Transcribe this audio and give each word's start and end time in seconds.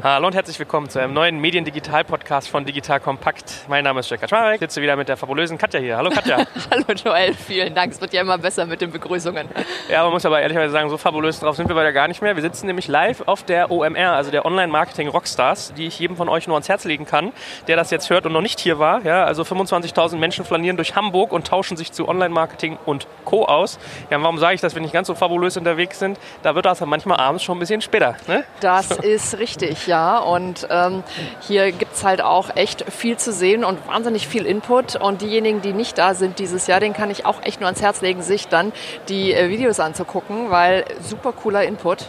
Hallo 0.00 0.28
und 0.28 0.34
herzlich 0.36 0.56
willkommen 0.60 0.88
zu 0.88 1.00
einem 1.00 1.12
neuen 1.12 1.40
Mediendigital-Podcast 1.40 2.48
von 2.48 2.64
Digital 2.64 3.00
Kompakt. 3.00 3.64
Mein 3.66 3.82
Name 3.82 3.98
ist 3.98 4.08
Jack 4.08 4.20
Kaczmarek, 4.20 4.54
ich 4.54 4.60
sitze 4.60 4.80
wieder 4.80 4.94
mit 4.94 5.08
der 5.08 5.16
fabulösen 5.16 5.58
Katja 5.58 5.80
hier. 5.80 5.96
Hallo 5.96 6.10
Katja. 6.10 6.36
Hallo 6.70 6.84
Joel, 6.94 7.34
vielen 7.34 7.74
Dank. 7.74 7.92
Es 7.92 8.00
wird 8.00 8.12
ja 8.12 8.20
immer 8.20 8.38
besser 8.38 8.64
mit 8.64 8.80
den 8.80 8.92
Begrüßungen. 8.92 9.48
Ja, 9.90 10.04
man 10.04 10.12
muss 10.12 10.24
aber 10.24 10.40
ehrlicherweise 10.40 10.70
sagen, 10.70 10.88
so 10.88 10.98
fabulös 10.98 11.40
drauf 11.40 11.56
sind 11.56 11.68
wir 11.68 11.74
weiter 11.74 11.92
gar 11.92 12.06
nicht 12.06 12.22
mehr. 12.22 12.36
Wir 12.36 12.42
sitzen 12.42 12.68
nämlich 12.68 12.86
live 12.86 13.24
auf 13.26 13.42
der 13.42 13.72
OMR, 13.72 14.12
also 14.12 14.30
der 14.30 14.46
Online-Marketing 14.46 15.08
Rockstars, 15.08 15.74
die 15.76 15.88
ich 15.88 15.98
jedem 15.98 16.16
von 16.16 16.28
euch 16.28 16.46
nur 16.46 16.54
ans 16.54 16.68
Herz 16.68 16.84
legen 16.84 17.04
kann, 17.04 17.32
der 17.66 17.74
das 17.74 17.90
jetzt 17.90 18.08
hört 18.08 18.24
und 18.24 18.32
noch 18.32 18.40
nicht 18.40 18.60
hier 18.60 18.78
war. 18.78 19.02
Ja, 19.02 19.24
also 19.24 19.42
25.000 19.42 20.16
Menschen 20.18 20.44
flanieren 20.44 20.76
durch 20.76 20.94
Hamburg 20.94 21.32
und 21.32 21.48
tauschen 21.48 21.76
sich 21.76 21.90
zu 21.90 22.06
Online-Marketing 22.06 22.78
und 22.86 23.08
Co. 23.24 23.46
aus. 23.46 23.80
Ja, 24.10 24.22
warum 24.22 24.38
sage 24.38 24.54
ich, 24.54 24.60
dass 24.60 24.76
wir 24.76 24.80
nicht 24.80 24.94
ganz 24.94 25.08
so 25.08 25.16
fabulös 25.16 25.56
unterwegs 25.56 25.98
sind? 25.98 26.20
Da 26.44 26.54
wird 26.54 26.66
das 26.66 26.80
manchmal 26.82 27.18
abends 27.18 27.42
schon 27.42 27.56
ein 27.56 27.60
bisschen 27.60 27.80
später. 27.80 28.14
Ne? 28.28 28.44
Das 28.60 28.92
ist 28.92 29.38
richtig, 29.40 29.87
ja. 29.88 30.18
Und 30.18 30.68
ähm, 30.70 31.02
hier 31.40 31.72
gibt 31.72 31.94
es 31.94 32.04
halt 32.04 32.20
auch 32.22 32.54
echt 32.54 32.84
viel 32.92 33.16
zu 33.16 33.32
sehen 33.32 33.64
und 33.64 33.84
wahnsinnig 33.88 34.28
viel 34.28 34.46
Input. 34.46 34.94
Und 34.94 35.22
diejenigen, 35.22 35.60
die 35.60 35.72
nicht 35.72 35.98
da 35.98 36.14
sind 36.14 36.38
dieses 36.38 36.68
Jahr, 36.68 36.78
den 36.78 36.92
kann 36.92 37.10
ich 37.10 37.26
auch 37.26 37.42
echt 37.42 37.60
nur 37.60 37.66
ans 37.66 37.82
Herz 37.82 38.00
legen, 38.00 38.22
sich 38.22 38.46
dann 38.46 38.72
die 39.08 39.32
äh, 39.32 39.48
Videos 39.48 39.80
anzugucken, 39.80 40.50
weil 40.50 40.84
super 41.00 41.32
cooler 41.32 41.64
Input. 41.64 42.06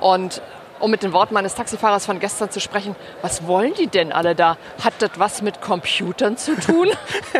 Und 0.00 0.40
um 0.80 0.90
mit 0.90 1.02
den 1.02 1.12
Worten 1.12 1.34
meines 1.34 1.54
Taxifahrers 1.54 2.06
von 2.06 2.20
gestern 2.20 2.50
zu 2.50 2.60
sprechen, 2.60 2.96
was 3.22 3.46
wollen 3.46 3.74
die 3.74 3.86
denn 3.86 4.12
alle 4.12 4.34
da? 4.34 4.56
Hat 4.82 4.94
das 4.98 5.10
was 5.16 5.42
mit 5.42 5.60
Computern 5.60 6.36
zu 6.36 6.54
tun? 6.56 6.88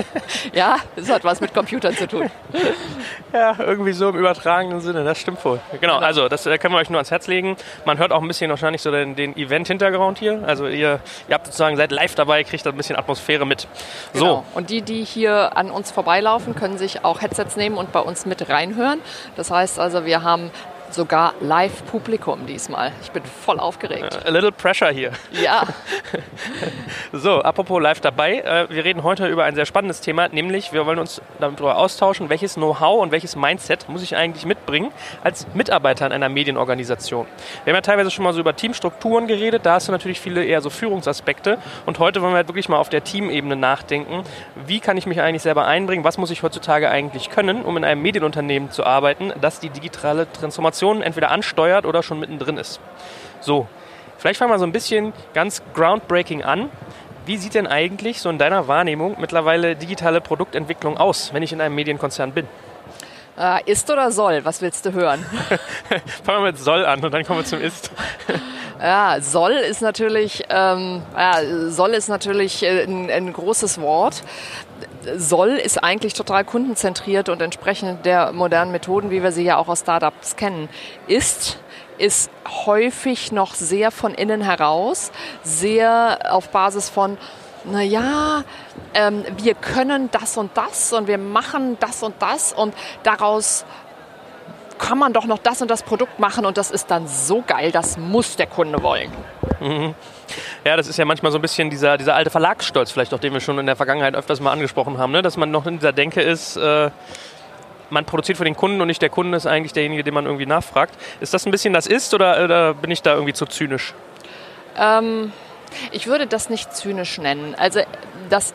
ja, 0.52 0.76
es 0.96 1.10
hat 1.10 1.24
was 1.24 1.40
mit 1.40 1.54
Computern 1.54 1.94
zu 1.94 2.06
tun. 2.06 2.30
Ja, 3.32 3.56
irgendwie 3.58 3.92
so 3.92 4.08
im 4.08 4.16
übertragenen 4.16 4.80
Sinne, 4.80 5.04
das 5.04 5.20
stimmt 5.20 5.44
wohl. 5.44 5.60
Genau, 5.80 5.98
also 5.98 6.28
das 6.28 6.46
äh, 6.46 6.58
können 6.58 6.74
wir 6.74 6.78
euch 6.78 6.90
nur 6.90 6.98
ans 6.98 7.10
Herz 7.10 7.26
legen. 7.26 7.56
Man 7.84 7.98
hört 7.98 8.12
auch 8.12 8.22
ein 8.22 8.28
bisschen 8.28 8.50
wahrscheinlich 8.50 8.82
so 8.82 8.90
den, 8.90 9.16
den 9.16 9.36
Event-Hintergrund 9.36 10.18
hier. 10.18 10.42
Also 10.46 10.66
ihr, 10.66 11.00
ihr 11.28 11.34
habt 11.34 11.46
sozusagen, 11.46 11.76
seid 11.76 11.92
live 11.92 12.14
dabei, 12.14 12.44
kriegt 12.44 12.64
da 12.64 12.70
ein 12.70 12.76
bisschen 12.76 12.96
Atmosphäre 12.96 13.46
mit. 13.46 13.68
So. 14.12 14.20
Genau. 14.20 14.44
Und 14.54 14.70
die, 14.70 14.82
die 14.82 15.04
hier 15.04 15.56
an 15.56 15.70
uns 15.70 15.90
vorbeilaufen, 15.90 16.54
können 16.54 16.78
sich 16.78 17.04
auch 17.04 17.20
Headsets 17.20 17.56
nehmen 17.56 17.76
und 17.76 17.92
bei 17.92 18.00
uns 18.00 18.26
mit 18.26 18.48
reinhören. 18.48 19.00
Das 19.36 19.50
heißt 19.50 19.78
also, 19.78 20.04
wir 20.04 20.22
haben 20.22 20.50
sogar 20.94 21.34
Live-Publikum 21.40 22.46
diesmal. 22.46 22.92
Ich 23.02 23.10
bin 23.10 23.22
voll 23.22 23.60
aufgeregt. 23.60 24.18
A 24.24 24.30
little 24.30 24.52
pressure 24.52 24.90
hier. 24.90 25.12
Ja. 25.32 25.64
so, 27.12 27.40
apropos 27.42 27.80
live 27.80 28.00
dabei. 28.00 28.38
Äh, 28.38 28.70
wir 28.70 28.84
reden 28.84 29.02
heute 29.02 29.26
über 29.26 29.44
ein 29.44 29.54
sehr 29.54 29.66
spannendes 29.66 30.00
Thema, 30.00 30.28
nämlich 30.28 30.72
wir 30.72 30.86
wollen 30.86 30.98
uns 30.98 31.20
darüber 31.38 31.76
austauschen, 31.76 32.28
welches 32.28 32.54
Know-how 32.54 33.02
und 33.02 33.12
welches 33.12 33.36
Mindset 33.36 33.88
muss 33.88 34.02
ich 34.02 34.16
eigentlich 34.16 34.46
mitbringen 34.46 34.90
als 35.22 35.46
Mitarbeiter 35.54 36.06
in 36.06 36.12
einer 36.12 36.28
Medienorganisation. 36.28 37.26
Wir 37.64 37.72
haben 37.72 37.76
ja 37.76 37.82
teilweise 37.82 38.10
schon 38.10 38.24
mal 38.24 38.32
so 38.32 38.40
über 38.40 38.56
Teamstrukturen 38.56 39.26
geredet, 39.26 39.66
da 39.66 39.74
hast 39.74 39.88
du 39.88 39.92
natürlich 39.92 40.20
viele 40.20 40.44
eher 40.44 40.60
so 40.60 40.70
Führungsaspekte 40.70 41.58
und 41.86 41.98
heute 41.98 42.22
wollen 42.22 42.32
wir 42.32 42.38
halt 42.38 42.48
wirklich 42.48 42.68
mal 42.68 42.78
auf 42.78 42.88
der 42.88 43.04
Teamebene 43.04 43.56
nachdenken. 43.56 44.24
Wie 44.66 44.80
kann 44.80 44.96
ich 44.96 45.06
mich 45.06 45.20
eigentlich 45.20 45.42
selber 45.42 45.66
einbringen? 45.66 46.04
Was 46.04 46.18
muss 46.18 46.30
ich 46.30 46.42
heutzutage 46.42 46.90
eigentlich 46.90 47.30
können, 47.30 47.62
um 47.62 47.76
in 47.76 47.84
einem 47.84 48.02
Medienunternehmen 48.02 48.70
zu 48.70 48.84
arbeiten, 48.84 49.32
das 49.40 49.60
die 49.60 49.70
digitale 49.70 50.30
Transformation 50.32 50.77
Transformation 50.78 51.02
entweder 51.02 51.30
ansteuert 51.30 51.86
oder 51.86 52.02
schon 52.02 52.20
mittendrin 52.20 52.56
ist. 52.56 52.80
So, 53.40 53.66
vielleicht 54.18 54.38
fangen 54.38 54.52
wir 54.52 54.58
so 54.58 54.64
ein 54.64 54.72
bisschen 54.72 55.12
ganz 55.34 55.62
groundbreaking 55.74 56.42
an. 56.42 56.70
Wie 57.26 57.36
sieht 57.36 57.54
denn 57.54 57.66
eigentlich 57.66 58.20
so 58.20 58.30
in 58.30 58.38
deiner 58.38 58.68
Wahrnehmung 58.68 59.16
mittlerweile 59.20 59.76
digitale 59.76 60.20
Produktentwicklung 60.20 60.96
aus, 60.96 61.34
wenn 61.34 61.42
ich 61.42 61.52
in 61.52 61.60
einem 61.60 61.74
Medienkonzern 61.74 62.32
bin? 62.32 62.46
Äh, 63.38 63.70
ist 63.70 63.90
oder 63.90 64.10
soll? 64.10 64.44
Was 64.44 64.62
willst 64.62 64.86
du 64.86 64.92
hören? 64.92 65.24
Fangen 66.24 66.42
wir 66.42 66.52
mit 66.52 66.58
soll 66.58 66.84
an 66.86 67.04
und 67.04 67.12
dann 67.12 67.24
kommen 67.24 67.40
wir 67.40 67.44
zum 67.44 67.60
ist. 67.60 67.90
Ja, 68.80 69.20
soll 69.20 69.52
ist 69.52 69.82
natürlich, 69.82 70.44
ähm, 70.48 71.02
ja, 71.16 71.40
soll 71.68 71.94
ist 71.94 72.08
natürlich 72.08 72.62
äh, 72.62 72.84
ein, 72.84 73.10
ein, 73.10 73.32
großes 73.32 73.80
Wort. 73.80 74.22
Soll 75.16 75.50
ist 75.50 75.82
eigentlich 75.82 76.14
total 76.14 76.44
kundenzentriert 76.44 77.28
und 77.28 77.40
entsprechend 77.40 78.04
der 78.04 78.32
modernen 78.32 78.72
Methoden, 78.72 79.10
wie 79.10 79.22
wir 79.22 79.32
sie 79.32 79.44
ja 79.44 79.56
auch 79.56 79.68
aus 79.68 79.80
Startups 79.80 80.36
kennen. 80.36 80.68
Ist 81.06 81.58
ist 81.98 82.30
häufig 82.64 83.32
noch 83.32 83.54
sehr 83.54 83.90
von 83.90 84.14
innen 84.14 84.40
heraus, 84.40 85.10
sehr 85.42 86.20
auf 86.30 86.50
Basis 86.50 86.88
von 86.88 87.18
naja, 87.64 88.44
ähm, 88.94 89.24
wir 89.36 89.54
können 89.54 90.10
das 90.10 90.36
und 90.36 90.56
das 90.56 90.92
und 90.92 91.08
wir 91.08 91.18
machen 91.18 91.76
das 91.80 92.02
und 92.02 92.14
das 92.20 92.52
und 92.52 92.72
daraus 93.02 93.64
kann 94.78 94.98
man 94.98 95.12
doch 95.12 95.26
noch 95.26 95.38
das 95.38 95.60
und 95.60 95.70
das 95.70 95.82
Produkt 95.82 96.18
machen 96.18 96.46
und 96.46 96.56
das 96.56 96.70
ist 96.70 96.90
dann 96.90 97.08
so 97.08 97.42
geil, 97.46 97.72
das 97.72 97.98
muss 97.98 98.36
der 98.36 98.46
Kunde 98.46 98.82
wollen. 98.82 99.10
Mhm. 99.60 99.94
Ja, 100.64 100.76
das 100.76 100.88
ist 100.88 100.98
ja 100.98 101.04
manchmal 101.04 101.32
so 101.32 101.38
ein 101.38 101.42
bisschen 101.42 101.70
dieser, 101.70 101.98
dieser 101.98 102.14
alte 102.14 102.30
Verlagsstolz, 102.30 102.90
vielleicht 102.90 103.14
auch 103.14 103.20
den 103.20 103.32
wir 103.32 103.40
schon 103.40 103.58
in 103.58 103.66
der 103.66 103.76
Vergangenheit 103.76 104.14
öfters 104.14 104.40
mal 104.40 104.52
angesprochen 104.52 104.98
haben, 104.98 105.12
ne? 105.12 105.22
dass 105.22 105.36
man 105.36 105.50
noch 105.50 105.66
in 105.66 105.78
dieser 105.78 105.92
Denke 105.92 106.20
ist, 106.20 106.56
äh, 106.56 106.90
man 107.90 108.04
produziert 108.04 108.38
für 108.38 108.44
den 108.44 108.56
Kunden 108.56 108.80
und 108.80 108.88
nicht 108.88 109.00
der 109.00 109.08
Kunde 109.08 109.36
ist 109.36 109.46
eigentlich 109.46 109.72
derjenige, 109.72 110.04
den 110.04 110.14
man 110.14 110.26
irgendwie 110.26 110.46
nachfragt. 110.46 110.94
Ist 111.20 111.32
das 111.32 111.46
ein 111.46 111.50
bisschen 111.50 111.72
das 111.72 111.86
Ist 111.86 112.12
oder, 112.12 112.44
oder 112.44 112.74
bin 112.74 112.90
ich 112.90 113.02
da 113.02 113.14
irgendwie 113.14 113.32
zu 113.32 113.46
zynisch? 113.46 113.94
Ähm, 114.76 115.32
ich 115.92 116.06
würde 116.06 116.26
das 116.26 116.50
nicht 116.50 116.74
zynisch 116.74 117.18
nennen. 117.18 117.54
Also 117.54 117.80
das 118.28 118.54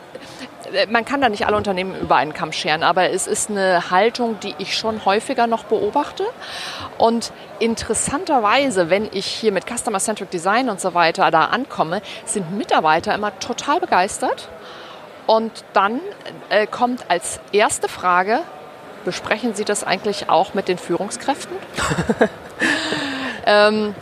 man 0.90 1.06
kann 1.06 1.22
da 1.22 1.30
nicht 1.30 1.46
alle 1.46 1.58
Unternehmen 1.58 2.00
über 2.00 2.16
einen 2.16 2.34
Kamm 2.34 2.52
scheren, 2.52 2.84
aber 2.84 3.10
es 3.10 3.28
ist 3.28 3.50
eine 3.50 3.92
Haltung, 3.92 4.40
die 4.40 4.56
ich 4.58 4.78
schon 4.78 5.06
häufiger 5.06 5.48
noch 5.48 5.66
beobachte. 5.66 6.26
Und 6.98 7.32
interessanterweise, 7.60 8.90
wenn 8.90 9.10
ich 9.12 9.26
hier 9.26 9.52
mit 9.52 9.66
Customer-Centric 9.68 10.30
Design 10.32 10.70
und 10.70 10.80
so 10.80 10.94
weiter 10.94 11.32
da 11.32 11.46
ankomme, 11.46 12.02
sind 12.26 12.52
Mitarbeiter 12.58 13.14
immer 13.14 13.38
total 13.40 13.80
begeistert. 13.80 14.50
Und 15.26 15.64
dann 15.74 16.02
äh, 16.50 16.68
kommt 16.68 17.10
als 17.10 17.40
erste 17.52 17.88
Frage, 17.88 18.42
besprechen 19.06 19.56
Sie 19.56 19.66
das 19.66 19.84
eigentlich 19.84 20.30
auch 20.30 20.54
mit 20.54 20.68
den 20.68 20.78
Führungskräften? 20.78 21.56
ähm, 23.46 23.96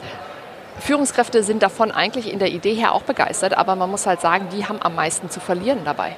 Führungskräfte 0.79 1.43
sind 1.43 1.61
davon 1.61 1.91
eigentlich 1.91 2.31
in 2.31 2.39
der 2.39 2.49
Idee 2.49 2.73
her 2.73 2.93
auch 2.93 3.03
begeistert, 3.03 3.55
aber 3.55 3.75
man 3.75 3.91
muss 3.91 4.07
halt 4.07 4.19
sagen, 4.19 4.47
die 4.51 4.67
haben 4.67 4.81
am 4.81 4.95
meisten 4.95 5.29
zu 5.29 5.39
verlieren 5.39 5.81
dabei 5.85 6.15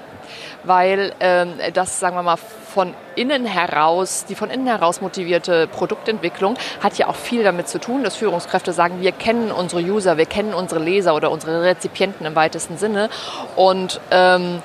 weil 0.63 1.13
ähm, 1.19 1.53
das, 1.73 1.99
sagen 1.99 2.15
wir 2.15 2.23
mal, 2.23 2.37
von 2.37 2.93
innen 3.15 3.45
heraus, 3.45 4.25
die 4.27 4.35
von 4.35 4.49
innen 4.49 4.65
heraus 4.65 4.99
motivierte 4.99 5.67
Produktentwicklung 5.67 6.55
hat 6.81 6.97
ja 6.97 7.07
auch 7.07 7.15
viel 7.15 7.43
damit 7.43 7.67
zu 7.67 7.79
tun, 7.79 8.03
dass 8.03 8.15
Führungskräfte 8.15 8.73
sagen, 8.73 9.01
wir 9.01 9.11
kennen 9.11 9.51
unsere 9.51 9.81
User, 9.81 10.17
wir 10.17 10.25
kennen 10.25 10.53
unsere 10.53 10.81
Leser 10.81 11.13
oder 11.13 11.29
unsere 11.29 11.63
Rezipienten 11.63 12.25
im 12.25 12.35
weitesten 12.35 12.77
Sinne 12.77 13.09
und 13.55 14.01
ähm, 14.09 14.63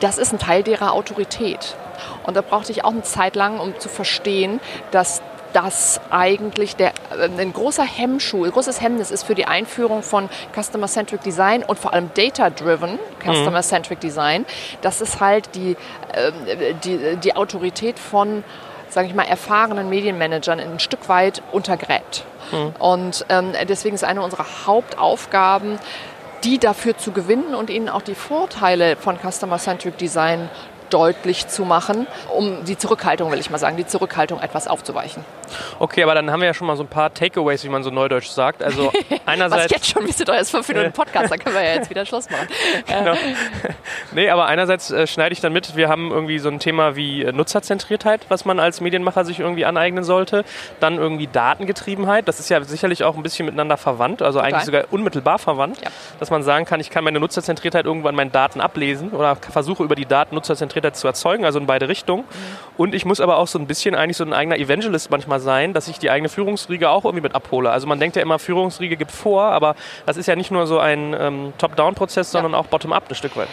das 0.00 0.18
ist 0.18 0.32
ein 0.32 0.38
Teil 0.38 0.62
derer 0.62 0.92
Autorität. 0.92 1.76
Und 2.24 2.36
da 2.36 2.42
brauchte 2.42 2.72
ich 2.72 2.84
auch 2.84 2.90
eine 2.90 3.02
Zeit 3.02 3.36
lang, 3.36 3.58
um 3.60 3.78
zu 3.78 3.88
verstehen, 3.88 4.60
dass 4.90 5.22
dass 5.52 6.00
eigentlich 6.10 6.76
der, 6.76 6.92
äh, 7.10 7.28
ein 7.38 7.52
großer 7.52 7.84
Hemmschuh, 7.84 8.44
ein 8.44 8.50
großes 8.50 8.80
Hemmnis 8.80 9.10
ist 9.10 9.24
für 9.24 9.34
die 9.34 9.46
Einführung 9.46 10.02
von 10.02 10.28
Customer-Centric 10.54 11.22
Design 11.22 11.62
und 11.62 11.78
vor 11.78 11.92
allem 11.92 12.10
Data-Driven 12.14 12.98
Customer-Centric 13.20 13.98
mhm. 13.98 14.02
Design, 14.02 14.46
dass 14.82 15.00
es 15.00 15.20
halt 15.20 15.54
die, 15.54 15.76
äh, 16.12 16.74
die, 16.84 17.16
die 17.16 17.36
Autorität 17.36 17.98
von 17.98 18.44
sage 18.88 19.06
ich 19.06 19.14
mal, 19.14 19.22
erfahrenen 19.22 19.88
Medienmanagern 19.88 20.58
ein 20.58 20.80
Stück 20.80 21.08
weit 21.08 21.42
untergräbt. 21.52 22.24
Mhm. 22.50 22.74
Und 22.80 23.24
ähm, 23.28 23.52
deswegen 23.68 23.94
ist 23.94 24.02
eine 24.02 24.20
unserer 24.20 24.66
Hauptaufgaben, 24.66 25.78
die 26.44 26.58
dafür 26.58 26.96
zu 26.96 27.12
gewinnen 27.12 27.54
und 27.54 27.70
ihnen 27.70 27.88
auch 27.88 28.02
die 28.02 28.14
Vorteile 28.14 28.96
von 28.96 29.18
Customer-Centric 29.18 29.96
Design 29.98 30.48
deutlich 30.90 31.48
zu 31.48 31.64
machen, 31.64 32.06
um 32.34 32.64
die 32.64 32.76
Zurückhaltung, 32.76 33.30
will 33.30 33.38
ich 33.38 33.50
mal 33.50 33.58
sagen, 33.58 33.76
die 33.76 33.86
Zurückhaltung 33.86 34.40
etwas 34.40 34.68
aufzuweichen. 34.68 35.24
Okay, 35.78 36.02
aber 36.02 36.14
dann 36.14 36.30
haben 36.30 36.40
wir 36.40 36.46
ja 36.46 36.54
schon 36.54 36.66
mal 36.66 36.76
so 36.76 36.82
ein 36.82 36.88
paar 36.88 37.12
Takeaways, 37.12 37.64
wie 37.64 37.68
man 37.68 37.82
so 37.82 37.90
neudeutsch 37.90 38.28
sagt. 38.28 38.62
Also 38.62 38.92
einerseits... 39.26 39.64
Was 39.64 39.70
jetzt 39.70 39.86
schon, 39.88 40.06
wie 40.06 40.24
du 40.24 40.32
jetzt 40.32 40.50
fünf 40.50 40.68
Minuten 40.68 40.92
Podcast, 41.00 41.30
dann 41.30 41.38
können 41.38 41.54
wir 41.54 41.62
ja 41.62 41.74
jetzt 41.74 41.90
wieder 41.90 42.04
Schluss 42.06 42.28
machen. 42.30 42.48
genau. 42.86 43.14
Nee, 44.12 44.30
aber 44.30 44.46
einerseits 44.46 44.90
äh, 44.90 45.06
schneide 45.06 45.32
ich 45.32 45.40
dann 45.40 45.52
mit, 45.52 45.76
wir 45.76 45.88
haben 45.88 46.10
irgendwie 46.10 46.38
so 46.38 46.48
ein 46.48 46.58
Thema 46.58 46.96
wie 46.96 47.22
äh, 47.22 47.32
Nutzerzentriertheit, 47.32 48.26
was 48.28 48.44
man 48.44 48.60
als 48.60 48.80
Medienmacher 48.80 49.24
sich 49.24 49.40
irgendwie 49.40 49.64
aneignen 49.64 50.04
sollte. 50.04 50.44
Dann 50.80 50.96
irgendwie 50.96 51.26
Datengetriebenheit, 51.26 52.28
das 52.28 52.40
ist 52.40 52.48
ja 52.48 52.62
sicherlich 52.62 53.04
auch 53.04 53.16
ein 53.16 53.22
bisschen 53.22 53.46
miteinander 53.46 53.76
verwandt, 53.76 54.22
also 54.22 54.40
eigentlich 54.40 54.64
sogar 54.64 54.84
unmittelbar 54.90 55.38
verwandt, 55.38 55.80
ja. 55.82 55.90
dass 56.18 56.30
man 56.30 56.42
sagen 56.42 56.64
kann, 56.64 56.80
ich 56.80 56.90
kann 56.90 57.04
meine 57.04 57.20
Nutzerzentriertheit 57.20 57.86
irgendwann 57.86 58.14
meinen 58.14 58.32
Daten 58.32 58.60
ablesen 58.60 59.10
oder 59.10 59.36
versuche 59.36 59.82
über 59.82 59.94
die 59.94 60.06
Daten 60.06 60.34
Nutzerzentriertheit 60.80 60.96
zu 60.96 61.06
erzeugen, 61.06 61.44
also 61.44 61.58
in 61.58 61.66
beide 61.66 61.88
Richtungen. 61.88 62.24
Mhm. 62.24 62.76
Und 62.76 62.94
ich 62.94 63.04
muss 63.04 63.20
aber 63.20 63.36
auch 63.36 63.46
so 63.46 63.58
ein 63.58 63.66
bisschen 63.66 63.94
eigentlich 63.94 64.16
so 64.16 64.24
ein 64.24 64.32
eigener 64.32 64.58
Evangelist 64.58 65.10
manchmal 65.10 65.40
sein, 65.40 65.72
dass 65.72 65.88
ich 65.88 65.98
die 65.98 66.10
eigene 66.10 66.28
Führungsriege 66.28 66.88
auch 66.88 67.04
irgendwie 67.04 67.22
mit 67.22 67.34
abhole. 67.34 67.70
Also 67.70 67.86
man 67.86 68.00
denkt 68.00 68.16
ja 68.16 68.22
immer, 68.22 68.38
Führungsriege 68.38 68.96
gibt 68.96 69.12
vor, 69.12 69.42
aber 69.42 69.74
das 70.06 70.16
ist 70.16 70.26
ja 70.26 70.36
nicht 70.36 70.50
nur 70.50 70.66
so 70.66 70.78
ein 70.78 71.14
ähm, 71.18 71.52
Top-Down-Prozess, 71.58 72.30
sondern 72.30 72.52
ja. 72.52 72.58
auch 72.58 72.66
Bottom-up 72.66 73.08
ein 73.08 73.14
Stück 73.14 73.36
weit. 73.36 73.48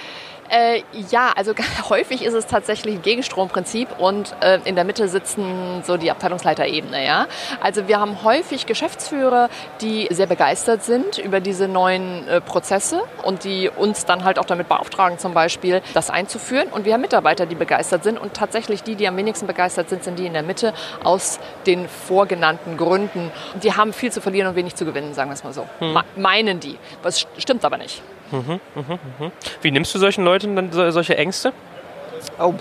Äh, 0.49 0.83
ja, 1.09 1.33
also 1.35 1.53
häufig 1.89 2.23
ist 2.23 2.33
es 2.33 2.47
tatsächlich 2.47 2.95
ein 2.95 3.01
Gegenstromprinzip 3.01 3.99
und 3.99 4.35
äh, 4.41 4.59
in 4.65 4.75
der 4.75 4.83
Mitte 4.83 5.07
sitzen 5.07 5.83
so 5.83 5.97
die 5.97 6.11
Abteilungsleiterebene. 6.11 7.05
Ja? 7.05 7.27
Also 7.61 7.87
wir 7.87 7.99
haben 7.99 8.23
häufig 8.23 8.65
Geschäftsführer, 8.65 9.49
die 9.81 10.07
sehr 10.11 10.27
begeistert 10.27 10.83
sind 10.83 11.17
über 11.17 11.39
diese 11.39 11.67
neuen 11.67 12.27
äh, 12.27 12.41
Prozesse 12.41 13.01
und 13.23 13.43
die 13.43 13.69
uns 13.69 14.05
dann 14.05 14.23
halt 14.23 14.39
auch 14.39 14.45
damit 14.45 14.67
beauftragen, 14.67 15.19
zum 15.19 15.33
Beispiel 15.33 15.81
das 15.93 16.09
einzuführen. 16.09 16.69
Und 16.69 16.85
wir 16.85 16.93
haben 16.93 17.01
Mitarbeiter, 17.01 17.45
die 17.45 17.55
begeistert 17.55 18.03
sind 18.03 18.17
und 18.17 18.33
tatsächlich 18.33 18.83
die, 18.83 18.95
die 18.95 19.07
am 19.07 19.17
wenigsten 19.17 19.47
begeistert 19.47 19.89
sind, 19.89 20.03
sind 20.03 20.19
die 20.19 20.25
in 20.25 20.33
der 20.33 20.43
Mitte 20.43 20.73
aus 21.03 21.39
den 21.65 21.87
vorgenannten 21.87 22.77
Gründen. 22.77 23.31
Die 23.63 23.73
haben 23.73 23.93
viel 23.93 24.11
zu 24.11 24.21
verlieren 24.21 24.47
und 24.47 24.55
wenig 24.55 24.75
zu 24.75 24.85
gewinnen, 24.85 25.13
sagen 25.13 25.29
wir 25.29 25.33
es 25.33 25.43
mal 25.43 25.53
so. 25.53 25.67
Hm. 25.79 25.97
Meinen 26.15 26.59
die. 26.59 26.77
Was 27.03 27.27
stimmt 27.37 27.65
aber 27.65 27.77
nicht. 27.77 28.01
Mhm, 28.31 28.59
mh, 28.75 28.99
mh. 29.19 29.31
Wie 29.61 29.71
nimmst 29.71 29.93
du 29.95 29.99
solchen 29.99 30.23
Leuten 30.23 30.55
dann 30.55 30.71
solche 30.91 31.17
Ängste? 31.17 31.53
Oh, 32.39 32.53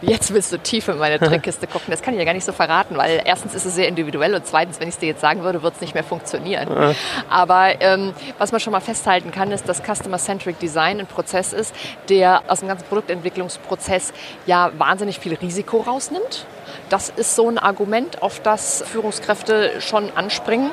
jetzt 0.00 0.32
willst 0.32 0.52
du 0.52 0.58
tief 0.58 0.88
in 0.88 0.98
meine 0.98 1.18
Trickkiste 1.20 1.66
gucken. 1.66 1.90
Das 1.90 2.02
kann 2.02 2.14
ich 2.14 2.18
ja 2.18 2.24
gar 2.24 2.32
nicht 2.34 2.44
so 2.44 2.52
verraten, 2.52 2.96
weil 2.96 3.22
erstens 3.24 3.54
ist 3.54 3.64
es 3.64 3.74
sehr 3.74 3.88
individuell 3.88 4.34
und 4.34 4.46
zweitens, 4.46 4.80
wenn 4.80 4.88
ich 4.88 4.94
es 4.94 4.98
dir 5.00 5.06
jetzt 5.06 5.20
sagen 5.20 5.42
würde, 5.42 5.62
wird 5.62 5.74
es 5.74 5.80
nicht 5.80 5.94
mehr 5.94 6.04
funktionieren. 6.04 6.94
Aber 7.28 7.80
ähm, 7.80 8.12
was 8.38 8.52
man 8.52 8.60
schon 8.60 8.72
mal 8.72 8.80
festhalten 8.80 9.30
kann, 9.30 9.52
ist, 9.52 9.68
dass 9.68 9.82
Customer-Centric 9.82 10.58
Design 10.58 11.00
ein 11.00 11.06
Prozess 11.06 11.52
ist, 11.52 11.74
der 12.08 12.42
aus 12.48 12.60
dem 12.60 12.68
ganzen 12.68 12.86
Produktentwicklungsprozess 12.86 14.12
ja 14.46 14.70
wahnsinnig 14.78 15.18
viel 15.18 15.34
Risiko 15.34 15.78
rausnimmt. 15.78 16.46
Das 16.88 17.08
ist 17.10 17.34
so 17.36 17.48
ein 17.48 17.58
Argument, 17.58 18.22
auf 18.22 18.40
das 18.40 18.84
Führungskräfte 18.86 19.80
schon 19.80 20.10
anspringen. 20.16 20.70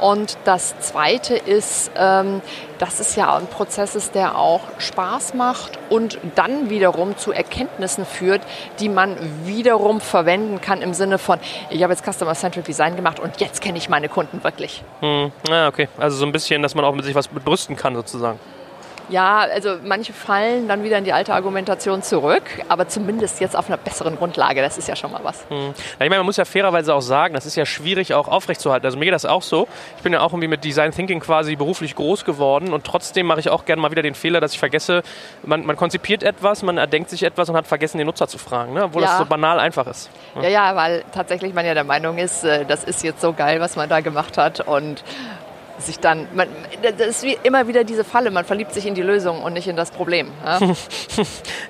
Und 0.00 0.36
das 0.44 0.78
Zweite 0.80 1.36
ist, 1.36 1.90
ähm, 1.96 2.42
dass 2.78 3.00
es 3.00 3.16
ja 3.16 3.34
ein 3.34 3.46
Prozess 3.46 3.94
ist, 3.94 4.14
der 4.14 4.36
auch 4.36 4.60
Spaß 4.78 5.34
macht 5.34 5.78
und 5.88 6.18
dann 6.34 6.68
wiederum 6.68 7.16
zu 7.16 7.32
Erkenntnissen 7.32 8.04
führt, 8.04 8.42
die 8.80 8.88
man 8.88 9.16
wiederum 9.44 10.00
verwenden 10.00 10.60
kann 10.60 10.82
im 10.82 10.94
Sinne 10.94 11.18
von, 11.18 11.38
ich 11.70 11.82
habe 11.82 11.92
jetzt 11.92 12.04
Customer-Centric 12.04 12.64
Design 12.64 12.96
gemacht 12.96 13.18
und 13.20 13.40
jetzt 13.40 13.60
kenne 13.60 13.78
ich 13.78 13.88
meine 13.88 14.08
Kunden 14.08 14.44
wirklich. 14.44 14.82
Hm. 15.00 15.32
Ja, 15.48 15.68
okay. 15.68 15.88
Also 15.98 16.18
so 16.18 16.26
ein 16.26 16.32
bisschen, 16.32 16.62
dass 16.62 16.74
man 16.74 16.84
auch 16.84 16.94
mit 16.94 17.04
sich 17.04 17.14
was 17.14 17.28
brüsten 17.28 17.76
kann 17.76 17.94
sozusagen. 17.94 18.38
Ja, 19.08 19.38
also 19.38 19.76
manche 19.84 20.12
fallen 20.12 20.66
dann 20.68 20.82
wieder 20.82 20.98
in 20.98 21.04
die 21.04 21.12
alte 21.12 21.32
Argumentation 21.32 22.02
zurück, 22.02 22.42
aber 22.68 22.88
zumindest 22.88 23.40
jetzt 23.40 23.56
auf 23.56 23.68
einer 23.68 23.76
besseren 23.76 24.16
Grundlage. 24.16 24.62
Das 24.62 24.78
ist 24.78 24.88
ja 24.88 24.96
schon 24.96 25.12
mal 25.12 25.20
was. 25.22 25.44
Hm. 25.48 25.74
Ich 25.76 25.98
meine, 25.98 26.16
man 26.16 26.26
muss 26.26 26.36
ja 26.36 26.44
fairerweise 26.44 26.94
auch 26.94 27.00
sagen, 27.00 27.34
das 27.34 27.46
ist 27.46 27.56
ja 27.56 27.66
schwierig 27.66 28.14
auch 28.14 28.28
aufrechtzuerhalten. 28.28 28.86
Also 28.86 28.98
mir 28.98 29.04
geht 29.04 29.14
das 29.14 29.24
auch 29.24 29.42
so. 29.42 29.68
Ich 29.96 30.02
bin 30.02 30.12
ja 30.12 30.20
auch 30.20 30.32
irgendwie 30.32 30.48
mit 30.48 30.64
Design 30.64 30.90
Thinking 30.90 31.20
quasi 31.20 31.56
beruflich 31.56 31.94
groß 31.94 32.24
geworden 32.24 32.72
und 32.72 32.84
trotzdem 32.84 33.26
mache 33.26 33.40
ich 33.40 33.48
auch 33.48 33.64
gerne 33.64 33.80
mal 33.80 33.90
wieder 33.90 34.02
den 34.02 34.14
Fehler, 34.14 34.40
dass 34.40 34.52
ich 34.52 34.58
vergesse, 34.58 35.02
man, 35.44 35.64
man 35.64 35.76
konzipiert 35.76 36.22
etwas, 36.22 36.62
man 36.62 36.78
erdenkt 36.78 37.10
sich 37.10 37.22
etwas 37.22 37.48
und 37.48 37.56
hat 37.56 37.66
vergessen, 37.66 37.98
den 37.98 38.06
Nutzer 38.06 38.26
zu 38.26 38.38
fragen, 38.38 38.74
ne? 38.74 38.84
obwohl 38.84 39.02
ja. 39.02 39.08
das 39.08 39.18
so 39.18 39.24
banal 39.24 39.60
einfach 39.60 39.86
ist. 39.86 40.10
Ja. 40.34 40.42
ja, 40.42 40.48
ja, 40.48 40.76
weil 40.76 41.04
tatsächlich 41.12 41.54
man 41.54 41.64
ja 41.64 41.74
der 41.74 41.84
Meinung 41.84 42.18
ist, 42.18 42.44
äh, 42.44 42.64
das 42.64 42.84
ist 42.84 43.02
jetzt 43.04 43.20
so 43.20 43.32
geil, 43.32 43.60
was 43.60 43.76
man 43.76 43.88
da 43.88 44.00
gemacht 44.00 44.36
hat 44.38 44.60
und 44.60 45.04
sich 45.78 45.98
dann, 45.98 46.28
man, 46.34 46.48
das 46.82 47.08
ist 47.08 47.22
wie 47.22 47.38
immer 47.42 47.68
wieder 47.68 47.84
diese 47.84 48.04
Falle, 48.04 48.30
man 48.30 48.44
verliebt 48.44 48.72
sich 48.72 48.86
in 48.86 48.94
die 48.94 49.02
Lösung 49.02 49.42
und 49.42 49.52
nicht 49.52 49.68
in 49.68 49.76
das 49.76 49.90
Problem. 49.90 50.30
Ja, 50.44 50.58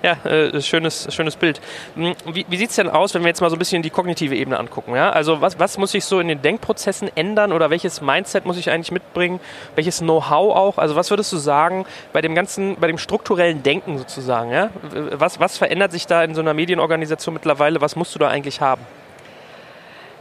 ja 0.24 0.30
äh, 0.30 0.60
schönes, 0.60 1.08
schönes 1.14 1.36
Bild. 1.36 1.60
Hm, 1.94 2.14
wie, 2.32 2.46
wie 2.48 2.56
sieht 2.56 2.70
es 2.70 2.76
denn 2.76 2.88
aus, 2.88 3.14
wenn 3.14 3.22
wir 3.22 3.28
jetzt 3.28 3.40
mal 3.40 3.50
so 3.50 3.56
ein 3.56 3.58
bisschen 3.58 3.82
die 3.82 3.90
kognitive 3.90 4.34
Ebene 4.34 4.58
angucken? 4.58 4.94
Ja? 4.94 5.10
Also 5.10 5.40
was, 5.40 5.58
was 5.58 5.78
muss 5.78 5.94
ich 5.94 6.04
so 6.04 6.20
in 6.20 6.28
den 6.28 6.42
Denkprozessen 6.42 7.10
ändern 7.14 7.52
oder 7.52 7.70
welches 7.70 8.00
Mindset 8.00 8.46
muss 8.46 8.56
ich 8.56 8.70
eigentlich 8.70 8.92
mitbringen? 8.92 9.40
Welches 9.74 9.98
Know-how 9.98 10.54
auch? 10.54 10.78
Also 10.78 10.96
was 10.96 11.10
würdest 11.10 11.32
du 11.32 11.36
sagen 11.36 11.86
bei 12.12 12.20
dem 12.20 12.34
ganzen, 12.34 12.76
bei 12.76 12.86
dem 12.86 12.98
strukturellen 12.98 13.62
Denken 13.62 13.98
sozusagen? 13.98 14.50
Ja? 14.50 14.70
Was, 15.12 15.40
was 15.40 15.58
verändert 15.58 15.92
sich 15.92 16.06
da 16.06 16.22
in 16.22 16.34
so 16.34 16.40
einer 16.40 16.54
Medienorganisation 16.54 17.34
mittlerweile? 17.34 17.80
Was 17.80 17.96
musst 17.96 18.14
du 18.14 18.18
da 18.18 18.28
eigentlich 18.28 18.60
haben? 18.60 18.82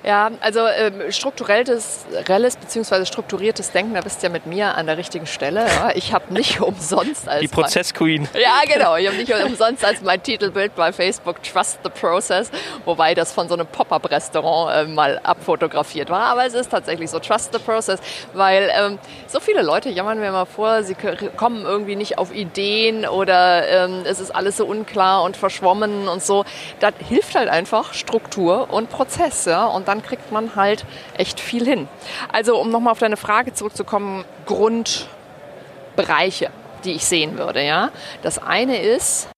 Ja, 0.06 0.30
also 0.40 0.68
ähm, 0.68 1.12
strukturelles, 1.12 2.06
relles 2.28 2.58
bzw. 2.58 3.06
strukturiertes 3.06 3.72
Denken, 3.72 3.96
da 3.96 4.02
bist 4.02 4.22
du 4.22 4.28
ja 4.28 4.32
mit 4.32 4.46
mir 4.46 4.76
an 4.76 4.86
der 4.86 4.98
richtigen 4.98 5.26
Stelle. 5.26 5.66
Ja. 5.66 5.92
Ich 5.96 6.14
habe 6.14 6.32
nicht 6.32 6.62
umsonst 6.62 7.28
als 7.28 7.42
die 7.42 7.48
Prozessqueen. 7.48 8.30
Ja, 8.36 8.62
genau. 8.72 8.98
Ich 8.98 9.08
habe 9.08 9.18
nicht 9.18 9.34
umsonst 9.34 9.84
als 9.84 10.02
mein 10.02 10.22
Titelbild 10.22 10.76
bei 10.76 10.94
Facebook 10.94 11.42
Trust 11.42 11.80
the 11.84 11.90
Process, 11.90 12.52
wobei 12.86 13.16
das 13.16 13.34
von 13.34 13.48
so 13.48 13.56
einem 13.56 13.66
Pop-up-Restaurant 13.66 14.76
äh, 14.76 14.92
mal 14.92 15.20
abfotografiert 15.24 16.12
war. 16.12 16.26
Aber 16.26 16.46
es 16.46 16.54
ist 16.54 16.70
tatsächlich 16.70 17.10
so 17.10 17.18
Trust 17.18 17.54
the 17.54 17.60
Process, 17.60 18.00
weil 18.34 18.70
ähm, 18.76 19.00
so 19.26 19.40
viele 19.40 19.64
Leute 19.64 19.90
jammern 19.90 20.20
mir 20.20 20.32
mal 20.32 20.46
vor, 20.46 20.84
sie 20.84 20.96
kommen 21.36 21.66
irgendwie 21.66 21.96
nicht 21.96 22.20
auf 22.20 22.32
Ideen 22.32 23.08
oder 23.08 23.68
ähm, 23.68 24.04
es 24.06 24.20
ist 24.20 24.30
alles 24.30 24.58
so 24.58 24.68
unklar 24.68 25.24
und 25.24 25.36
verschwommen 25.36 26.08
und 26.08 26.24
so. 26.24 26.46
Da 26.80 26.92
hilft 27.10 27.34
halt 27.34 27.50
einfach 27.50 27.96
Struktur 27.96 28.72
und 28.72 28.92
Prozess, 28.92 29.46
ja. 29.46 29.66
Und 29.66 29.88
dann 29.88 29.95
dann 29.96 30.04
kriegt 30.04 30.32
man 30.32 30.56
halt 30.56 30.86
echt 31.18 31.40
viel 31.40 31.66
hin. 31.66 31.88
Also 32.32 32.60
um 32.60 32.70
nochmal 32.70 32.92
auf 32.92 33.00
deine 33.00 33.18
Frage 33.18 33.54
zurückzukommen, 33.54 34.26
Grundbereiche, 34.46 36.52
die 36.84 36.92
ich 36.92 37.06
sehen 37.06 37.38
würde. 37.38 37.64
Ja? 37.64 37.92
Das 38.22 38.40
eine 38.40 38.82
ist, 38.82 39.30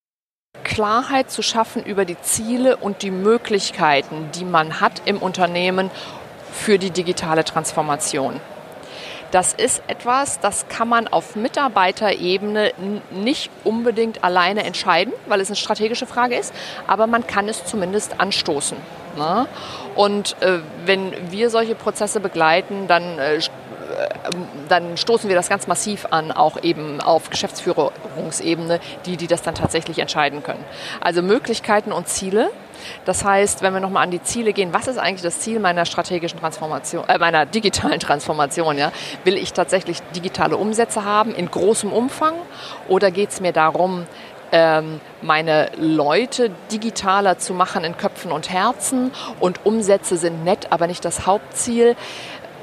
Klarheit 0.64 1.30
zu 1.32 1.44
schaffen 1.44 1.84
über 1.84 2.06
die 2.06 2.20
Ziele 2.22 2.78
und 2.78 3.04
die 3.04 3.12
Möglichkeiten, 3.12 4.30
die 4.36 4.46
man 4.46 4.82
hat 4.82 5.04
im 5.06 5.18
Unternehmen 5.18 5.92
für 6.52 6.80
die 6.80 6.92
digitale 6.92 7.44
Transformation. 7.44 8.40
Das 9.32 9.54
ist 9.54 9.82
etwas, 9.88 10.40
das 10.40 10.68
kann 10.70 10.88
man 10.88 11.08
auf 11.08 11.36
Mitarbeiterebene 11.36 12.72
nicht 13.12 13.50
unbedingt 13.64 14.24
alleine 14.24 14.64
entscheiden, 14.64 15.14
weil 15.28 15.42
es 15.42 15.50
eine 15.50 15.56
strategische 15.58 16.06
Frage 16.06 16.36
ist, 16.36 16.54
aber 16.88 17.08
man 17.08 17.28
kann 17.28 17.50
es 17.50 17.66
zumindest 17.66 18.20
anstoßen. 18.20 18.78
Ne? 19.18 19.48
Und 19.96 20.42
äh, 20.42 20.60
wenn 20.86 21.32
wir 21.32 21.50
solche 21.50 21.76
Prozesse 21.76 22.20
begleiten, 22.20 22.88
dann 22.88 23.20
äh, 23.20 23.40
dann 24.68 24.98
stoßen 24.98 25.30
wir 25.30 25.36
das 25.36 25.50
ganz 25.50 25.68
massiv 25.68 26.08
an, 26.12 26.32
auch 26.32 26.62
eben 26.62 27.02
auf 27.02 27.30
Geschäftsführungsebene, 27.30 28.80
die, 29.06 29.18
die 29.18 29.28
das 29.28 29.42
dann 29.42 29.56
tatsächlich 29.56 30.00
entscheiden 30.00 30.44
können. 30.44 30.64
Also 31.02 31.22
Möglichkeiten 31.22 31.92
und 31.92 32.08
Ziele. 32.08 32.50
Das 33.06 33.24
heißt, 33.24 33.62
wenn 33.62 33.74
wir 33.74 33.80
nochmal 33.80 34.04
an 34.04 34.12
die 34.12 34.22
Ziele 34.22 34.54
gehen, 34.54 34.74
was 34.74 34.88
ist 34.88 34.98
eigentlich 34.98 35.22
das 35.22 35.40
Ziel 35.40 35.60
meiner 35.60 35.86
strategischen 35.86 36.40
Transformation, 36.40 37.08
äh, 37.08 37.18
meiner 37.18 37.46
digitalen 37.46 38.00
Transformation? 38.00 38.78
Ja? 38.78 38.92
Will 39.24 39.38
ich 39.38 39.54
tatsächlich 39.54 40.02
digitale 40.16 40.58
Umsätze 40.58 41.06
haben 41.06 41.34
in 41.34 41.50
großem 41.50 41.92
Umfang 41.92 42.34
oder 42.88 43.12
geht 43.12 43.30
es 43.30 43.42
mir 43.42 43.54
darum, 43.54 44.06
ähm, 44.52 45.02
meine 45.22 45.70
Leute 45.78 46.52
digitaler 46.72 47.38
zu 47.38 47.54
machen 47.54 47.84
in 47.84 47.98
Köpfen 47.98 48.32
und 48.32 48.50
Herzen 48.50 49.12
und 49.40 49.66
Umsätze 49.66 50.18
sind 50.18 50.44
nett, 50.44 50.72
aber 50.72 50.88
nicht 50.88 51.04
das 51.04 51.26
Hauptziel. 51.26 51.96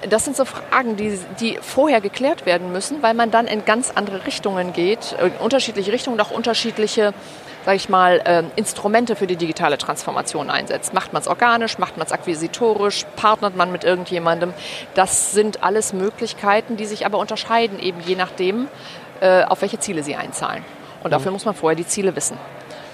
Das 0.09 0.25
sind 0.25 0.37
so 0.37 0.45
Fragen, 0.45 0.97
die, 0.97 1.19
die 1.41 1.59
vorher 1.61 2.01
geklärt 2.01 2.47
werden 2.47 2.73
müssen, 2.73 3.03
weil 3.03 3.15
man 3.15 3.31
dann 3.31 3.47
in 3.47 3.65
ganz 3.65 3.91
andere 3.95 4.27
Richtungen 4.27 4.73
geht, 4.73 5.17
in 5.21 5.33
unterschiedliche 5.43 5.93
Richtungen, 5.93 6.21
auch 6.21 6.31
unterschiedliche 6.31 7.15
sage 7.65 7.77
ich 7.77 7.89
mal, 7.89 8.21
äh, 8.25 8.43
Instrumente 8.57 9.17
für 9.17 9.27
die 9.27 9.37
digitale 9.37 9.79
Transformation 9.79 10.51
einsetzt. 10.51 10.93
Macht 10.93 11.13
man 11.13 11.23
es 11.23 11.29
organisch, 11.29 11.79
macht 11.79 11.97
man 11.97 12.07
es 12.07 12.13
akquisitorisch, 12.13 13.07
partnert 13.17 13.57
man 13.57 13.73
mit 13.73 13.85
irgendjemandem. 13.85 14.53
Das 14.95 15.33
sind 15.33 15.63
alles 15.63 15.93
Möglichkeiten, 15.93 16.77
die 16.77 16.87
sich 16.87 17.07
aber 17.07 17.19
unterscheiden, 17.19 17.79
eben 17.79 18.01
je 18.05 18.17
nachdem, 18.17 18.69
äh, 19.21 19.45
auf 19.45 19.63
welche 19.63 19.79
Ziele 19.79 20.03
sie 20.03 20.17
einzahlen. 20.17 20.65
Und 21.03 21.13
dafür 21.13 21.33
muss 21.33 21.45
man 21.45 21.55
vorher 21.55 21.77
die 21.77 21.87
Ziele 21.87 22.17
wissen. 22.17 22.39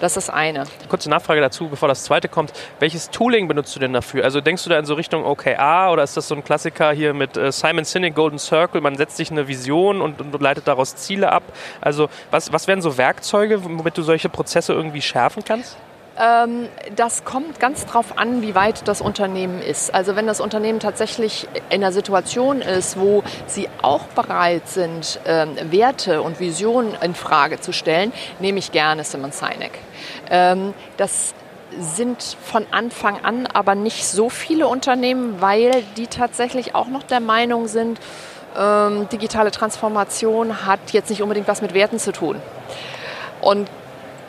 Das 0.00 0.16
ist 0.16 0.30
eine. 0.30 0.64
Kurze 0.88 1.11
Nachfrage 1.11 1.42
dazu, 1.42 1.69
bevor 1.69 1.87
das 1.87 2.04
zweite 2.04 2.28
kommt. 2.28 2.52
Welches 2.78 3.11
Tooling 3.11 3.49
benutzt 3.49 3.76
du 3.76 3.80
denn 3.80 3.92
dafür? 3.92 4.25
Also 4.25 4.40
denkst 4.40 4.64
du 4.64 4.71
da 4.71 4.78
in 4.78 4.87
so 4.87 4.95
Richtung 4.95 5.25
OKR 5.25 5.90
oder 5.92 6.02
ist 6.02 6.16
das 6.16 6.26
so 6.26 6.35
ein 6.35 6.42
Klassiker 6.42 6.92
hier 6.92 7.12
mit 7.12 7.37
äh, 7.37 7.52
Simon 7.52 7.85
Sinek 7.85 8.14
Golden 8.14 8.38
Circle? 8.38 8.80
Man 8.80 8.97
setzt 8.97 9.19
sich 9.19 9.30
eine 9.30 9.47
Vision 9.47 10.00
und, 10.00 10.21
und 10.21 10.40
leitet 10.40 10.66
daraus 10.66 10.97
Ziele 10.97 11.30
ab. 11.30 11.42
Also 11.83 12.09
was, 12.30 12.50
was 12.50 12.66
wären 12.66 12.80
so 12.80 12.97
Werkzeuge, 12.97 13.62
womit 13.62 13.99
du 13.99 14.02
solche 14.02 14.30
Prozesse 14.30 14.73
irgendwie 14.73 15.02
schärfen 15.02 15.45
kannst? 15.45 15.76
Ähm, 16.20 16.68
das 16.94 17.24
kommt 17.24 17.58
ganz 17.60 17.86
darauf 17.86 18.18
an, 18.18 18.42
wie 18.42 18.54
weit 18.54 18.86
das 18.86 19.00
Unternehmen 19.00 19.62
ist. 19.62 19.94
Also 19.94 20.16
wenn 20.16 20.26
das 20.26 20.40
Unternehmen 20.40 20.78
tatsächlich 20.78 21.48
in 21.70 21.82
einer 21.82 21.92
Situation 21.92 22.60
ist, 22.60 23.00
wo 23.00 23.22
sie 23.46 23.68
auch 23.80 24.04
bereit 24.08 24.68
sind, 24.68 25.18
ähm, 25.24 25.56
Werte 25.70 26.20
und 26.20 26.38
Visionen 26.38 26.94
in 27.00 27.14
Frage 27.14 27.60
zu 27.60 27.72
stellen, 27.72 28.12
nehme 28.38 28.58
ich 28.58 28.70
gerne 28.70 29.02
Simon 29.04 29.32
Sinek. 29.32 29.72
Ähm, 30.30 30.74
das 30.98 31.34
sind 31.78 32.36
von 32.42 32.66
Anfang 32.72 33.24
an 33.24 33.46
aber 33.46 33.76
nicht 33.76 34.04
so 34.04 34.28
viele 34.28 34.66
Unternehmen, 34.66 35.40
weil 35.40 35.84
die 35.96 36.08
tatsächlich 36.08 36.74
auch 36.74 36.88
noch 36.88 37.04
der 37.04 37.20
Meinung 37.20 37.68
sind, 37.68 38.00
digitale 39.12 39.52
Transformation 39.52 40.66
hat 40.66 40.80
jetzt 40.90 41.10
nicht 41.10 41.22
unbedingt 41.22 41.46
was 41.46 41.62
mit 41.62 41.72
Werten 41.72 42.00
zu 42.00 42.10
tun. 42.10 42.42
Und 43.40 43.70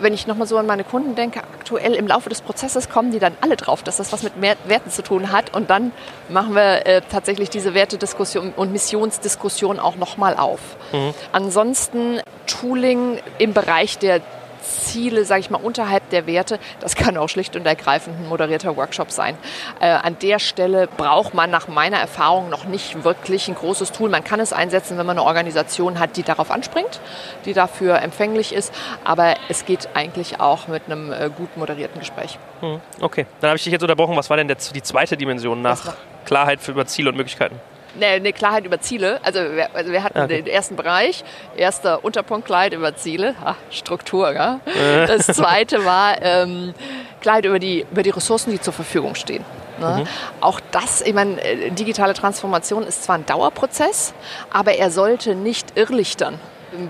wenn 0.01 0.13
ich 0.13 0.27
nochmal 0.27 0.47
so 0.47 0.57
an 0.57 0.65
meine 0.65 0.83
Kunden 0.83 1.15
denke, 1.15 1.39
aktuell 1.39 1.93
im 1.93 2.07
Laufe 2.07 2.29
des 2.29 2.41
Prozesses 2.41 2.89
kommen 2.89 3.11
die 3.11 3.19
dann 3.19 3.33
alle 3.41 3.55
drauf, 3.55 3.83
dass 3.83 3.97
das 3.97 4.11
was 4.11 4.23
mit 4.23 4.33
Werten 4.41 4.89
zu 4.89 5.03
tun 5.03 5.31
hat. 5.31 5.53
Und 5.53 5.69
dann 5.69 5.91
machen 6.29 6.55
wir 6.55 6.85
äh, 6.85 7.01
tatsächlich 7.09 7.49
diese 7.49 7.73
Wertediskussion 7.73 8.53
und 8.55 8.71
Missionsdiskussion 8.71 9.79
auch 9.79 9.95
nochmal 9.95 10.35
auf. 10.35 10.59
Mhm. 10.91 11.13
Ansonsten 11.31 12.21
Tooling 12.47 13.19
im 13.37 13.53
Bereich 13.53 13.97
der 13.97 14.21
Ziele, 14.61 15.25
sage 15.25 15.41
ich 15.41 15.49
mal, 15.49 15.57
unterhalb 15.57 16.09
der 16.09 16.27
Werte, 16.27 16.59
das 16.79 16.95
kann 16.95 17.17
auch 17.17 17.27
schlicht 17.27 17.55
und 17.55 17.65
ergreifend 17.65 18.19
ein 18.19 18.29
moderierter 18.29 18.75
Workshop 18.77 19.11
sein. 19.11 19.37
Äh, 19.79 19.87
an 19.87 20.17
der 20.21 20.39
Stelle 20.39 20.87
braucht 20.87 21.33
man 21.33 21.49
nach 21.49 21.67
meiner 21.67 21.97
Erfahrung 21.97 22.49
noch 22.49 22.65
nicht 22.65 23.03
wirklich 23.03 23.47
ein 23.47 23.55
großes 23.55 23.91
Tool. 23.91 24.09
Man 24.09 24.23
kann 24.23 24.39
es 24.39 24.53
einsetzen, 24.53 24.97
wenn 24.97 25.05
man 25.05 25.17
eine 25.17 25.25
Organisation 25.25 25.99
hat, 25.99 26.17
die 26.17 26.23
darauf 26.23 26.51
anspringt, 26.51 26.99
die 27.45 27.53
dafür 27.53 28.01
empfänglich 28.01 28.53
ist. 28.53 28.73
Aber 29.03 29.35
es 29.49 29.65
geht 29.65 29.89
eigentlich 29.93 30.39
auch 30.39 30.67
mit 30.67 30.83
einem 30.85 31.11
äh, 31.11 31.29
gut 31.35 31.57
moderierten 31.57 31.99
Gespräch. 31.99 32.37
Hm, 32.61 32.79
okay, 32.99 33.25
dann 33.41 33.49
habe 33.49 33.57
ich 33.57 33.63
dich 33.63 33.73
jetzt 33.73 33.81
unterbrochen. 33.81 34.15
Was 34.15 34.29
war 34.29 34.37
denn 34.37 34.47
der, 34.47 34.57
die 34.73 34.83
zweite 34.83 35.17
Dimension 35.17 35.61
nach 35.61 35.95
Klarheit 36.25 36.61
für 36.61 36.71
über 36.71 36.85
Ziele 36.85 37.09
und 37.09 37.17
Möglichkeiten? 37.17 37.59
Eine 37.99 38.33
Klarheit 38.33 38.65
über 38.65 38.79
Ziele. 38.79 39.19
Also 39.23 39.39
wir, 39.39 39.75
also 39.75 39.91
wir 39.91 40.03
hatten 40.03 40.19
okay. 40.19 40.41
den 40.41 40.47
ersten 40.47 40.75
Bereich, 40.75 41.23
erster 41.55 42.03
Unterpunkt 42.03 42.45
Klarheit 42.45 42.73
über 42.73 42.95
Ziele, 42.95 43.35
ha, 43.43 43.55
Struktur. 43.69 44.33
Ja? 44.33 44.59
Das 45.07 45.27
zweite 45.27 45.85
war 45.85 46.21
ähm, 46.21 46.73
Klarheit 47.21 47.45
über 47.45 47.59
die, 47.59 47.85
über 47.91 48.03
die 48.03 48.11
Ressourcen, 48.11 48.51
die 48.51 48.61
zur 48.61 48.73
Verfügung 48.73 49.15
stehen. 49.15 49.43
Ne? 49.79 50.01
Mhm. 50.01 50.07
Auch 50.41 50.59
das, 50.71 51.01
ich 51.01 51.13
meine, 51.13 51.41
äh, 51.43 51.71
digitale 51.71 52.13
Transformation 52.13 52.83
ist 52.83 53.03
zwar 53.03 53.17
ein 53.17 53.25
Dauerprozess, 53.25 54.13
aber 54.51 54.75
er 54.75 54.91
sollte 54.91 55.35
nicht 55.35 55.77
irrlichtern 55.77 56.39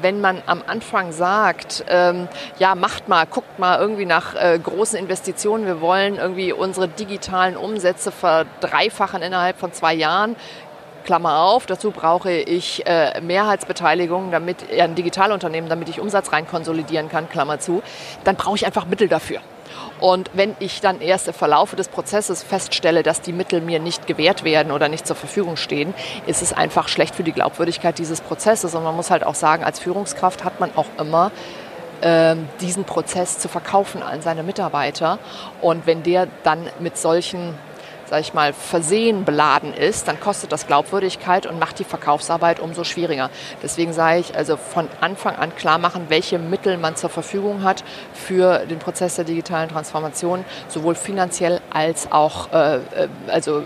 wenn 0.02 0.22
man 0.22 0.42
am 0.46 0.62
Anfang 0.68 1.12
sagt, 1.12 1.86
ähm, 1.88 2.28
ja, 2.60 2.76
macht 2.76 3.08
mal, 3.10 3.26
guckt 3.26 3.60
mal 3.60 3.80
irgendwie 3.80 4.06
nach 4.06 4.36
äh, 4.36 4.60
großen 4.60 4.98
Investitionen, 4.98 5.66
wir 5.66 5.82
wollen 5.82 6.18
irgendwie 6.18 6.54
unsere 6.54 6.88
digitalen 6.88 7.58
Umsätze 7.58 8.12
verdreifachen 8.12 9.22
innerhalb 9.22 9.58
von 9.58 9.74
zwei 9.74 9.94
Jahren, 9.94 10.36
Klammer 11.02 11.40
auf, 11.40 11.66
dazu 11.66 11.92
brauche 11.92 12.32
ich 12.32 12.86
äh, 12.86 13.20
Mehrheitsbeteiligung 13.22 14.32
damit, 14.32 14.72
äh, 14.72 14.82
ein 14.82 14.96
Digitalunternehmen, 14.96 15.70
damit 15.70 15.90
ich 15.90 16.00
Umsatz 16.00 16.32
rein 16.32 16.48
konsolidieren 16.48 17.10
kann, 17.10 17.30
Klammer 17.30 17.60
zu, 17.60 17.82
dann 18.24 18.36
brauche 18.36 18.56
ich 18.56 18.66
einfach 18.66 18.86
Mittel 18.86 19.08
dafür. 19.08 19.42
Und 20.00 20.32
wenn 20.34 20.56
ich 20.60 20.82
dann 20.82 21.00
erst 21.00 21.28
im 21.28 21.34
Verlauf 21.34 21.76
des 21.76 21.88
Prozesses 21.88 22.44
feststelle, 22.44 23.04
dass 23.04 23.22
die 23.22 23.34
Mittel 23.34 23.62
mir 23.62 23.80
nicht 23.80 24.08
gewährt 24.08 24.44
werden 24.44 24.72
oder 24.72 24.90
nicht 24.90 25.06
zur 25.06 25.16
Verfügung 25.16 25.58
stehen, 25.58 25.94
ist 26.26 26.42
es 26.42 26.54
einfach 26.54 26.88
schlecht 26.88 27.16
für 27.16 27.24
die 27.24 27.32
Glaubwürdigkeit 27.32 27.98
dieses 27.98 28.22
Prozesses. 28.22 28.74
Und 28.76 28.84
man 28.84 28.96
muss 28.96 29.12
halt 29.12 29.24
auch 29.24 29.36
sagen, 29.36 29.64
als 29.64 29.80
Führungskraft 29.80 30.44
hat 30.44 30.60
man 30.60 30.72
auch 30.76 30.88
immer 30.98 31.32
ähm, 32.02 32.50
diesen 32.60 32.84
Prozess 32.84 33.38
zu 33.38 33.48
verkaufen 33.48 34.02
an 34.02 34.22
seine 34.22 34.42
Mitarbeiter. 34.44 35.20
Und 35.62 35.86
wenn 35.86 36.02
der 36.04 36.28
dann 36.44 36.68
mit 36.80 36.98
solchen 36.98 37.54
sag 38.12 38.20
ich 38.20 38.34
mal, 38.34 38.52
versehen 38.52 39.24
beladen 39.24 39.74
ist, 39.74 40.10
dann 40.10 40.20
kostet 40.20 40.52
das 40.52 40.68
Glaubwürdigkeit 40.68 41.46
und 41.46 41.60
macht 41.60 41.80
die 41.80 41.86
Verkaufsarbeit 41.86 42.60
umso 42.60 42.84
schwieriger. 42.84 43.30
Deswegen 43.64 43.94
sage 43.94 44.20
ich 44.20 44.36
also 44.36 44.58
von 44.58 44.90
Anfang 45.00 45.38
an 45.38 45.56
klar 45.56 45.78
machen, 45.78 46.08
welche 46.10 46.38
Mittel 46.38 46.78
man 46.78 46.98
zur 46.98 47.10
Verfügung 47.10 47.64
hat 47.64 47.86
für 48.14 48.66
den 48.66 48.80
Prozess 48.80 49.16
der 49.16 49.24
digitalen 49.24 49.70
Transformation, 49.70 50.44
sowohl 50.68 50.96
finanziell 50.96 51.62
als 51.70 52.12
auch 52.12 52.52
äh, 52.52 52.76
äh 52.76 52.82
also 53.30 53.64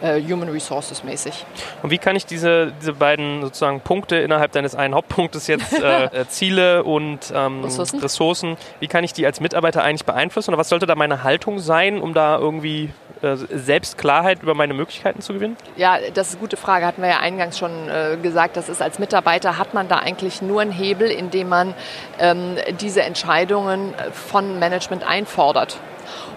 äh, 0.00 0.22
Human 0.22 0.48
Resources 0.48 1.02
mäßig. 1.02 1.44
Und 1.82 1.90
wie 1.90 1.98
kann 1.98 2.14
ich 2.14 2.24
diese, 2.24 2.72
diese 2.80 2.92
beiden 2.92 3.42
sozusagen 3.42 3.80
Punkte 3.80 4.14
innerhalb 4.14 4.52
deines 4.52 4.76
einen 4.76 4.94
Hauptpunktes 4.94 5.48
jetzt 5.48 5.72
äh, 5.72 6.04
äh, 6.20 6.28
Ziele 6.28 6.84
und 6.84 7.32
ähm, 7.34 7.64
Ressourcen? 7.64 7.98
Ressourcen, 7.98 8.56
wie 8.78 8.86
kann 8.86 9.02
ich 9.02 9.12
die 9.12 9.26
als 9.26 9.40
Mitarbeiter 9.40 9.82
eigentlich 9.82 10.04
beeinflussen 10.04 10.50
oder 10.50 10.58
was 10.58 10.68
sollte 10.68 10.86
da 10.86 10.94
meine 10.94 11.24
Haltung 11.24 11.58
sein, 11.58 12.00
um 12.00 12.14
da 12.14 12.38
irgendwie 12.38 12.90
selbst 13.20 13.98
Klarheit 13.98 14.42
über 14.42 14.54
meine 14.54 14.74
Möglichkeiten 14.74 15.20
zu 15.20 15.34
gewinnen? 15.34 15.56
Ja, 15.76 15.98
das 16.14 16.28
ist 16.28 16.34
eine 16.34 16.40
gute 16.40 16.56
Frage. 16.56 16.86
Hatten 16.86 17.02
wir 17.02 17.08
ja 17.08 17.18
eingangs 17.20 17.58
schon 17.58 17.88
äh, 17.88 18.16
gesagt. 18.22 18.56
Das 18.56 18.68
ist 18.68 18.82
als 18.82 18.98
Mitarbeiter 18.98 19.58
hat 19.58 19.74
man 19.74 19.88
da 19.88 19.96
eigentlich 19.96 20.42
nur 20.42 20.60
einen 20.60 20.72
Hebel, 20.72 21.10
indem 21.10 21.48
man 21.48 21.74
ähm, 22.18 22.56
diese 22.80 23.02
Entscheidungen 23.02 23.94
von 24.12 24.58
Management 24.58 25.06
einfordert. 25.06 25.78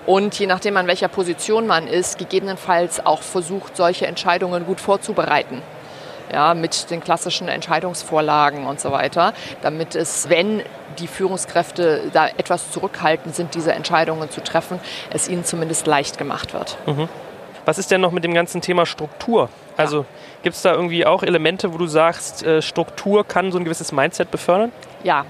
Und 0.05 0.37
je 0.39 0.47
nachdem, 0.47 0.77
an 0.77 0.87
welcher 0.87 1.07
Position 1.07 1.67
man 1.67 1.87
ist, 1.87 2.17
gegebenenfalls 2.17 3.05
auch 3.05 3.21
versucht, 3.21 3.77
solche 3.77 4.07
Entscheidungen 4.07 4.65
gut 4.65 4.81
vorzubereiten 4.81 5.61
ja, 6.31 6.53
mit 6.53 6.89
den 6.89 7.01
klassischen 7.01 7.47
Entscheidungsvorlagen 7.47 8.65
und 8.65 8.79
so 8.79 8.91
weiter, 8.91 9.33
damit 9.61 9.95
es, 9.95 10.29
wenn 10.29 10.63
die 10.99 11.07
Führungskräfte 11.07 12.09
da 12.13 12.27
etwas 12.27 12.71
zurückhaltend 12.71 13.35
sind, 13.35 13.55
diese 13.55 13.73
Entscheidungen 13.73 14.29
zu 14.29 14.41
treffen, 14.41 14.79
es 15.09 15.27
ihnen 15.27 15.43
zumindest 15.43 15.87
leicht 15.87 16.17
gemacht 16.17 16.53
wird. 16.53 16.77
Mhm. 16.85 17.07
Was 17.65 17.77
ist 17.77 17.91
denn 17.91 18.01
noch 18.01 18.11
mit 18.11 18.23
dem 18.23 18.33
ganzen 18.33 18.61
Thema 18.61 18.85
Struktur? 18.85 19.49
Also 19.77 19.99
ja. 19.99 20.05
gibt 20.43 20.55
es 20.55 20.61
da 20.61 20.73
irgendwie 20.73 21.05
auch 21.05 21.23
Elemente, 21.23 21.73
wo 21.73 21.77
du 21.77 21.85
sagst, 21.85 22.43
äh, 22.43 22.61
Struktur 22.61 23.25
kann 23.25 23.51
so 23.51 23.57
ein 23.57 23.63
gewisses 23.63 23.91
Mindset 23.91 24.31
befördern? 24.31 24.71
Ja, 25.03 25.25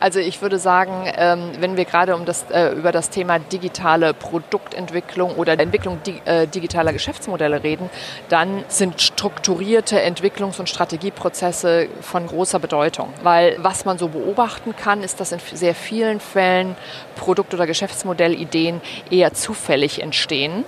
also 0.00 0.20
ich 0.20 0.42
würde 0.42 0.58
sagen, 0.58 1.10
ähm, 1.16 1.52
wenn 1.58 1.76
wir 1.76 1.86
gerade 1.86 2.14
um 2.14 2.26
das, 2.26 2.44
äh, 2.50 2.72
über 2.72 2.92
das 2.92 3.08
Thema 3.08 3.38
digitale 3.38 4.12
Produktentwicklung 4.12 5.36
oder 5.36 5.58
Entwicklung 5.58 5.98
äh, 6.26 6.46
digitaler 6.46 6.92
Geschäftsmodelle 6.92 7.62
reden, 7.62 7.88
dann 8.28 8.64
sind 8.68 9.00
strukturierte 9.00 9.98
Entwicklungs- 10.00 10.60
und 10.60 10.68
Strategieprozesse 10.68 11.88
von 12.02 12.26
großer 12.26 12.58
Bedeutung. 12.58 13.08
Weil 13.22 13.56
was 13.60 13.86
man 13.86 13.96
so 13.96 14.08
beobachten 14.08 14.76
kann, 14.76 15.02
ist, 15.02 15.20
dass 15.20 15.32
in 15.32 15.40
sehr 15.52 15.74
vielen 15.74 16.20
Fällen 16.20 16.76
Produkt- 17.16 17.54
oder 17.54 17.66
Geschäftsmodellideen 17.66 18.82
eher 19.10 19.32
zufällig 19.32 20.02
entstehen. 20.02 20.64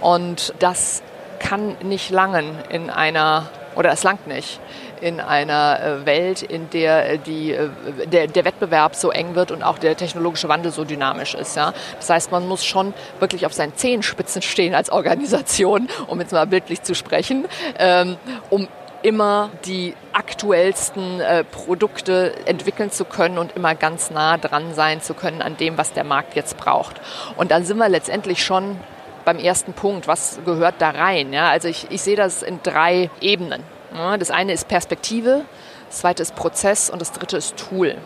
Und 0.00 0.54
das 0.58 1.02
kann 1.38 1.76
nicht 1.82 2.10
langen 2.10 2.58
in 2.68 2.90
einer, 2.90 3.48
oder 3.76 3.92
es 3.92 4.02
langt 4.02 4.26
nicht 4.26 4.58
in 5.00 5.20
einer 5.20 5.80
äh, 5.80 6.06
Welt, 6.06 6.42
in 6.42 6.70
der, 6.70 7.10
äh, 7.10 7.18
die, 7.18 7.52
äh, 7.52 7.68
der, 8.06 8.26
der 8.26 8.44
Wettbewerb 8.44 8.94
so 8.94 9.10
eng 9.10 9.34
wird 9.34 9.50
und 9.50 9.62
auch 9.62 9.78
der 9.78 9.96
technologische 9.96 10.48
Wandel 10.48 10.72
so 10.72 10.84
dynamisch 10.84 11.34
ist. 11.34 11.56
Ja? 11.56 11.72
Das 11.96 12.10
heißt, 12.10 12.32
man 12.32 12.46
muss 12.46 12.64
schon 12.64 12.94
wirklich 13.20 13.46
auf 13.46 13.52
seinen 13.52 13.74
Zehenspitzen 13.76 14.42
stehen 14.42 14.74
als 14.74 14.90
Organisation, 14.90 15.88
um 16.06 16.20
jetzt 16.20 16.32
mal 16.32 16.46
bildlich 16.46 16.82
zu 16.82 16.94
sprechen, 16.94 17.46
ähm, 17.78 18.16
um 18.50 18.68
immer 19.02 19.50
die 19.64 19.94
aktuellsten 20.12 21.20
äh, 21.20 21.44
Produkte 21.44 22.34
entwickeln 22.46 22.90
zu 22.90 23.04
können 23.04 23.38
und 23.38 23.54
immer 23.54 23.74
ganz 23.74 24.10
nah 24.10 24.36
dran 24.36 24.74
sein 24.74 25.00
zu 25.00 25.14
können 25.14 25.42
an 25.42 25.56
dem, 25.56 25.78
was 25.78 25.92
der 25.92 26.04
Markt 26.04 26.34
jetzt 26.34 26.56
braucht. 26.56 27.00
Und 27.36 27.50
dann 27.50 27.64
sind 27.64 27.76
wir 27.78 27.88
letztendlich 27.88 28.44
schon 28.44 28.76
beim 29.24 29.38
ersten 29.38 29.74
Punkt. 29.74 30.08
Was 30.08 30.40
gehört 30.44 30.76
da 30.78 30.90
rein? 30.90 31.32
Ja, 31.32 31.50
also 31.50 31.68
ich, 31.68 31.86
ich 31.90 32.02
sehe 32.02 32.16
das 32.16 32.42
in 32.42 32.60
drei 32.62 33.10
Ebenen. 33.20 33.62
Das 33.96 34.30
eine 34.30 34.52
ist 34.52 34.68
Perspektive, 34.68 35.46
das 35.88 36.00
zweite 36.00 36.22
ist 36.22 36.36
Prozess 36.36 36.90
und 36.90 37.00
das 37.00 37.12
dritte 37.12 37.38
ist 37.38 37.56
Tool. 37.56 37.96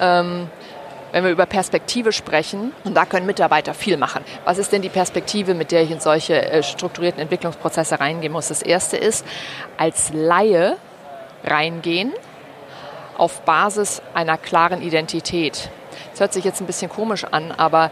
Ähm, 0.00 0.48
wenn 1.12 1.24
wir 1.24 1.30
über 1.30 1.46
Perspektive 1.46 2.12
sprechen, 2.12 2.72
und 2.84 2.94
da 2.94 3.04
können 3.04 3.26
Mitarbeiter 3.26 3.74
viel 3.74 3.96
machen. 3.96 4.24
Was 4.44 4.58
ist 4.58 4.72
denn 4.72 4.82
die 4.82 4.88
Perspektive, 4.88 5.54
mit 5.54 5.70
der 5.72 5.82
ich 5.82 5.90
in 5.90 6.00
solche 6.00 6.40
äh, 6.40 6.62
strukturierten 6.62 7.20
Entwicklungsprozesse 7.20 8.00
reingehen 8.00 8.32
muss? 8.32 8.48
Das 8.48 8.62
erste 8.62 8.96
ist, 8.96 9.24
als 9.76 10.12
Laie 10.12 10.76
reingehen 11.44 12.12
auf 13.16 13.42
Basis 13.42 14.02
einer 14.14 14.36
klaren 14.36 14.82
Identität. 14.82 15.70
Das 16.10 16.20
hört 16.20 16.32
sich 16.32 16.44
jetzt 16.44 16.60
ein 16.60 16.66
bisschen 16.66 16.90
komisch 16.90 17.24
an, 17.24 17.52
aber 17.52 17.90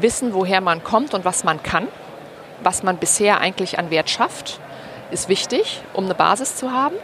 wissen, 0.00 0.34
woher 0.34 0.60
man 0.60 0.84
kommt 0.84 1.14
und 1.14 1.24
was 1.24 1.44
man 1.44 1.62
kann, 1.62 1.88
was 2.62 2.82
man 2.82 2.98
bisher 2.98 3.40
eigentlich 3.40 3.78
an 3.78 3.90
Wert 3.90 4.10
schafft 4.10 4.60
ist 5.12 5.28
wichtig, 5.28 5.82
um 5.92 6.04
eine 6.04 6.14
Basis 6.14 6.56
zu 6.56 6.72
haben, 6.72 6.96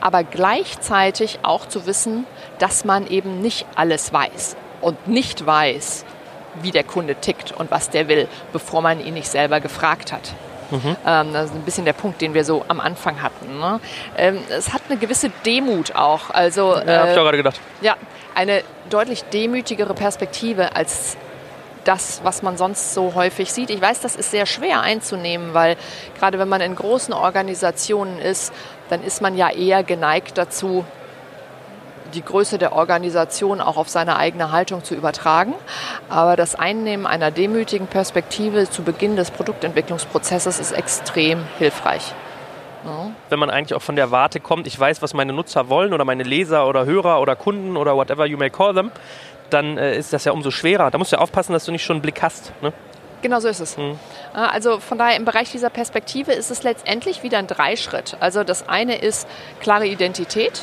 aber 0.00 0.24
gleichzeitig 0.24 1.38
auch 1.42 1.66
zu 1.66 1.86
wissen, 1.86 2.26
dass 2.58 2.84
man 2.84 3.06
eben 3.06 3.40
nicht 3.40 3.66
alles 3.74 4.12
weiß 4.12 4.56
und 4.80 5.08
nicht 5.08 5.46
weiß, 5.46 6.04
wie 6.62 6.70
der 6.70 6.84
Kunde 6.84 7.14
tickt 7.16 7.52
und 7.52 7.70
was 7.70 7.90
der 7.90 8.08
will, 8.08 8.28
bevor 8.52 8.82
man 8.82 9.04
ihn 9.04 9.14
nicht 9.14 9.28
selber 9.28 9.60
gefragt 9.60 10.12
hat. 10.12 10.34
Mhm. 10.70 10.96
Ähm, 11.06 11.32
das 11.32 11.46
ist 11.46 11.54
ein 11.54 11.62
bisschen 11.62 11.84
der 11.84 11.92
Punkt, 11.92 12.20
den 12.20 12.34
wir 12.34 12.44
so 12.44 12.64
am 12.68 12.80
Anfang 12.80 13.22
hatten. 13.22 13.58
Ne? 13.58 13.80
Ähm, 14.16 14.38
es 14.48 14.72
hat 14.72 14.82
eine 14.88 14.98
gewisse 14.98 15.30
Demut 15.44 15.94
auch. 15.94 16.30
Also, 16.30 16.74
ja, 16.74 16.82
äh, 16.82 16.98
habe 16.98 17.10
ich 17.12 17.18
auch 17.18 17.22
gerade 17.22 17.36
gedacht. 17.36 17.60
Ja, 17.80 17.96
eine 18.34 18.62
deutlich 18.90 19.24
demütigere 19.24 19.94
Perspektive 19.94 20.74
als 20.76 21.16
das, 21.84 22.20
was 22.24 22.42
man 22.42 22.56
sonst 22.56 22.94
so 22.94 23.14
häufig 23.14 23.52
sieht. 23.52 23.70
Ich 23.70 23.80
weiß, 23.80 24.00
das 24.00 24.16
ist 24.16 24.30
sehr 24.30 24.46
schwer 24.46 24.80
einzunehmen, 24.80 25.54
weil 25.54 25.76
gerade 26.18 26.38
wenn 26.38 26.48
man 26.48 26.60
in 26.60 26.74
großen 26.74 27.14
Organisationen 27.14 28.18
ist, 28.18 28.52
dann 28.88 29.02
ist 29.02 29.22
man 29.22 29.36
ja 29.36 29.50
eher 29.50 29.82
geneigt 29.82 30.38
dazu, 30.38 30.84
die 32.14 32.22
Größe 32.22 32.58
der 32.58 32.72
Organisation 32.72 33.60
auch 33.60 33.76
auf 33.76 33.88
seine 33.88 34.16
eigene 34.16 34.52
Haltung 34.52 34.84
zu 34.84 34.94
übertragen. 34.94 35.54
Aber 36.08 36.36
das 36.36 36.54
Einnehmen 36.54 37.06
einer 37.06 37.30
demütigen 37.30 37.86
Perspektive 37.86 38.70
zu 38.70 38.82
Beginn 38.82 39.16
des 39.16 39.30
Produktentwicklungsprozesses 39.30 40.60
ist 40.60 40.72
extrem 40.72 41.44
hilfreich. 41.58 42.14
Wenn 43.30 43.38
man 43.38 43.48
eigentlich 43.48 43.74
auch 43.74 43.82
von 43.82 43.96
der 43.96 44.10
Warte 44.10 44.40
kommt, 44.40 44.66
ich 44.66 44.78
weiß, 44.78 45.00
was 45.00 45.14
meine 45.14 45.32
Nutzer 45.32 45.70
wollen 45.70 45.94
oder 45.94 46.04
meine 46.04 46.22
Leser 46.22 46.68
oder 46.68 46.84
Hörer 46.84 47.20
oder 47.20 47.34
Kunden 47.34 47.78
oder 47.78 47.96
whatever 47.96 48.26
you 48.26 48.36
may 48.36 48.50
call 48.50 48.74
them, 48.74 48.90
dann 49.54 49.78
äh, 49.78 49.96
ist 49.96 50.12
das 50.12 50.24
ja 50.24 50.32
umso 50.32 50.50
schwerer. 50.50 50.90
Da 50.90 50.98
musst 50.98 51.12
du 51.12 51.16
ja 51.16 51.22
aufpassen, 51.22 51.52
dass 51.52 51.64
du 51.64 51.72
nicht 51.72 51.84
schon 51.84 51.96
einen 51.96 52.02
Blick 52.02 52.22
hast. 52.22 52.52
Ne? 52.60 52.72
Genau 53.22 53.40
so 53.40 53.48
ist 53.48 53.60
es. 53.60 53.78
Mhm. 53.78 53.98
Also 54.34 54.80
von 54.80 54.98
daher 54.98 55.16
im 55.16 55.24
Bereich 55.24 55.50
dieser 55.50 55.70
Perspektive 55.70 56.32
ist 56.32 56.50
es 56.50 56.62
letztendlich 56.62 57.22
wieder 57.22 57.38
ein 57.38 57.46
Dreischritt. 57.46 58.18
Also 58.20 58.44
das 58.44 58.68
eine 58.68 58.98
ist 58.98 59.26
klare 59.60 59.86
Identität. 59.86 60.60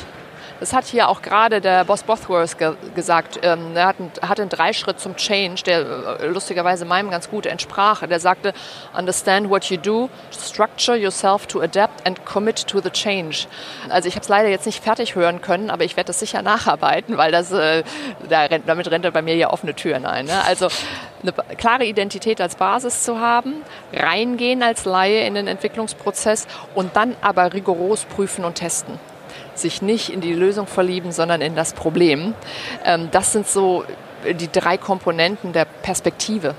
Das 0.62 0.72
hat 0.72 0.84
hier 0.84 1.08
auch 1.08 1.22
gerade 1.22 1.60
der 1.60 1.84
Boss 1.84 2.04
Bothworth 2.04 2.56
ge 2.56 2.74
gesagt. 2.94 3.40
Ähm, 3.42 3.74
er 3.74 3.86
hat 3.86 3.96
einen, 3.98 4.12
hat 4.22 4.38
einen 4.38 4.48
Dreischritt 4.48 5.00
zum 5.00 5.16
Change, 5.16 5.64
der 5.64 5.80
äh, 6.20 6.26
lustigerweise 6.26 6.84
meinem 6.84 7.10
ganz 7.10 7.28
gut 7.28 7.46
entsprach. 7.46 8.06
Der 8.06 8.20
sagte, 8.20 8.52
understand 8.96 9.50
what 9.50 9.64
you 9.64 9.76
do, 9.76 10.08
structure 10.30 10.96
yourself 10.96 11.48
to 11.48 11.60
adapt 11.60 12.06
and 12.06 12.24
commit 12.24 12.64
to 12.68 12.80
the 12.80 12.90
change. 12.90 13.48
Also 13.88 14.06
ich 14.06 14.14
habe 14.14 14.22
es 14.22 14.28
leider 14.28 14.50
jetzt 14.50 14.64
nicht 14.64 14.84
fertig 14.84 15.16
hören 15.16 15.40
können, 15.40 15.68
aber 15.68 15.82
ich 15.82 15.96
werde 15.96 16.06
das 16.06 16.20
sicher 16.20 16.42
nacharbeiten, 16.42 17.16
weil 17.16 17.32
das, 17.32 17.50
äh, 17.50 17.82
damit 18.28 18.88
rennt 18.88 19.04
er 19.04 19.10
bei 19.10 19.22
mir 19.22 19.34
ja 19.34 19.50
offene 19.50 19.74
Türen 19.74 20.06
ein. 20.06 20.26
Ne? 20.26 20.44
Also 20.44 20.68
eine 21.24 21.32
klare 21.56 21.86
Identität 21.86 22.40
als 22.40 22.54
Basis 22.54 23.02
zu 23.02 23.18
haben, 23.18 23.62
reingehen 23.92 24.62
als 24.62 24.84
Laie 24.84 25.26
in 25.26 25.34
den 25.34 25.48
Entwicklungsprozess 25.48 26.46
und 26.76 26.94
dann 26.94 27.16
aber 27.20 27.52
rigoros 27.52 28.04
prüfen 28.04 28.44
und 28.44 28.54
testen 28.54 29.00
sich 29.58 29.82
nicht 29.82 30.10
in 30.10 30.20
die 30.20 30.34
Lösung 30.34 30.66
verlieben, 30.66 31.12
sondern 31.12 31.40
in 31.40 31.54
das 31.54 31.72
Problem. 31.72 32.34
Ähm, 32.84 33.08
das 33.10 33.32
sind 33.32 33.46
so 33.46 33.84
die 34.24 34.50
drei 34.50 34.76
Komponenten 34.78 35.52
der 35.52 35.64
Perspektive 35.64 36.54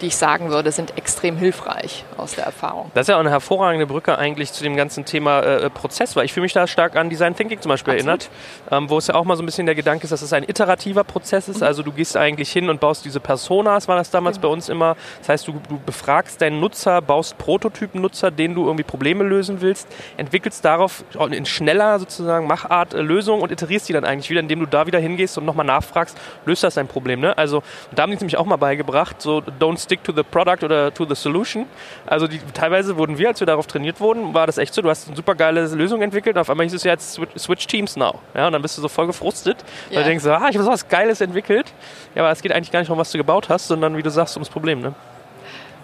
die 0.00 0.06
ich 0.06 0.16
sagen 0.16 0.50
würde, 0.50 0.72
sind 0.72 0.96
extrem 0.96 1.36
hilfreich 1.36 2.04
aus 2.16 2.34
der 2.34 2.44
Erfahrung. 2.44 2.90
Das 2.94 3.02
ist 3.02 3.08
ja 3.08 3.16
auch 3.16 3.20
eine 3.20 3.30
hervorragende 3.30 3.86
Brücke 3.86 4.18
eigentlich 4.18 4.52
zu 4.52 4.62
dem 4.62 4.76
ganzen 4.76 5.04
Thema 5.04 5.40
äh, 5.40 5.70
Prozess, 5.70 6.16
weil 6.16 6.24
ich 6.24 6.32
fühle 6.32 6.44
mich 6.44 6.52
da 6.52 6.66
stark 6.66 6.96
an 6.96 7.10
Design 7.10 7.36
Thinking 7.36 7.60
zum 7.60 7.70
Beispiel 7.70 7.94
Absolut. 7.94 8.08
erinnert, 8.08 8.30
ähm, 8.70 8.90
wo 8.90 8.98
es 8.98 9.06
ja 9.06 9.14
auch 9.14 9.24
mal 9.24 9.36
so 9.36 9.42
ein 9.42 9.46
bisschen 9.46 9.66
der 9.66 9.74
Gedanke 9.74 10.04
ist, 10.04 10.10
dass 10.10 10.22
es 10.22 10.32
ein 10.32 10.44
iterativer 10.44 11.04
Prozess 11.04 11.48
ist. 11.48 11.60
Mhm. 11.60 11.66
Also 11.66 11.82
du 11.82 11.92
gehst 11.92 12.16
eigentlich 12.16 12.50
hin 12.50 12.68
und 12.68 12.80
baust 12.80 13.04
diese 13.04 13.20
Personas, 13.20 13.88
war 13.88 13.96
das 13.96 14.10
damals 14.10 14.38
mhm. 14.38 14.42
bei 14.42 14.48
uns 14.48 14.68
immer. 14.68 14.96
Das 15.20 15.28
heißt, 15.28 15.48
du, 15.48 15.52
du 15.68 15.78
befragst 15.78 16.40
deinen 16.40 16.60
Nutzer, 16.60 17.00
baust 17.00 17.38
Prototypen-Nutzer, 17.38 18.30
denen 18.30 18.54
du 18.54 18.64
irgendwie 18.64 18.84
Probleme 18.84 19.24
lösen 19.24 19.60
willst, 19.60 19.88
entwickelst 20.16 20.64
darauf 20.64 21.04
in 21.30 21.46
schneller 21.46 21.98
sozusagen 21.98 22.46
Machart 22.46 22.94
äh, 22.94 23.00
Lösungen 23.00 23.42
und 23.42 23.52
iterierst 23.52 23.88
die 23.88 23.92
dann 23.92 24.04
eigentlich 24.04 24.30
wieder, 24.30 24.40
indem 24.40 24.60
du 24.60 24.66
da 24.66 24.86
wieder 24.86 24.98
hingehst 24.98 25.38
und 25.38 25.44
nochmal 25.44 25.66
nachfragst, 25.66 26.16
löst 26.46 26.64
das 26.64 26.74
dein 26.74 26.88
Problem. 26.88 27.20
Ne? 27.20 27.36
Also 27.36 27.62
da 27.92 28.02
haben 28.02 28.10
die 28.10 28.16
nämlich 28.16 28.36
auch 28.36 28.46
mal 28.46 28.56
beigebracht, 28.56 29.20
so 29.20 29.42
don't 29.60 29.78
stick 29.82 29.93
to 30.02 30.12
the 30.12 30.22
product 30.22 30.64
oder 30.64 30.92
to 30.92 31.04
the 31.04 31.14
solution. 31.14 31.66
Also 32.06 32.26
die, 32.26 32.40
teilweise 32.52 32.96
wurden 32.96 33.18
wir, 33.18 33.28
als 33.28 33.40
wir 33.40 33.46
darauf 33.46 33.66
trainiert 33.66 34.00
wurden, 34.00 34.34
war 34.34 34.46
das 34.46 34.58
echt 34.58 34.74
so, 34.74 34.82
du 34.82 34.90
hast 34.90 35.06
eine 35.06 35.16
super 35.16 35.34
geile 35.34 35.66
Lösung 35.66 36.02
entwickelt 36.02 36.36
und 36.36 36.40
auf 36.40 36.50
einmal 36.50 36.64
hieß 36.64 36.74
es 36.74 36.84
ja 36.84 36.92
jetzt 36.92 37.20
switch 37.38 37.66
teams 37.66 37.96
now. 37.96 38.18
Ja, 38.34 38.46
und 38.46 38.52
dann 38.52 38.62
bist 38.62 38.76
du 38.76 38.82
so 38.82 38.88
voll 38.88 39.06
gefrustet, 39.06 39.58
yeah. 39.90 39.96
weil 39.96 40.04
du 40.04 40.08
denkst, 40.10 40.26
ah, 40.26 40.48
ich 40.48 40.56
habe 40.56 40.64
so 40.64 40.70
was 40.70 40.88
Geiles 40.88 41.20
entwickelt. 41.20 41.72
Ja, 42.14 42.22
aber 42.22 42.32
es 42.32 42.42
geht 42.42 42.52
eigentlich 42.52 42.72
gar 42.72 42.80
nicht 42.80 42.90
um, 42.90 42.98
was 42.98 43.12
du 43.12 43.18
gebaut 43.18 43.48
hast, 43.48 43.68
sondern 43.68 43.96
wie 43.96 44.02
du 44.02 44.10
sagst, 44.10 44.36
ums 44.36 44.48
Problem. 44.48 44.80
Ne? 44.80 44.94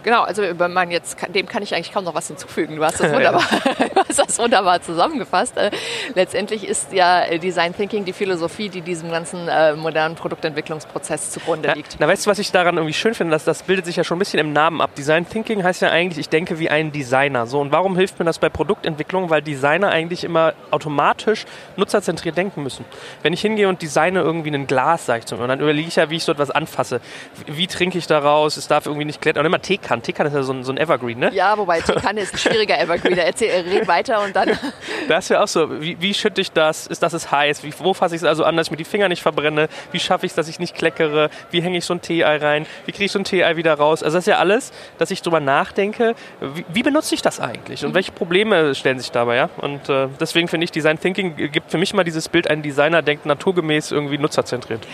Genau, 0.03 0.23
also 0.23 0.43
man 0.57 0.91
jetzt, 0.91 1.19
dem 1.35 1.47
kann 1.47 1.63
ich 1.63 1.75
eigentlich 1.75 1.93
kaum 1.93 2.05
noch 2.05 2.15
was 2.15 2.29
hinzufügen. 2.29 2.77
Du 2.77 2.85
hast 2.85 3.01
das 3.01 3.13
wunderbar, 3.13 3.43
du 3.95 4.01
hast 4.09 4.19
das 4.19 4.39
wunderbar 4.39 4.81
zusammengefasst. 4.83 5.57
Äh, 5.57 5.71
letztendlich 6.15 6.67
ist 6.67 6.93
ja 6.93 7.23
äh, 7.23 7.39
Design 7.39 7.75
Thinking 7.75 8.05
die 8.05 8.13
Philosophie, 8.13 8.69
die 8.69 8.81
diesem 8.81 9.11
ganzen 9.11 9.49
äh, 9.49 9.75
modernen 9.75 10.15
Produktentwicklungsprozess 10.15 11.31
zugrunde 11.31 11.73
liegt. 11.75 11.97
Na, 11.99 12.09
weißt 12.09 12.27
du, 12.27 12.31
was 12.31 12.39
ich 12.39 12.51
daran 12.51 12.77
irgendwie 12.77 12.95
schön 12.95 13.15
finde? 13.15 13.33
Dass 13.33 13.45
das 13.45 13.63
bildet 13.63 13.85
sich 13.85 13.97
ja 13.97 14.05
schon 14.05 14.17
ein 14.17 14.21
bisschen 14.21 14.41
im 14.41 14.53
Namen 14.53 14.81
ab. 14.81 14.95
Design 14.95 15.29
Thinking 15.29 15.63
heißt 15.63 15.83
ja 15.83 15.91
eigentlich, 15.91 16.19
ich 16.19 16.29
denke 16.29 16.59
wie 16.59 16.71
ein 16.71 16.93
Designer. 16.93 17.47
So, 17.47 17.61
und 17.61 17.73
warum 17.73 17.97
hilft 17.97 18.19
mir 18.19 18.25
das 18.25 18.39
bei 18.39 18.49
Produktentwicklung? 18.49 19.31
Weil 19.31 19.43
Designer 19.43 19.91
eigentlich 19.91 20.25
immer 20.25 20.55
automatisch 20.71 21.45
nutzerzentriert 21.77 22.37
denken 22.37 22.63
müssen. 22.63 22.85
Wenn 23.23 23.33
ich 23.33 23.41
hingehe 23.41 23.69
und 23.69 23.83
designe 23.83 24.21
irgendwie 24.21 24.51
ein 24.51 24.67
Glas, 24.67 25.07
sag 25.07 25.19
ich 25.19 25.27
zum 25.27 25.39
Beispiel, 25.39 25.49
dann 25.49 25.61
überlege 25.61 25.89
ich 25.89 25.97
ja, 25.97 26.11
wie 26.11 26.17
ich 26.17 26.25
so 26.25 26.33
etwas 26.33 26.51
anfasse. 26.51 27.01
Wie, 27.47 27.57
wie 27.59 27.67
trinke 27.67 27.99
ich 27.99 28.07
daraus? 28.07 28.57
Es 28.57 28.69
darf 28.69 28.87
irgendwie 28.87 29.05
nicht 29.05 29.21
klettern. 29.21 29.41
Und 29.41 29.47
immer 29.47 29.61
Teekanne 29.61 29.90
Teekann. 29.91 30.03
Teekann 30.03 30.27
ist 30.27 30.35
ja 30.35 30.43
so 30.43 30.53
ein, 30.53 30.65
so 30.65 30.73
ein 30.73 30.79
Evergreen, 30.79 31.19
ne? 31.19 31.31
Ja, 31.33 31.57
wobei 31.57 31.81
Teekanne 31.81 32.21
ist 32.21 32.35
ein 32.35 32.39
schwieriger 32.39 32.79
Evergreen. 32.79 33.19
Erzähl, 33.19 33.51
red 33.69 33.89
weiter 33.89 34.23
und 34.23 34.35
dann. 34.35 34.51
Das 35.09 35.29
wäre 35.31 35.43
auch 35.43 35.49
so. 35.49 35.81
Wie, 35.81 36.01
wie 36.01 36.15
schütte 36.15 36.41
ich 36.41 36.53
das? 36.53 36.87
Ist 36.87 37.03
das 37.03 37.15
ist 37.15 37.33
heiß? 37.33 37.65
Wie, 37.65 37.73
wo 37.79 37.95
fasse 37.95 38.15
ich 38.15 38.23
es 38.23 38.27
also 38.27 38.45
an, 38.45 38.57
dass 38.57 38.69
ich 38.69 38.71
mir 38.71 38.77
die 38.77 38.85
Finger 38.85 39.09
nicht 39.09 39.23
verbrenne? 39.23 39.69
Wie 39.93 39.99
schaffe 39.99 40.27
ich 40.27 40.33
es, 40.33 40.37
dass 40.37 40.47
ich 40.49 40.59
nicht 40.59 40.75
kleckere? 40.75 41.31
Wie 41.51 41.63
hänge 41.63 41.79
ich 41.79 41.85
so 41.85 41.95
ein 41.95 42.01
Tee-Ei 42.01 42.37
rein? 42.37 42.67
Wie 42.87 42.93
kriege 42.93 43.07
ich 43.07 43.13
so 43.13 43.19
ein 43.19 43.25
Tee-Ei 43.25 43.57
wieder 43.57 43.75
raus? 43.75 44.03
Also 44.03 44.19
das 44.19 44.25
ist 44.25 44.31
ja 44.31 44.39
alles, 44.39 44.73
dass 44.99 45.11
ich 45.11 45.23
drüber 45.23 45.41
nachdenke, 45.41 46.15
wie, 46.41 46.65
wie 46.69 46.83
benutze 46.83 47.15
ich 47.15 47.23
das 47.23 47.41
eigentlich? 47.41 47.85
Und 47.85 47.91
mhm. 47.91 47.95
welche 47.95 48.13
Probleme 48.13 48.75
stellen 48.75 48.99
sich 48.99 49.11
dabei, 49.11 49.37
ja? 49.37 49.51
Und 49.57 49.89
äh, 49.89 50.09
deswegen 50.21 50.49
finde 50.49 50.65
ich, 50.65 50.71
Design 50.71 51.01
Thinking 51.01 51.35
gibt 51.51 51.71
für 51.71 51.79
mich 51.79 51.93
mal 51.95 52.05
dieses 52.05 52.29
Bild, 52.29 52.49
ein 52.49 52.63
Designer 52.63 53.03
denkt 53.03 53.27
naturgemäß 53.27 53.91
irgendwie 53.91 54.19
nutzerzentriert. 54.19 54.87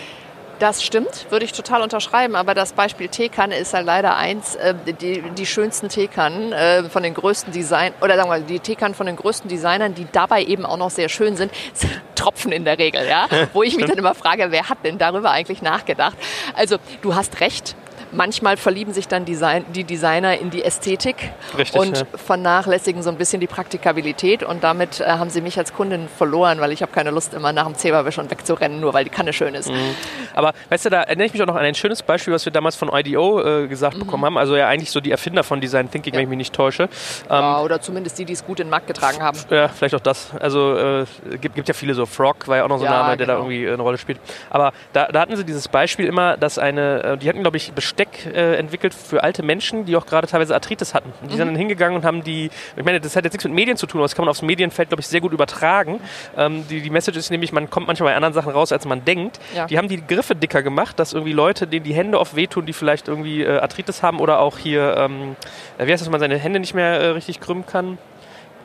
Das 0.59 0.83
stimmt, 0.83 1.27
würde 1.31 1.45
ich 1.45 1.53
total 1.53 1.83
unterschreiben. 1.83 2.35
Aber 2.35 2.55
das 2.55 2.73
Beispiel 2.73 3.09
Teekanne 3.09 3.57
ist 3.57 3.75
halt 3.75 3.85
leider 3.85 4.17
eins, 4.17 4.55
äh, 4.55 4.75
die, 5.01 5.21
die 5.21 5.47
schönsten 5.47 5.89
Teekannen 5.89 6.53
äh, 6.53 6.85
von 6.85 7.03
den 7.03 7.13
größten 7.13 7.53
Design 7.53 7.93
oder 8.01 8.17
sagen 8.17 8.31
wir 8.31 8.39
mal, 8.39 8.43
die 8.43 8.61
Teekannen 8.61 8.95
von 8.95 9.07
den 9.07 9.17
größten 9.17 9.49
Designern, 9.49 9.95
die 9.95 10.07
dabei 10.11 10.43
eben 10.43 10.65
auch 10.65 10.79
noch 10.79 10.91
sehr 10.91 11.09
schön 11.09 11.37
sind, 11.37 11.53
sind 11.75 11.93
Tropfen 12.15 12.53
in 12.53 12.65
der 12.65 12.79
Regel, 12.79 13.07
ja. 13.07 13.27
Wo 13.53 13.63
ich 13.63 13.77
mich 13.77 13.87
dann 13.87 13.99
immer 13.99 14.15
frage, 14.15 14.47
wer 14.51 14.69
hat 14.69 14.79
denn 14.85 14.97
darüber 14.97 15.31
eigentlich 15.31 15.61
nachgedacht? 15.61 16.17
Also 16.55 16.79
du 17.03 17.15
hast 17.15 17.41
recht, 17.41 17.77
manchmal 18.13 18.57
verlieben 18.57 18.93
sich 18.93 19.09
dann 19.09 19.25
Design, 19.25 19.65
die 19.75 19.85
Designer 19.85 20.39
in 20.39 20.51
die 20.51 20.63
Ästhetik 20.63 21.17
Richtig, 21.57 21.81
und 21.81 21.99
ja. 21.99 22.05
vernachlässigen 22.15 23.03
so 23.03 23.11
ein 23.11 23.17
bisschen 23.17 23.41
die 23.41 23.47
Praktikabilität 23.47 24.43
und 24.43 24.65
damit 24.65 25.01
äh, 25.01 25.05
haben 25.05 25.31
sie 25.31 25.41
mich 25.41 25.59
als 25.59 25.73
Kundin 25.73 26.09
verloren, 26.09 26.61
weil 26.61 26.73
ich 26.73 26.83
habe 26.83 26.93
keine 26.93 27.11
Lust 27.11 27.35
immer 27.35 27.53
nach 27.53 27.65
dem 27.65 27.75
Zeberwisch 27.75 28.19
wegzurennen, 28.19 28.81
nur 28.81 28.95
weil 28.95 29.05
die 29.05 29.11
Kanne 29.11 29.33
schön 29.33 29.55
ist. 29.55 29.71
Mhm. 29.71 29.95
Aber 30.35 30.53
weißt 30.71 30.87
du, 30.87 30.91
da 30.91 31.03
erinnere 31.03 31.27
ich 31.27 31.33
mich 31.33 31.43
auch 31.43 31.47
noch 31.47 31.57
an 31.57 31.65
ein 31.65 31.75
schönes 31.75 32.03
Beispiel, 32.03 32.33
was 32.33 32.45
wir 32.45 32.53
damals 32.53 32.77
von 32.77 32.91
IDO 32.93 33.43
äh, 33.43 33.69
gesagt 33.69 33.97
mhm. 33.97 34.01
bekommen 34.01 34.25
haben. 34.25 34.39
Also 34.39 34.57
ja 34.57 34.69
eigentlich 34.69 34.91
so 34.91 35.01
die 35.01 35.11
Erfinder 35.11 35.45
von 35.45 35.61
Design 35.61 35.91
Thinking, 35.91 36.13
ja. 36.13 36.19
wenn 36.19 36.25
ich 36.25 36.29
mich 36.29 36.39
nicht 36.39 36.55
täusche. 36.55 36.85
Ähm, 36.85 36.89
ja, 37.31 37.61
oder 37.61 37.81
zumindest 37.81 38.19
die, 38.19 38.25
die 38.25 38.33
es 38.33 38.45
gut 38.45 38.61
in 38.61 38.67
den 38.67 38.71
Markt 38.71 38.87
getragen 38.87 39.23
haben. 39.23 39.39
Ja, 39.51 39.69
vielleicht 39.69 39.95
auch 39.95 40.01
das. 40.01 40.31
Also 40.39 40.77
äh, 40.77 41.05
gibt, 41.41 41.55
gibt 41.55 41.69
ja 41.69 41.75
viele 41.75 41.95
so 41.95 42.07
Frog, 42.07 42.49
war 42.49 42.59
ja 42.59 42.65
auch 42.65 42.69
noch 42.69 42.79
so 42.79 42.85
ein 42.85 42.91
Name, 42.91 43.17
der 43.17 43.27
genau. 43.27 43.39
da 43.39 43.45
irgendwie 43.45 43.69
eine 43.69 43.83
Rolle 43.83 43.99
spielt. 43.99 44.19
Aber 44.51 44.73
da, 44.93 45.07
da 45.07 45.21
hatten 45.21 45.37
sie 45.37 45.45
dieses 45.45 45.69
Beispiel 45.69 46.07
immer, 46.07 46.37
dass 46.37 46.59
eine, 46.59 47.03
äh, 47.03 47.17
die 47.19 47.29
hatten 47.29 47.41
glaube 47.41 47.57
ich 47.57 47.73
Besteck 47.97 48.27
äh, 48.27 48.57
entwickelt 48.57 48.93
für 48.93 49.23
alte 49.23 49.43
Menschen, 49.43 49.87
die 49.87 49.97
auch 49.97 50.05
gerade 50.05 50.27
teilweise 50.27 50.55
Arthritis 50.55 50.93
hatten. 50.93 51.13
Und 51.23 51.31
die 51.31 51.35
mhm. 51.35 51.39
sind 51.39 51.49
dann 51.49 51.57
hingegangen 51.57 51.97
und 51.97 52.05
haben 52.05 52.23
die, 52.23 52.51
ich 52.77 52.85
meine, 52.85 53.01
das 53.01 53.17
hat 53.17 53.25
jetzt 53.25 53.33
nichts 53.33 53.45
mit 53.45 53.55
Medien 53.55 53.77
zu 53.77 53.87
tun, 53.87 54.01
aber 54.01 54.05
das 54.05 54.15
kann 54.15 54.25
man 54.25 54.31
aufs 54.31 54.43
Medienfeld, 54.43 54.91
glaube 54.91 55.01
ich, 55.01 55.07
sehr 55.07 55.21
gut 55.21 55.33
übertragen. 55.33 56.01
Ähm, 56.37 56.67
die, 56.69 56.83
die 56.83 56.91
Message 56.91 57.17
ist 57.17 57.31
nämlich, 57.31 57.53
man 57.53 57.71
kommt 57.71 57.87
manchmal 57.87 58.11
bei 58.11 58.17
anderen 58.17 58.35
Sachen 58.35 58.53
raus, 58.53 58.71
als 58.71 58.85
man 58.85 59.05
denkt. 59.05 59.41
Ja. 59.55 59.67
Die 59.67 59.79
haben 59.79 59.89
die 59.89 60.07
Griffe 60.07 60.35
dicker 60.35 60.63
gemacht, 60.63 60.99
dass 60.99 61.15
irgendwie 61.15 61.33
Leute, 61.33 61.67
denen 61.67 61.85
die 61.85 61.95
Hände 61.95 62.21
oft 62.21 62.37
wehtun, 62.37 62.67
die 62.67 62.75
vielleicht 62.75 63.09
irgendwie 63.09 63.43
äh, 63.43 63.59
Arthritis 63.59 64.03
haben 64.03 64.21
oder 64.21 64.41
auch 64.41 64.59
hier, 64.59 64.95
ähm, 64.99 65.37
wie 65.79 65.91
heißt 65.91 66.03
das, 66.03 66.11
man 66.11 66.21
seine 66.21 66.37
Hände 66.37 66.61
nicht 66.61 66.75
mehr 66.75 67.01
äh, 67.01 67.07
richtig 67.09 67.41
krümmen 67.41 67.65
kann? 67.65 67.99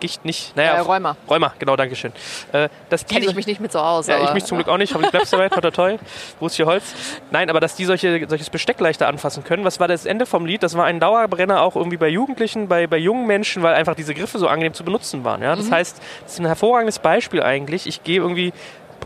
Gicht 0.01 0.25
nicht. 0.25 0.55
Naja, 0.57 0.73
äh, 0.73 0.79
Rheuma. 0.79 1.15
Rheuma, 1.29 1.53
genau, 1.59 1.77
danke 1.77 1.95
schön. 1.95 2.11
Äh, 2.51 2.67
Kenne 3.07 3.25
ich 3.27 3.35
mich 3.35 3.47
nicht 3.47 3.61
mit 3.61 3.71
so 3.71 3.79
aus. 3.79 4.07
Ja, 4.07 4.21
ich 4.23 4.33
mich 4.33 4.43
zum 4.43 4.57
Glück 4.57 4.67
auch 4.67 4.77
nicht, 4.77 4.93
hoffentlich 4.93 5.11
bleibst 5.11 5.31
du 5.31 5.37
dabei, 5.37 5.49
toi, 5.49 5.71
toi. 5.71 5.97
Wo 6.39 6.47
ist 6.47 6.55
hier 6.55 6.65
Holz? 6.65 6.93
Nein, 7.29 7.49
aber 7.49 7.59
dass 7.59 7.75
die 7.75 7.85
solche, 7.85 8.27
solches 8.27 8.49
Besteck 8.49 8.79
leichter 8.79 9.07
anfassen 9.07 9.43
können. 9.43 9.63
Was 9.63 9.79
war 9.79 9.87
das 9.87 10.05
Ende 10.05 10.25
vom 10.25 10.45
Lied? 10.45 10.63
Das 10.63 10.75
war 10.75 10.85
ein 10.85 10.99
Dauerbrenner 10.99 11.61
auch 11.61 11.75
irgendwie 11.75 11.97
bei 11.97 12.09
Jugendlichen, 12.09 12.67
bei, 12.67 12.87
bei 12.87 12.97
jungen 12.97 13.27
Menschen, 13.27 13.63
weil 13.63 13.75
einfach 13.75 13.95
diese 13.95 14.13
Griffe 14.13 14.39
so 14.39 14.47
angenehm 14.47 14.73
zu 14.73 14.83
benutzen 14.83 15.23
waren. 15.23 15.41
Ja? 15.41 15.55
Das 15.55 15.67
mhm. 15.67 15.75
heißt, 15.75 16.01
das 16.23 16.33
ist 16.33 16.39
ein 16.39 16.47
hervorragendes 16.47 16.99
Beispiel 16.99 17.43
eigentlich. 17.43 17.85
Ich 17.85 18.03
gehe 18.03 18.17
irgendwie 18.17 18.53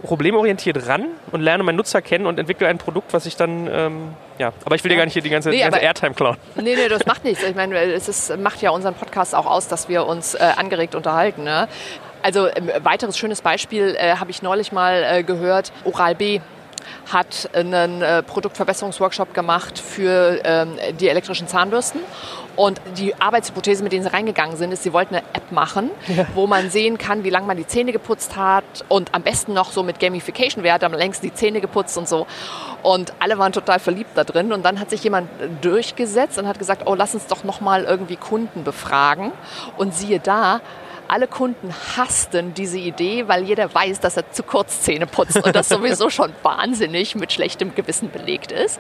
problemorientiert 0.02 0.88
ran 0.88 1.08
und 1.32 1.42
lerne 1.42 1.64
meinen 1.64 1.76
Nutzer 1.76 2.02
kennen 2.02 2.26
und 2.26 2.40
entwickle 2.40 2.68
ein 2.68 2.78
Produkt, 2.78 3.14
was 3.14 3.26
ich 3.26 3.36
dann, 3.36 3.68
ähm, 3.72 4.14
ja, 4.38 4.52
aber 4.66 4.76
ich 4.76 4.84
will 4.84 4.90
dir 4.90 4.98
gar 4.98 5.06
nicht 5.06 5.14
hier 5.14 5.22
die 5.22 5.30
ganze, 5.30 5.50
nee, 5.50 5.60
ganze 5.60 5.80
Airtime 5.80 6.14
klauen. 6.14 6.38
Nee, 6.56 6.76
nee, 6.76 6.88
das 6.88 7.06
macht 7.06 7.24
nichts. 7.24 7.44
Ich 7.44 7.56
meine, 7.56 7.78
es 7.78 8.08
ist, 8.08 8.38
macht 8.38 8.62
ja 8.62 8.70
unseren 8.72 8.94
Podcast 8.94 9.34
auch 9.34 9.46
aus, 9.46 9.68
dass 9.68 9.90
wir 9.90 10.06
uns 10.06 10.36
äh, 10.36 10.40
angeregt 10.58 10.96
unterhalten. 10.96 11.44
Ne? 11.44 11.68
Also 12.22 12.46
ein 12.46 12.70
ähm, 12.70 12.84
weiteres 12.84 13.18
schönes 13.18 13.42
Beispiel 13.42 13.96
äh, 14.00 14.16
habe 14.16 14.32
ich 14.32 14.42
neulich 14.42 14.72
mal 14.72 15.04
äh, 15.04 15.24
gehört, 15.24 15.72
Oral 15.84 16.16
B 16.16 16.40
hat 17.12 17.50
einen 17.54 18.02
äh, 18.02 18.24
Produktverbesserungsworkshop 18.24 19.34
gemacht 19.34 19.80
für 19.80 20.40
ähm, 20.44 20.78
die 21.00 21.10
elektrischen 21.10 21.48
Zahnbürsten. 21.48 22.02
Und 22.56 22.80
die 22.98 23.20
Arbeitshypothese, 23.20 23.84
mit 23.84 23.92
denen 23.92 24.04
sie 24.04 24.14
reingegangen 24.14 24.56
sind, 24.56 24.72
ist, 24.72 24.84
sie 24.84 24.94
wollten 24.94 25.16
eine 25.16 25.26
App 25.34 25.52
machen, 25.52 25.92
ja. 26.08 26.26
wo 26.34 26.48
man 26.48 26.70
sehen 26.70 26.98
kann, 26.98 27.24
wie 27.26 27.30
lange 27.30 27.48
man 27.48 27.58
die 27.58 27.68
Zähne 27.68 27.92
geputzt 27.92 28.38
hat 28.38 28.64
und 28.88 29.14
am 29.14 29.24
besten 29.24 29.54
noch 29.54 29.72
so 29.72 29.84
mit 29.84 30.00
Gamification, 30.00 30.64
wer 30.64 30.74
hat 30.74 30.84
am 30.84 30.94
längsten 30.94 31.26
die 31.26 31.34
Zähne 31.34 31.60
geputzt 31.60 31.98
und 31.98 32.08
so. 32.08 32.28
Und 32.82 33.14
alle 33.20 33.38
waren 33.38 33.52
total 33.52 33.80
verliebt 33.80 34.12
da 34.16 34.24
drin. 34.24 34.54
Und 34.54 34.64
dann 34.64 34.80
hat 34.80 34.90
sich 34.90 35.04
jemand 35.04 35.30
durchgesetzt 35.62 36.38
und 36.38 36.48
hat 36.48 36.60
gesagt, 36.60 36.84
oh, 36.86 36.96
lass 36.96 37.14
uns 37.14 37.28
doch 37.28 37.44
nochmal 37.44 37.84
irgendwie 37.84 38.16
Kunden 38.16 38.64
befragen. 38.64 39.32
Und 39.78 39.94
siehe 39.94 40.20
da, 40.20 40.62
alle 41.08 41.28
Kunden 41.28 41.74
hassten 41.96 42.54
diese 42.54 42.78
Idee, 42.78 43.28
weil 43.28 43.44
jeder 43.44 43.74
weiß, 43.74 44.00
dass 44.00 44.18
er 44.18 44.32
zu 44.32 44.44
kurz 44.44 44.82
Zähne 44.82 45.08
putzt 45.08 45.44
und 45.44 45.56
das 45.56 45.70
sowieso 45.70 46.10
schon 46.10 46.34
wahnsinnig 46.44 47.16
mit 47.16 47.32
schlechtem 47.32 47.76
Gewissen 47.76 48.10
belegt 48.12 48.52
ist. 48.52 48.80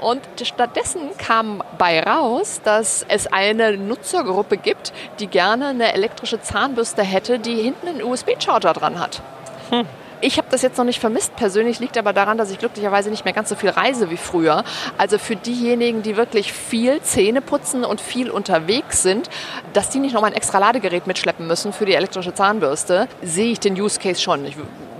Und 0.00 0.20
stattdessen 0.42 1.16
kam 1.18 1.62
bei 1.78 2.02
raus, 2.02 2.60
dass 2.64 3.04
es 3.08 3.26
eine 3.26 3.76
Nutzergruppe 3.76 4.56
gibt, 4.56 4.92
die 5.18 5.26
gerne 5.26 5.68
eine 5.68 5.92
elektrische 5.92 6.40
Zahnbürste 6.40 7.02
hätte, 7.02 7.38
die 7.38 7.56
hinten 7.56 7.88
einen 7.88 8.02
USB-Charger 8.02 8.72
dran 8.72 8.98
hat. 8.98 9.22
Hm. 9.70 9.86
Ich 10.24 10.38
habe 10.38 10.46
das 10.52 10.62
jetzt 10.62 10.78
noch 10.78 10.84
nicht 10.84 11.00
vermisst 11.00 11.34
persönlich, 11.34 11.80
liegt 11.80 11.98
aber 11.98 12.12
daran, 12.12 12.38
dass 12.38 12.52
ich 12.52 12.58
glücklicherweise 12.60 13.10
nicht 13.10 13.24
mehr 13.24 13.34
ganz 13.34 13.48
so 13.48 13.56
viel 13.56 13.70
reise 13.70 14.08
wie 14.08 14.16
früher. 14.16 14.62
Also 14.96 15.18
für 15.18 15.34
diejenigen, 15.34 16.04
die 16.04 16.16
wirklich 16.16 16.52
viel 16.52 17.02
Zähne 17.02 17.40
putzen 17.40 17.84
und 17.84 18.00
viel 18.00 18.30
unterwegs 18.30 19.02
sind, 19.02 19.28
dass 19.72 19.90
die 19.90 19.98
nicht 19.98 20.14
noch 20.14 20.20
mal 20.20 20.28
ein 20.28 20.32
extra 20.34 20.58
Ladegerät 20.58 21.08
mitschleppen 21.08 21.48
müssen 21.48 21.72
für 21.72 21.86
die 21.86 21.94
elektrische 21.94 22.32
Zahnbürste, 22.32 23.08
sehe 23.20 23.50
ich 23.50 23.58
den 23.58 23.74
Use 23.74 23.98
Case 23.98 24.20
schon. 24.20 24.44
Ich 24.44 24.54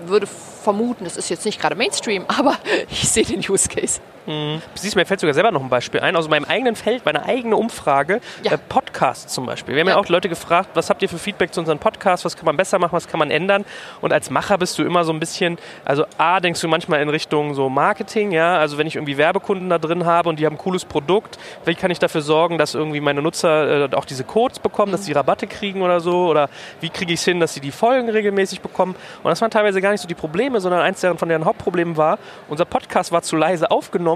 würde 0.07 0.27
vermuten, 0.27 1.05
das 1.05 1.17
ist 1.17 1.31
jetzt 1.31 1.45
nicht 1.45 1.61
gerade 1.61 1.77
Mainstream, 1.77 2.25
aber 2.29 2.57
ich 2.91 3.09
sehe 3.09 3.25
den 3.25 3.39
Use 3.49 3.69
Case. 3.69 4.01
Mhm. 4.27 4.63
Siehst 4.75 4.95
du, 4.95 4.99
mir 4.99 5.07
fällt 5.07 5.21
sogar 5.21 5.35
selber 5.35 5.51
noch 5.51 5.63
ein 5.63 5.69
Beispiel 5.69 6.01
ein, 6.01 6.15
aus 6.17 6.29
meinem 6.29 6.45
eigenen 6.45 6.77
Feld, 6.77 7.05
meine 7.05 7.25
eigene 7.25 7.57
Umfrage, 7.57 8.21
Ja. 8.43 8.53
äh, 8.53 8.59
Podcasts 8.59 9.33
zum 9.35 9.47
Beispiel. 9.47 9.75
Wir 9.75 9.81
haben 9.81 9.89
ja. 9.89 9.95
Ja. 9.95 10.01
auch 10.01 10.09
Leute 10.09 10.29
gefragt, 10.29 10.71
was 10.75 10.91
habt 10.91 11.03
ihr 11.03 11.09
für 11.09 11.19
Feedback 11.19 11.53
zu 11.53 11.61
unseren 11.61 11.79
Podcasts, 11.79 12.25
was 12.25 12.37
kann 12.37 12.47
man 12.47 12.57
besser 12.57 12.79
machen, 12.79 12.93
was 12.93 13.09
kann 13.09 13.19
man 13.19 13.31
ändern? 13.31 13.65
Und 14.01 14.13
als 14.13 14.31
Macher 14.31 14.59
bist 14.59 14.79
du 14.79 14.85
immer 14.85 15.03
so 15.05 15.13
ein 15.13 15.19
bisschen, 15.19 15.59
also 15.85 16.05
A, 16.19 16.39
denkst 16.41 16.61
du 16.61 16.69
manchmal 16.69 17.01
in 17.03 17.09
Richtung 17.09 17.55
so 17.55 17.69
Marketing, 17.69 18.31
ja, 18.31 18.57
also 18.59 18.79
wenn 18.79 18.87
ich 18.87 18.95
irgendwie 18.97 19.17
Werbekunden 19.19 19.69
da 19.71 19.79
drin 19.79 20.05
habe 20.07 20.29
und 20.29 20.39
die 20.39 20.47
haben 20.47 20.55
ein 20.55 20.59
cooles 20.59 20.85
Produkt, 20.85 21.39
wie 21.65 21.75
kann 21.75 21.91
ich 21.91 21.99
dafür 21.99 22.23
sorgen, 22.23 22.59
dass 22.59 22.75
irgendwie 22.75 23.01
meine 23.01 23.23
Nutzer 23.23 23.91
äh, 23.93 23.95
auch 23.97 24.05
diese 24.05 24.23
Codes 24.25 24.59
bekommen, 24.61 24.93
dass 24.93 25.05
sie 25.05 25.13
Rabatte 25.13 25.47
kriegen 25.49 25.83
oder 25.83 25.99
so, 26.01 26.29
oder 26.29 26.49
wie 26.81 26.91
kriege 26.91 27.13
ich 27.13 27.19
es 27.21 27.25
hin, 27.25 27.41
dass 27.41 27.55
sie 27.55 27.61
die 27.61 27.73
Folgen 27.73 28.09
regelmäßig 28.09 28.61
bekommen? 28.61 28.95
Und 29.23 29.31
das 29.31 29.41
waren 29.41 29.51
teilweise 29.51 29.81
gar 29.81 29.91
nicht 29.91 30.01
so 30.01 30.07
die 30.09 30.15
Probleme, 30.15 30.61
sondern 30.61 30.81
eins 30.81 31.01
deren, 31.01 31.19
von 31.19 31.29
deren 31.29 31.45
Hauptproblemen 31.45 31.97
war, 31.97 32.19
unser 32.49 32.65
Podcast 32.67 33.11
war 33.11 33.23
zu 33.23 33.37
leise 33.37 33.71
aufgenommen 33.71 34.12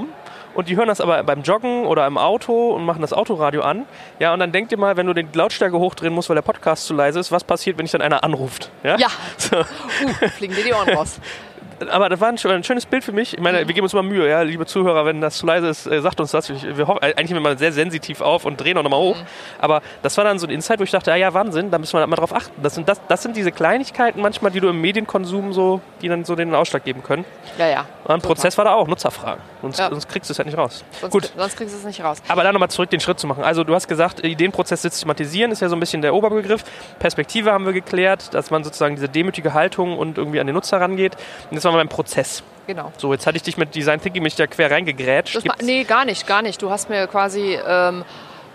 und 0.57 0.69
die 0.69 0.77
hören 0.77 0.89
das 0.89 1.03
aber 1.03 1.23
beim 1.23 1.43
Joggen 1.43 1.85
oder 1.85 2.07
im 2.07 2.17
Auto 2.17 2.71
und 2.71 2.85
machen 2.85 3.03
das 3.03 3.13
Autoradio 3.13 3.61
an. 3.61 3.85
Ja, 4.19 4.33
und 4.33 4.41
dann 4.41 4.53
denkt 4.53 4.73
ihr 4.73 4.79
mal, 4.79 4.97
wenn 4.97 5.07
du 5.07 5.13
die 5.13 5.27
Lautstärke 5.35 5.79
hochdrehen 5.79 6.15
musst, 6.15 6.31
weil 6.31 6.35
der 6.35 6.43
Podcast 6.43 6.87
zu 6.87 6.95
leise 6.95 7.21
ist, 7.21 7.31
was 7.31 7.45
passiert, 7.45 7.77
wenn 7.77 7.85
dich 7.85 7.93
dann 7.93 8.01
einer 8.01 8.25
anruft? 8.25 8.71
Ja. 8.83 8.97
Ja. 8.97 9.09
So. 9.37 9.59
Uh, 9.59 10.29
fliegen 10.31 10.55
dir 10.55 10.65
die 10.65 10.73
Ohren 10.73 10.89
raus. 10.89 11.21
Aber 11.91 12.09
das 12.09 12.21
war 12.21 12.29
ein, 12.29 12.39
ein 12.43 12.65
schönes 12.65 12.87
Bild 12.87 13.05
für 13.05 13.13
mich. 13.13 13.35
Ich 13.35 13.41
meine, 13.41 13.59
wir 13.59 13.75
geben 13.75 13.83
uns 13.83 13.93
mal 13.93 14.03
Mühe, 14.03 14.27
ja, 14.29 14.41
liebe 14.43 14.65
Zuhörer, 14.65 15.05
wenn 15.05 15.21
das 15.21 15.37
zu 15.37 15.47
leise 15.47 15.69
ist, 15.69 15.87
äh, 15.87 16.01
sagt 16.01 16.19
uns 16.21 16.31
das. 16.31 16.49
Ich, 16.49 16.77
wir 16.77 16.87
hoffen, 16.87 17.03
eigentlich 17.03 17.31
nehmen 17.31 17.45
wir 17.45 17.51
mal 17.51 17.59
sehr 17.59 17.73
sensitiv 17.73 18.23
auf 18.23 18.47
und 18.47 18.59
drehen 18.59 18.79
auch 18.79 18.83
nochmal 18.83 19.01
hoch. 19.01 19.17
Aber 19.61 19.83
das 20.03 20.17
war 20.17 20.25
dann 20.25 20.39
so 20.39 20.47
ein 20.47 20.51
Insight, 20.51 20.81
wo 20.81 20.85
ich 20.85 20.91
dachte, 20.91 21.11
ja, 21.11 21.17
ja, 21.17 21.35
Wahnsinn, 21.35 21.71
da 21.71 21.79
müssen 21.79 21.99
wir 21.99 22.07
mal 22.07 22.17
drauf 22.17 22.35
achten. 22.35 22.63
Das 22.63 22.75
sind, 22.75 22.89
das, 22.89 23.01
das 23.09 23.23
sind 23.23 23.37
diese 23.37 23.53
Kleinigkeiten 23.53 24.23
manchmal, 24.23 24.53
die 24.53 24.61
du 24.61 24.69
im 24.69 24.81
Medienkonsum 24.81 25.53
so, 25.53 25.81
die 26.01 26.09
dann 26.09 26.25
so 26.25 26.35
den 26.35 26.55
Ausschlag 26.55 26.85
geben 26.85 27.03
können. 27.03 27.25
Ja, 27.59 27.69
ja. 27.69 27.85
Und 28.07 28.15
ein. 28.15 28.23
Prozess 28.23 28.57
war 28.57 28.65
da 28.65 28.75
auch, 28.75 28.87
Nutzerfragen. 28.87 29.43
Sonst, 29.63 29.79
Ja. 29.79 29.91
sonst 29.91 30.09
kriegst 30.09 30.31
du 30.31 30.33
es 30.33 30.39
halt 30.39 30.47
nicht 30.47 30.57
raus. 30.59 30.85
Sonst, 31.01 31.13
Gut. 31.13 31.33
sonst 31.37 31.57
kriegst 31.57 31.75
du 31.75 31.79
es 31.79 31.85
nicht 31.85 32.03
raus. 32.03 32.23
Aber 32.29 32.43
dann 32.45 32.53
nochmal 32.55 32.71
zurück 32.71 32.91
den 32.91 33.01
Schritt 33.01 33.19
zu 33.19 33.27
machen. 33.27 33.43
Also 33.45 33.65
du 33.65 33.75
hast 33.75 33.89
gesagt, 33.89 34.25
Ideenprozess 34.25 34.83
systematisieren 34.83 35.51
ist 35.53 35.61
ja 35.61 35.69
so 35.69 35.77
ein 35.77 35.81
bisschen 35.81 36.03
der 36.03 36.15
Oberbegriff. 36.15 36.65
Perspektive 36.99 37.53
haben 37.53 37.67
wir 37.67 37.73
geklärt, 37.73 38.33
dass 38.35 38.51
man 38.51 38.65
sozusagen 38.65 38.95
diese 38.95 39.09
demütige 39.09 39.55
Haltung 39.55 39.99
und 39.99 40.19
irgendwie 40.19 40.41
an 40.41 40.47
den 40.47 40.55
Nutzer 40.55 40.81
rangeht. 40.81 41.17
Und 41.51 41.55
jetzt 41.55 41.65
waren 41.65 41.75
wir 41.75 41.79
beim 41.79 41.89
Prozess. 41.89 42.43
Genau. 42.67 42.93
So, 42.97 43.13
jetzt 43.13 43.27
hatte 43.27 43.37
ich 43.37 43.43
dich 43.43 43.57
mit 43.57 43.75
Design 43.75 44.01
Thinking 44.01 44.23
mich 44.23 44.35
da 44.35 44.47
quer 44.47 44.71
reingegrätscht. 44.71 45.37
Das 45.37 45.45
nee, 45.63 45.85
gar 45.85 46.05
nicht, 46.05 46.27
gar 46.27 46.43
nicht. 46.43 46.61
Du 46.63 46.71
hast 46.71 46.89
mir 46.91 47.07
quasi 47.07 47.59
ähm, 47.67 48.05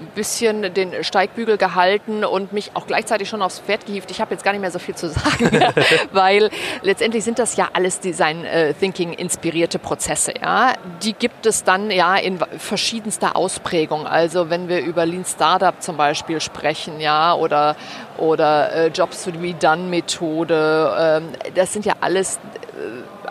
bisschen 0.07 0.73
den 0.73 1.03
Steigbügel 1.03 1.57
gehalten 1.57 2.23
und 2.23 2.53
mich 2.53 2.71
auch 2.75 2.87
gleichzeitig 2.87 3.29
schon 3.29 3.41
aufs 3.41 3.59
Pferd 3.59 3.85
gehievt. 3.85 4.11
Ich 4.11 4.21
habe 4.21 4.33
jetzt 4.33 4.43
gar 4.43 4.51
nicht 4.51 4.61
mehr 4.61 4.71
so 4.71 4.79
viel 4.79 4.95
zu 4.95 5.09
sagen, 5.09 5.49
weil 6.11 6.49
letztendlich 6.81 7.23
sind 7.23 7.39
das 7.39 7.55
ja 7.55 7.69
alles 7.73 7.99
Design 7.99 8.45
äh, 8.45 8.73
Thinking 8.73 9.13
inspirierte 9.13 9.79
Prozesse. 9.79 10.33
Ja? 10.41 10.73
Die 11.03 11.13
gibt 11.13 11.45
es 11.45 11.63
dann 11.63 11.91
ja 11.91 12.15
in 12.15 12.39
verschiedenster 12.57 13.35
Ausprägung. 13.35 14.07
Also 14.07 14.49
wenn 14.49 14.67
wir 14.67 14.79
über 14.81 15.05
Lean 15.05 15.25
Startup 15.25 15.81
zum 15.81 15.97
Beispiel 15.97 16.41
sprechen, 16.41 16.99
ja, 16.99 17.33
oder 17.33 17.75
oder 18.17 18.71
äh, 18.73 18.87
Jobs 18.87 19.23
to 19.23 19.31
be 19.31 19.53
done 19.53 19.83
Methode, 19.83 20.93
ähm, 20.99 21.29
das 21.55 21.73
sind 21.73 21.85
ja 21.85 21.93
alles 22.01 22.39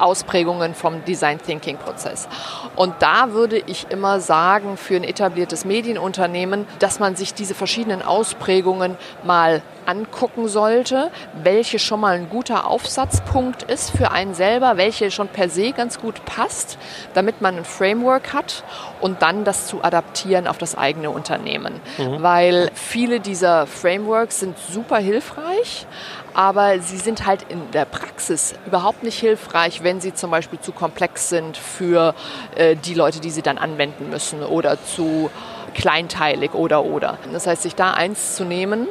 Ausprägungen 0.01 0.75
vom 0.75 1.05
Design 1.05 1.39
Thinking 1.41 1.77
Prozess. 1.77 2.29
Und 2.77 2.95
da 3.01 3.33
würde 3.33 3.63
ich 3.67 3.87
immer 3.91 4.21
sagen, 4.21 4.77
für 4.77 4.97
ein 4.97 5.05
etabliertes 5.05 5.65
Medienunternehmen, 5.65 6.67
dass 6.79 6.99
man 6.99 7.17
sich 7.17 7.35
diese 7.35 7.55
verschiedenen 7.55 8.03
Ausprägungen 8.03 8.97
mal 9.25 9.63
angucken 9.87 10.47
sollte, 10.47 11.11
welche 11.43 11.79
schon 11.79 12.01
mal 12.01 12.15
ein 12.15 12.29
guter 12.29 12.67
Aufsatzpunkt 12.67 13.65
ist 13.65 13.91
für 13.91 14.13
einen 14.13 14.35
selber, 14.35 14.77
welche 14.77 15.11
schon 15.11 15.29
per 15.29 15.49
se 15.49 15.73
ganz 15.73 15.99
gut 16.01 16.25
passt, 16.25 16.79
damit 17.15 17.41
man 17.41 17.57
ein 17.57 17.65
Framework 17.65 18.33
hat 18.33 18.63
und 19.01 19.23
dann 19.23 19.45
das 19.45 19.67
zu 19.67 19.83
adaptieren 19.83 20.47
auf 20.47 20.59
das 20.59 20.77
eigene 20.77 21.11
Unternehmen. 21.11 21.81
Weil 22.23 22.71
viele 22.75 23.21
dieser 23.21 23.67
Frameworks 23.67 24.41
sind 24.41 24.57
super 24.71 24.99
hilfreich, 24.99 25.87
aber 26.35 26.81
sie 26.81 26.97
sind 26.97 27.27
halt 27.27 27.45
in 27.49 27.71
der 27.73 27.85
Praxis 27.85 28.55
überhaupt 28.67 29.03
nicht 29.03 29.19
hilfreich, 29.19 29.83
wenn 29.83 30.01
sie 30.01 30.15
zum 30.15 30.31
Beispiel 30.31 30.61
zu 30.61 30.73
komplex 30.73 31.29
sind 31.29 31.57
für 31.57 32.15
äh, 32.57 32.77
die 32.77 32.95
Leute, 32.95 33.21
die 33.21 33.31
sie 33.31 33.43
dann 33.43 33.59
anwenden 33.59 34.11
müssen 34.11 34.43
oder 34.43 34.83
zu 34.83 35.31
kleinteilig 35.75 36.55
oder 36.55 36.85
oder. 36.85 37.19
Das 37.33 37.47
heißt, 37.47 37.63
sich 37.63 37.75
da 37.75 37.93
eins 37.93 38.37
zu 38.37 38.45
nehmen, 38.45 38.89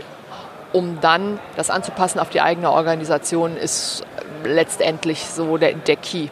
um 0.73 0.99
dann 1.01 1.39
das 1.55 1.69
anzupassen 1.69 2.19
auf 2.19 2.29
die 2.29 2.41
eigene 2.41 2.71
Organisation, 2.71 3.57
ist 3.57 4.03
letztendlich 4.43 5.25
so 5.25 5.57
der, 5.57 5.73
der 5.73 5.95
Key. 5.95 6.29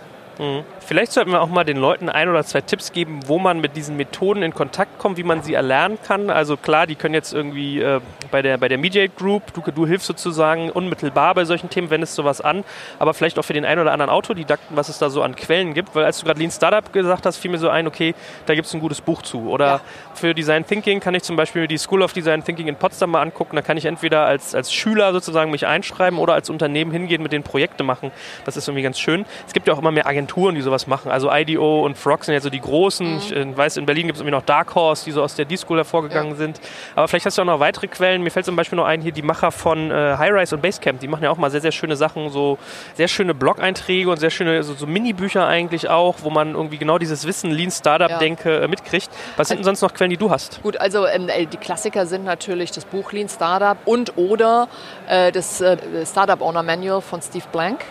Vielleicht 0.87 1.11
sollten 1.11 1.31
wir 1.31 1.41
auch 1.41 1.49
mal 1.49 1.65
den 1.65 1.75
Leuten 1.75 2.07
ein 2.07 2.29
oder 2.29 2.45
zwei 2.45 2.61
Tipps 2.61 2.93
geben, 2.93 3.19
wo 3.27 3.39
man 3.39 3.59
mit 3.59 3.75
diesen 3.75 3.97
Methoden 3.97 4.41
in 4.41 4.53
Kontakt 4.53 4.99
kommt, 4.99 5.17
wie 5.17 5.23
man 5.23 5.43
sie 5.43 5.53
erlernen 5.53 5.97
kann. 6.01 6.29
Also 6.29 6.55
klar, 6.55 6.87
die 6.87 6.95
können 6.95 7.13
jetzt 7.13 7.33
irgendwie 7.33 7.81
äh, 7.81 7.99
bei 8.31 8.41
der, 8.41 8.57
bei 8.57 8.69
der 8.69 8.77
Mediate 8.77 9.13
Group, 9.13 9.53
du, 9.53 9.61
du 9.69 9.85
hilfst 9.85 10.07
sozusagen 10.07 10.69
unmittelbar 10.69 11.35
bei 11.35 11.43
solchen 11.43 11.69
Themen, 11.69 11.89
wendest 11.89 12.15
sowas 12.15 12.39
an, 12.39 12.63
aber 12.99 13.13
vielleicht 13.13 13.37
auch 13.37 13.43
für 13.43 13.51
den 13.51 13.65
einen 13.65 13.81
oder 13.81 13.91
anderen 13.91 14.09
Autodidakten, 14.09 14.77
was 14.77 14.87
es 14.87 14.97
da 14.97 15.09
so 15.09 15.23
an 15.23 15.35
Quellen 15.35 15.73
gibt. 15.73 15.93
Weil 15.93 16.05
als 16.05 16.19
du 16.19 16.25
gerade 16.25 16.39
Lean 16.39 16.51
Startup 16.51 16.93
gesagt 16.93 17.25
hast, 17.25 17.35
fiel 17.35 17.51
mir 17.51 17.57
so 17.57 17.67
ein, 17.67 17.85
okay, 17.85 18.15
da 18.45 18.55
gibt 18.55 18.67
es 18.67 18.73
ein 18.73 18.79
gutes 18.79 19.01
Buch 19.01 19.23
zu. 19.23 19.49
Oder 19.49 19.65
Ja. 19.65 19.81
für 20.13 20.33
Design 20.33 20.65
Thinking 20.65 21.01
kann 21.01 21.13
ich 21.15 21.23
zum 21.23 21.35
Beispiel 21.35 21.63
mir 21.63 21.67
die 21.67 21.79
School 21.79 22.01
of 22.01 22.13
Design 22.13 22.45
Thinking 22.45 22.69
in 22.69 22.77
Potsdam 22.77 23.11
mal 23.11 23.21
angucken. 23.23 23.57
Da 23.57 23.61
kann 23.61 23.75
ich 23.75 23.83
entweder 23.83 24.25
als, 24.25 24.55
als 24.55 24.71
Schüler 24.71 25.11
sozusagen 25.11 25.51
mich 25.51 25.67
einschreiben 25.67 26.17
oder 26.17 26.33
als 26.33 26.49
Unternehmen 26.49 26.91
hingehen, 26.91 27.21
mit 27.21 27.33
den 27.33 27.43
Projekte 27.43 27.83
machen. 27.83 28.09
Das 28.45 28.55
ist 28.55 28.69
irgendwie 28.69 28.83
ganz 28.83 28.97
schön. 28.97 29.25
Es 29.45 29.51
gibt 29.51 29.67
ja 29.67 29.73
auch 29.73 29.79
immer 29.79 29.91
mehr 29.91 30.07
Agenturen, 30.07 30.55
die 30.55 30.61
sowas 30.61 30.76
machen. 30.85 31.09
Also 31.09 31.31
IDO 31.31 31.83
und 31.83 31.97
Frog 31.97 32.23
sind 32.23 32.35
jetzt 32.35 32.43
so 32.43 32.51
die 32.51 32.61
großen. 32.61 33.17
Ich 33.17 33.35
äh, 33.35 33.57
weiß, 33.57 33.77
in 33.77 33.87
Berlin 33.87 34.07
gibt 34.07 34.17
es 34.17 34.21
irgendwie 34.21 34.35
noch 34.35 34.43
Dark 34.43 34.75
Horse, 34.75 35.05
die 35.05 35.11
so 35.11 35.23
aus 35.23 35.33
der 35.33 35.45
D-School 35.45 35.77
hervorgegangen 35.77 36.35
sind. 36.35 36.59
Aber 36.95 37.07
vielleicht 37.07 37.25
hast 37.25 37.37
du 37.37 37.41
auch 37.41 37.45
noch 37.45 37.59
weitere 37.59 37.87
Quellen. 37.87 38.21
Mir 38.21 38.29
fällt 38.29 38.45
zum 38.45 38.55
Beispiel 38.55 38.75
noch 38.75 38.85
ein, 38.85 39.01
hier 39.01 39.11
die 39.11 39.23
Macher 39.23 39.51
von 39.51 39.89
äh, 39.89 40.17
High-Rise 40.17 40.55
und 40.55 40.61
Basecamp. 40.61 40.99
Die 40.99 41.07
machen 41.07 41.23
ja 41.23 41.31
auch 41.31 41.37
mal 41.37 41.49
sehr, 41.49 41.61
sehr 41.61 41.71
schöne 41.71 41.95
Sachen, 41.95 42.29
so 42.29 42.59
sehr 42.95 43.07
schöne 43.07 43.33
Blog-Einträge 43.33 44.09
und 44.09 44.17
sehr 44.17 44.29
schöne 44.29 44.61
so, 44.63 44.73
so 44.73 44.85
Mini-Bücher 44.85 45.47
eigentlich 45.47 45.89
auch, 45.89 46.17
wo 46.21 46.29
man 46.29 46.53
irgendwie 46.53 46.77
genau 46.77 46.97
dieses 46.97 47.25
Wissen, 47.25 47.49
Lean 47.49 47.71
Startup-Denke 47.71 48.63
äh, 48.63 48.67
mitkriegt. 48.67 49.09
Was 49.37 49.47
sind 49.47 49.57
denn 49.57 49.65
sonst 49.65 49.81
noch 49.81 49.93
Quellen, 49.93 50.11
die 50.11 50.17
du 50.17 50.29
hast? 50.29 50.61
Gut, 50.61 50.77
also 50.77 51.07
ähm, 51.07 51.29
äh, 51.29 51.45
die 51.45 51.57
Klassiker 51.57 52.05
sind 52.05 52.25
natürlich 52.25 52.71
das 52.71 52.85
Buch 52.85 53.11
Lean 53.11 53.29
Startup 53.29 53.77
und 53.85 54.17
oder 54.17 54.67
äh, 55.07 55.31
das 55.31 55.61
äh, 55.61 55.77
Startup 56.05 56.41
Owner 56.41 56.63
Manual 56.63 57.01
von 57.01 57.21
Steve 57.21 57.45
Blank. 57.51 57.83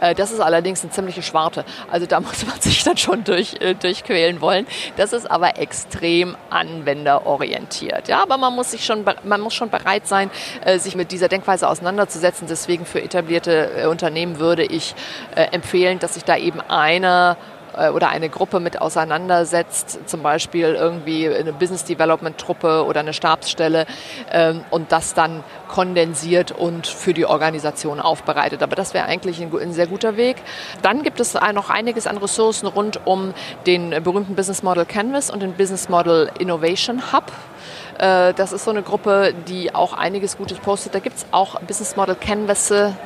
Äh, 0.00 0.14
das 0.14 0.32
ist 0.32 0.40
allerdings 0.40 0.82
eine 0.82 0.90
ziemliche 0.90 1.22
Schwarte. 1.22 1.64
Also 1.90 2.06
da 2.06 2.20
muss 2.32 2.46
man 2.46 2.60
sich 2.60 2.82
dann 2.82 2.96
schon 2.96 3.24
durch, 3.24 3.56
äh, 3.60 3.74
durchquälen 3.74 4.40
wollen. 4.40 4.66
Das 4.96 5.12
ist 5.12 5.30
aber 5.30 5.58
extrem 5.58 6.36
anwenderorientiert. 6.50 8.08
Ja, 8.08 8.22
aber 8.22 8.38
man 8.38 8.54
muss 8.54 8.70
sich 8.70 8.84
schon, 8.84 9.04
man 9.24 9.40
muss 9.40 9.54
schon 9.54 9.70
bereit 9.70 10.06
sein, 10.06 10.30
äh, 10.64 10.78
sich 10.78 10.96
mit 10.96 11.12
dieser 11.12 11.28
Denkweise 11.28 11.68
auseinanderzusetzen. 11.68 12.48
Deswegen 12.48 12.86
für 12.86 13.02
etablierte 13.02 13.70
äh, 13.76 13.86
Unternehmen 13.86 14.38
würde 14.38 14.64
ich 14.64 14.94
äh, 15.34 15.42
empfehlen, 15.52 15.98
dass 15.98 16.14
sich 16.14 16.24
da 16.24 16.36
eben 16.36 16.60
einer 16.60 17.36
oder 17.74 18.08
eine 18.08 18.28
Gruppe 18.28 18.60
mit 18.60 18.80
auseinandersetzt, 18.80 20.00
zum 20.06 20.22
Beispiel 20.22 20.74
irgendwie 20.74 21.28
eine 21.28 21.52
Business 21.52 21.84
Development 21.84 22.36
Truppe 22.38 22.84
oder 22.84 23.00
eine 23.00 23.12
Stabsstelle 23.12 23.86
ähm, 24.30 24.64
und 24.70 24.92
das 24.92 25.14
dann 25.14 25.42
kondensiert 25.68 26.52
und 26.52 26.86
für 26.86 27.14
die 27.14 27.26
Organisation 27.26 28.00
aufbereitet. 28.00 28.62
Aber 28.62 28.76
das 28.76 28.94
wäre 28.94 29.06
eigentlich 29.06 29.40
ein, 29.40 29.50
ein 29.58 29.72
sehr 29.72 29.86
guter 29.86 30.16
Weg. 30.16 30.36
Dann 30.82 31.02
gibt 31.02 31.20
es 31.20 31.34
noch 31.54 31.70
einiges 31.70 32.06
an 32.06 32.18
Ressourcen 32.18 32.66
rund 32.66 33.00
um 33.06 33.32
den 33.66 33.92
äh, 33.92 34.00
berühmten 34.00 34.34
Business 34.34 34.62
Model 34.62 34.84
Canvas 34.84 35.30
und 35.30 35.40
den 35.40 35.54
Business 35.54 35.88
Model 35.88 36.30
Innovation 36.38 37.12
Hub. 37.12 37.32
Äh, 38.02 38.34
Das 38.34 38.52
ist 38.52 38.64
so 38.64 38.70
eine 38.70 38.82
Gruppe, 38.82 39.32
die 39.48 39.74
auch 39.74 39.92
einiges 39.92 40.36
Gutes 40.36 40.58
postet. 40.58 40.94
Da 40.94 40.98
gibt 40.98 41.16
es 41.18 41.26
auch 41.30 41.60
Business 41.60 41.96
Model 41.96 42.16
Canvasse 42.16 42.96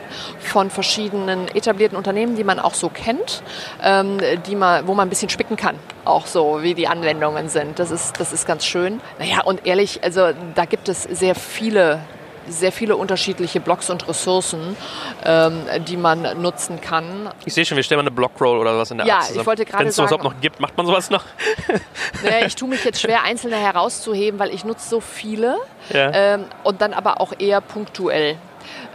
von 0.41 0.71
verschiedenen 0.71 1.49
etablierten 1.49 1.97
Unternehmen, 1.99 2.35
die 2.35 2.45
man 2.45 2.59
auch 2.59 2.75
so 2.75 2.89
kennt, 2.89 3.43
ähm, 3.83 4.19
die 4.47 4.57
man, 4.57 4.87
wo 4.87 4.95
man 4.95 5.07
ein 5.07 5.11
bisschen 5.11 5.29
spicken 5.29 5.57
kann, 5.57 5.77
auch 6.05 6.27
so, 6.27 6.63
wie 6.63 6.75
die 6.75 6.89
Anwendungen 6.89 7.49
sind. 7.49 7.79
Das 7.79 7.91
ist, 7.91 8.19
das 8.19 8.33
ist 8.33 8.47
ganz 8.47 8.65
schön. 8.65 9.01
Naja, 9.19 9.43
und 9.43 9.67
ehrlich, 9.67 10.03
also 10.03 10.31
da 10.55 10.65
gibt 10.65 10.89
es 10.89 11.03
sehr 11.03 11.35
viele 11.35 12.01
sehr 12.49 12.73
viele 12.73 12.97
unterschiedliche 12.97 13.61
Blogs 13.61 13.91
und 13.91 14.07
Ressourcen, 14.09 14.77
ähm, 15.25 15.63
die 15.87 15.97
man 15.97 16.41
nutzen 16.41 16.81
kann. 16.81 17.29
Ich 17.45 17.55
sehe 17.55 17.65
schon, 17.65 17.77
wir 17.77 17.83
stellen 17.85 17.99
mal 17.99 18.03
eine 18.03 18.11
Blockroll 18.11 18.59
oder 18.59 18.79
was 18.79 18.91
in 18.91 18.99
der 18.99 19.07
Ja, 19.07 19.15
Art 19.15 19.23
ich 19.25 19.29
zusammen. 19.29 19.47
wollte 19.47 19.65
gerade 19.65 19.83
Wenn 19.83 19.89
es 19.89 19.97
sowas 19.97 20.11
sagen- 20.11 20.21
überhaupt 20.21 20.37
noch 20.37 20.43
gibt, 20.43 20.61
macht 20.61 20.77
man 20.77 20.87
sowas 20.87 21.11
noch? 21.11 21.25
Naja, 22.23 22.47
ich 22.47 22.55
tue 22.57 22.69
mich 22.69 22.85
jetzt 22.85 23.01
schwer, 23.01 23.23
einzelne 23.25 23.57
herauszuheben, 23.57 24.39
weil 24.41 24.51
ich 24.55 24.65
nutze 24.65 24.89
so 24.89 25.01
viele 25.01 25.57
Ja. 25.91 26.11
ähm, 26.13 26.45
und 26.65 26.81
dann 26.81 26.93
aber 26.95 27.21
auch 27.21 27.33
eher 27.39 27.61
punktuell. 27.61 28.37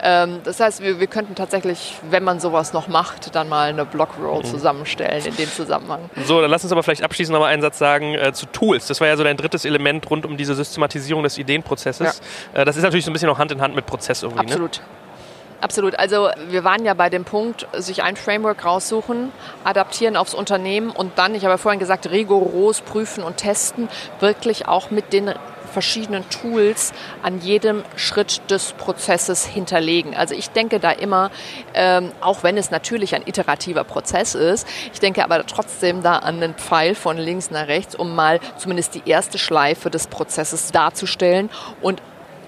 Ähm, 0.02 0.40
das 0.44 0.60
heißt, 0.60 0.82
wir, 0.82 1.00
wir 1.00 1.08
könnten 1.08 1.36
tatsächlich, 1.36 1.96
wenn 2.10 2.24
man 2.24 2.40
sowas 2.40 2.74
noch 2.74 2.88
macht, 2.88 3.36
dann 3.36 3.50
mal 3.50 3.70
eine 3.70 3.86
Blockroll 3.86 4.44
zusammenstellen 4.44 5.26
in 5.26 5.36
dem 5.36 5.50
Zusammenhang. 5.50 6.10
So, 6.26 6.42
dann 6.42 6.50
lass 6.50 6.64
uns 6.64 6.72
aber 6.72 6.84
vielleicht 6.84 7.04
abschließend 7.04 7.34
noch 7.34 7.42
mal 7.42 7.48
einen 7.48 7.62
Satz 7.62 7.78
sagen 7.78 8.16
äh, 8.16 8.34
zu 8.34 8.46
Tools. 8.48 8.88
Das 8.88 9.02
war 9.02 9.08
ja 9.08 9.18
so 9.18 9.24
dein 9.24 9.38
drittes 9.38 9.66
Element 9.66 10.10
rund 10.10 10.26
um 10.26 10.38
diese 10.38 10.56
Systematisierung 10.56 11.24
des 11.24 11.38
Ideenprozesses. 11.38 12.22
Äh, 12.54 12.66
das 12.66 12.78
ist 12.78 12.84
natürlich 12.84 13.06
so 13.06 13.12
ein 13.12 13.14
bisschen 13.14 13.30
auch 13.30 13.40
Hand 13.40 13.52
in 13.52 13.62
Hand 13.62 13.76
mit 13.76 13.86
Prozess 13.86 14.24
irgendwie. 14.24 14.46
Ne? 14.46 14.52
Absolut. 14.52 14.82
Absolut. 15.62 16.00
Also 16.00 16.30
wir 16.50 16.64
waren 16.64 16.84
ja 16.86 16.96
bei 16.96 17.10
dem 17.10 17.24
Punkt, 17.24 17.68
sich 17.74 18.02
ein 18.02 18.16
Framework 18.16 18.66
raussuchen, 18.66 19.32
adaptieren 19.64 20.18
aufs 20.18 20.34
Unternehmen 20.34 20.90
und 20.90 21.20
dann, 21.20 21.36
ich 21.36 21.44
habe 21.44 21.54
ja 21.54 21.58
vorhin 21.58 21.80
gesagt, 21.80 22.10
rigoros 22.10 22.82
prüfen 22.82 23.24
und 23.24 23.38
testen, 23.38 23.88
wirklich 24.20 24.68
auch 24.68 24.90
mit 24.90 25.14
den 25.14 25.32
verschiedenen 25.72 26.30
Tools 26.30 26.94
an 27.24 27.40
jedem 27.42 27.84
Schritt 27.96 28.42
des 28.50 28.74
Prozesses 28.74 29.46
hinterlegen. 29.46 30.16
Also 30.16 30.36
ich 30.36 30.50
denke 30.50 30.80
da 30.80 30.92
immer, 30.92 31.32
ähm, 31.74 32.12
auch 32.22 32.44
wenn 32.44 32.58
es 32.58 32.72
natürlich 32.72 33.16
ein 33.16 33.24
iterativer 33.26 33.84
Prozess 33.84 34.36
ist, 34.36 34.68
ich 34.94 35.00
denke 35.00 35.24
aber 35.24 35.46
trotzdem 35.46 36.04
da 36.04 36.18
an 36.18 36.44
einen 36.44 36.54
Pfeil 36.56 36.96
von 36.96 37.18
links 37.18 37.52
nach 37.52 37.68
rechts, 37.68 37.96
um 37.96 38.16
mal 38.16 38.40
zumindest 38.58 38.96
die 38.96 39.04
erste 39.06 39.38
Schleife 39.38 39.90
des 39.90 40.08
Prozesses 40.08 40.72
darzustellen 40.72 41.50
und 41.82 42.02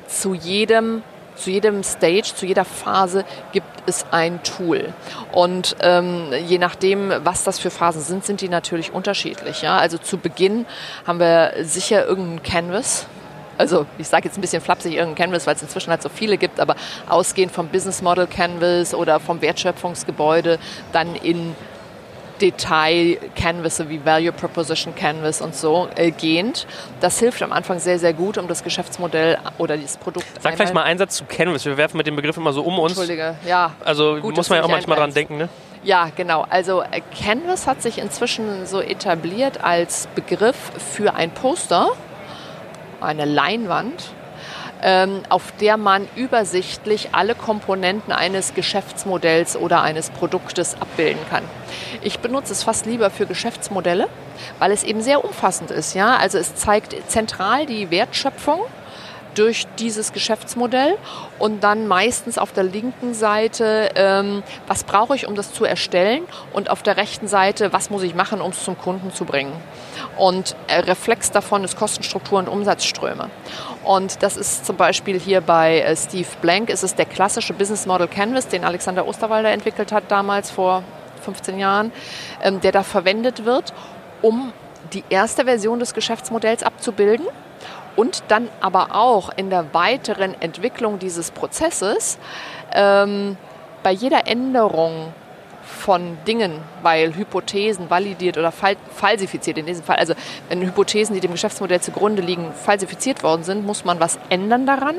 zu 0.07 0.33
jedem 0.33 1.03
zu 1.35 1.49
jedem 1.49 1.83
Stage, 1.83 2.31
zu 2.35 2.45
jeder 2.45 2.65
Phase 2.65 3.25
gibt 3.51 3.67
es 3.85 4.05
ein 4.11 4.41
Tool. 4.43 4.93
Und 5.31 5.75
ähm, 5.81 6.27
je 6.45 6.57
nachdem, 6.57 7.11
was 7.23 7.43
das 7.43 7.59
für 7.59 7.69
Phasen 7.69 8.01
sind, 8.01 8.25
sind 8.25 8.41
die 8.41 8.49
natürlich 8.49 8.93
unterschiedlich. 8.93 9.61
Ja? 9.61 9.77
Also 9.77 9.97
zu 9.97 10.17
Beginn 10.17 10.65
haben 11.05 11.19
wir 11.19 11.53
sicher 11.61 12.05
irgendeinen 12.05 12.43
Canvas. 12.43 13.07
Also 13.57 13.85
ich 13.97 14.07
sage 14.07 14.25
jetzt 14.25 14.37
ein 14.37 14.41
bisschen 14.41 14.61
flapsig 14.61 14.93
irgendein 14.93 15.15
Canvas, 15.25 15.47
weil 15.47 15.55
es 15.55 15.61
inzwischen 15.61 15.91
halt 15.91 16.01
so 16.01 16.09
viele 16.09 16.37
gibt, 16.37 16.59
aber 16.59 16.75
ausgehend 17.07 17.51
vom 17.51 17.67
Business 17.67 18.01
Model 18.01 18.27
Canvas 18.27 18.93
oder 18.93 19.19
vom 19.19 19.41
Wertschöpfungsgebäude 19.41 20.59
dann 20.91 21.15
in 21.15 21.55
Detail 22.41 23.17
Canvas 23.35 23.87
wie 23.87 24.03
Value 24.03 24.31
Proposition 24.31 24.95
Canvas 24.95 25.41
und 25.41 25.55
so 25.55 25.87
äh, 25.95 26.11
gehend. 26.11 26.67
Das 26.99 27.19
hilft 27.19 27.41
am 27.41 27.51
Anfang 27.51 27.79
sehr, 27.79 27.99
sehr 27.99 28.13
gut, 28.13 28.37
um 28.37 28.47
das 28.47 28.63
Geschäftsmodell 28.63 29.37
oder 29.57 29.77
dieses 29.77 29.97
Produkt. 29.97 30.25
Sag 30.41 30.55
vielleicht 30.55 30.73
mal 30.73 30.83
einen 30.83 30.99
Satz 30.99 31.15
zu 31.15 31.25
Canvas. 31.25 31.63
Wir 31.65 31.77
werfen 31.77 31.97
mit 31.97 32.07
dem 32.07 32.15
Begriff 32.15 32.35
immer 32.37 32.51
so 32.51 32.63
um 32.63 32.79
uns. 32.79 32.93
Entschuldige, 32.93 33.35
ja. 33.47 33.71
Also 33.85 34.17
gut, 34.19 34.35
muss 34.35 34.49
man 34.49 34.59
ja 34.59 34.65
auch 34.65 34.69
manchmal 34.69 34.97
dran 34.97 35.13
denken, 35.13 35.37
ne? 35.37 35.49
Ja, 35.83 36.09
genau. 36.15 36.45
Also 36.49 36.81
äh, 36.81 37.01
Canvas 37.17 37.67
hat 37.67 37.81
sich 37.81 37.97
inzwischen 37.97 38.65
so 38.65 38.81
etabliert 38.81 39.63
als 39.63 40.07
Begriff 40.15 40.55
für 40.93 41.13
ein 41.13 41.31
Poster, 41.31 41.91
eine 43.03 43.25
Leinwand, 43.25 44.11
ähm, 44.81 45.21
auf 45.29 45.53
der 45.59 45.77
man 45.77 46.07
übersichtlich 46.15 47.09
alle 47.13 47.35
Komponenten 47.35 48.11
eines 48.11 48.53
Geschäftsmodells 48.53 49.55
oder 49.55 49.81
eines 49.81 50.09
Produktes 50.09 50.75
abbilden 50.79 51.21
kann. 51.29 51.43
Ich 52.01 52.19
benutze 52.19 52.51
es 52.51 52.63
fast 52.63 52.85
lieber 52.85 53.09
für 53.09 53.25
Geschäftsmodelle, 53.25 54.09
weil 54.59 54.71
es 54.71 54.83
eben 54.83 55.01
sehr 55.01 55.23
umfassend 55.23 55.71
ist. 55.71 55.93
Ja? 55.93 56.17
Also 56.17 56.37
es 56.37 56.55
zeigt 56.55 56.95
zentral 57.09 57.65
die 57.65 57.91
Wertschöpfung 57.91 58.61
durch 59.35 59.65
dieses 59.79 60.13
Geschäftsmodell 60.13 60.97
und 61.39 61.63
dann 61.63 61.87
meistens 61.87 62.37
auf 62.37 62.51
der 62.51 62.63
linken 62.63 63.13
Seite, 63.13 63.89
ähm, 63.95 64.43
was 64.67 64.83
brauche 64.83 65.15
ich, 65.15 65.27
um 65.27 65.35
das 65.35 65.53
zu 65.53 65.65
erstellen 65.65 66.23
und 66.53 66.69
auf 66.69 66.83
der 66.83 66.97
rechten 66.97 67.27
Seite, 67.27 67.73
was 67.73 67.89
muss 67.89 68.03
ich 68.03 68.15
machen, 68.15 68.41
um 68.41 68.51
es 68.51 68.63
zum 68.63 68.77
Kunden 68.77 69.11
zu 69.11 69.25
bringen. 69.25 69.53
Und 70.17 70.55
äh, 70.67 70.79
Reflex 70.79 71.31
davon 71.31 71.63
ist 71.63 71.77
Kostenstruktur 71.77 72.39
und 72.39 72.47
Umsatzströme. 72.47 73.29
Und 73.83 74.21
das 74.23 74.37
ist 74.37 74.65
zum 74.65 74.77
Beispiel 74.77 75.19
hier 75.19 75.41
bei 75.41 75.79
äh, 75.79 75.95
Steve 75.95 76.27
Blank, 76.41 76.69
ist 76.69 76.83
es 76.83 76.95
der 76.95 77.05
klassische 77.05 77.53
Business 77.53 77.85
Model 77.85 78.07
Canvas, 78.07 78.47
den 78.47 78.63
Alexander 78.63 79.07
Osterwalder 79.07 79.49
entwickelt 79.49 79.91
hat 79.91 80.05
damals 80.09 80.51
vor 80.51 80.83
15 81.23 81.57
Jahren, 81.57 81.91
ähm, 82.41 82.61
der 82.61 82.71
da 82.71 82.83
verwendet 82.83 83.45
wird, 83.45 83.73
um 84.21 84.53
die 84.93 85.03
erste 85.09 85.45
Version 85.45 85.79
des 85.79 85.93
Geschäftsmodells 85.93 86.63
abzubilden 86.63 87.25
und 87.95 88.23
dann 88.27 88.49
aber 88.61 88.95
auch 88.95 89.29
in 89.35 89.49
der 89.49 89.73
weiteren 89.73 90.39
Entwicklung 90.41 90.99
dieses 90.99 91.31
Prozesses 91.31 92.17
ähm, 92.73 93.37
bei 93.83 93.91
jeder 93.91 94.27
Änderung 94.27 95.13
von 95.63 96.17
Dingen, 96.27 96.61
weil 96.81 97.15
Hypothesen 97.15 97.89
validiert 97.89 98.37
oder 98.37 98.51
falsifiziert 98.51 99.57
in 99.57 99.65
diesem 99.65 99.83
Fall, 99.83 99.95
also 99.95 100.13
wenn 100.49 100.61
Hypothesen, 100.61 101.15
die 101.15 101.21
dem 101.21 101.31
Geschäftsmodell 101.31 101.81
zugrunde 101.81 102.21
liegen, 102.21 102.51
falsifiziert 102.53 103.23
worden 103.23 103.43
sind, 103.43 103.65
muss 103.65 103.85
man 103.85 103.99
was 103.99 104.19
ändern 104.29 104.65
daran. 104.65 104.95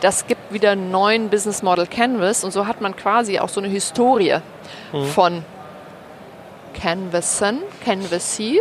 Das 0.00 0.26
gibt 0.26 0.52
wieder 0.52 0.72
einen 0.72 0.90
neuen 0.90 1.28
Business 1.28 1.62
Model 1.62 1.86
Canvas 1.86 2.44
und 2.44 2.50
so 2.50 2.66
hat 2.66 2.80
man 2.80 2.96
quasi 2.96 3.38
auch 3.38 3.48
so 3.48 3.60
eine 3.60 3.68
Historie 3.68 4.38
mhm. 4.92 5.04
von 5.06 5.44
Canvassen, 6.74 7.60
Canvassy, 7.84 8.60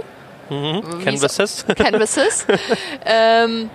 Mhm. 0.49 1.03
Canvases. 1.03 1.65
Canvases. 1.75 2.45
ähm, 3.05 3.69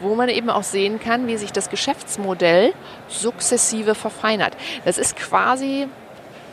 wo 0.00 0.14
man 0.14 0.28
eben 0.28 0.50
auch 0.50 0.62
sehen 0.62 1.00
kann, 1.00 1.26
wie 1.26 1.36
sich 1.36 1.52
das 1.52 1.70
Geschäftsmodell 1.70 2.72
sukzessive 3.08 3.94
verfeinert. 3.94 4.56
Das 4.84 4.98
ist 4.98 5.16
quasi 5.16 5.86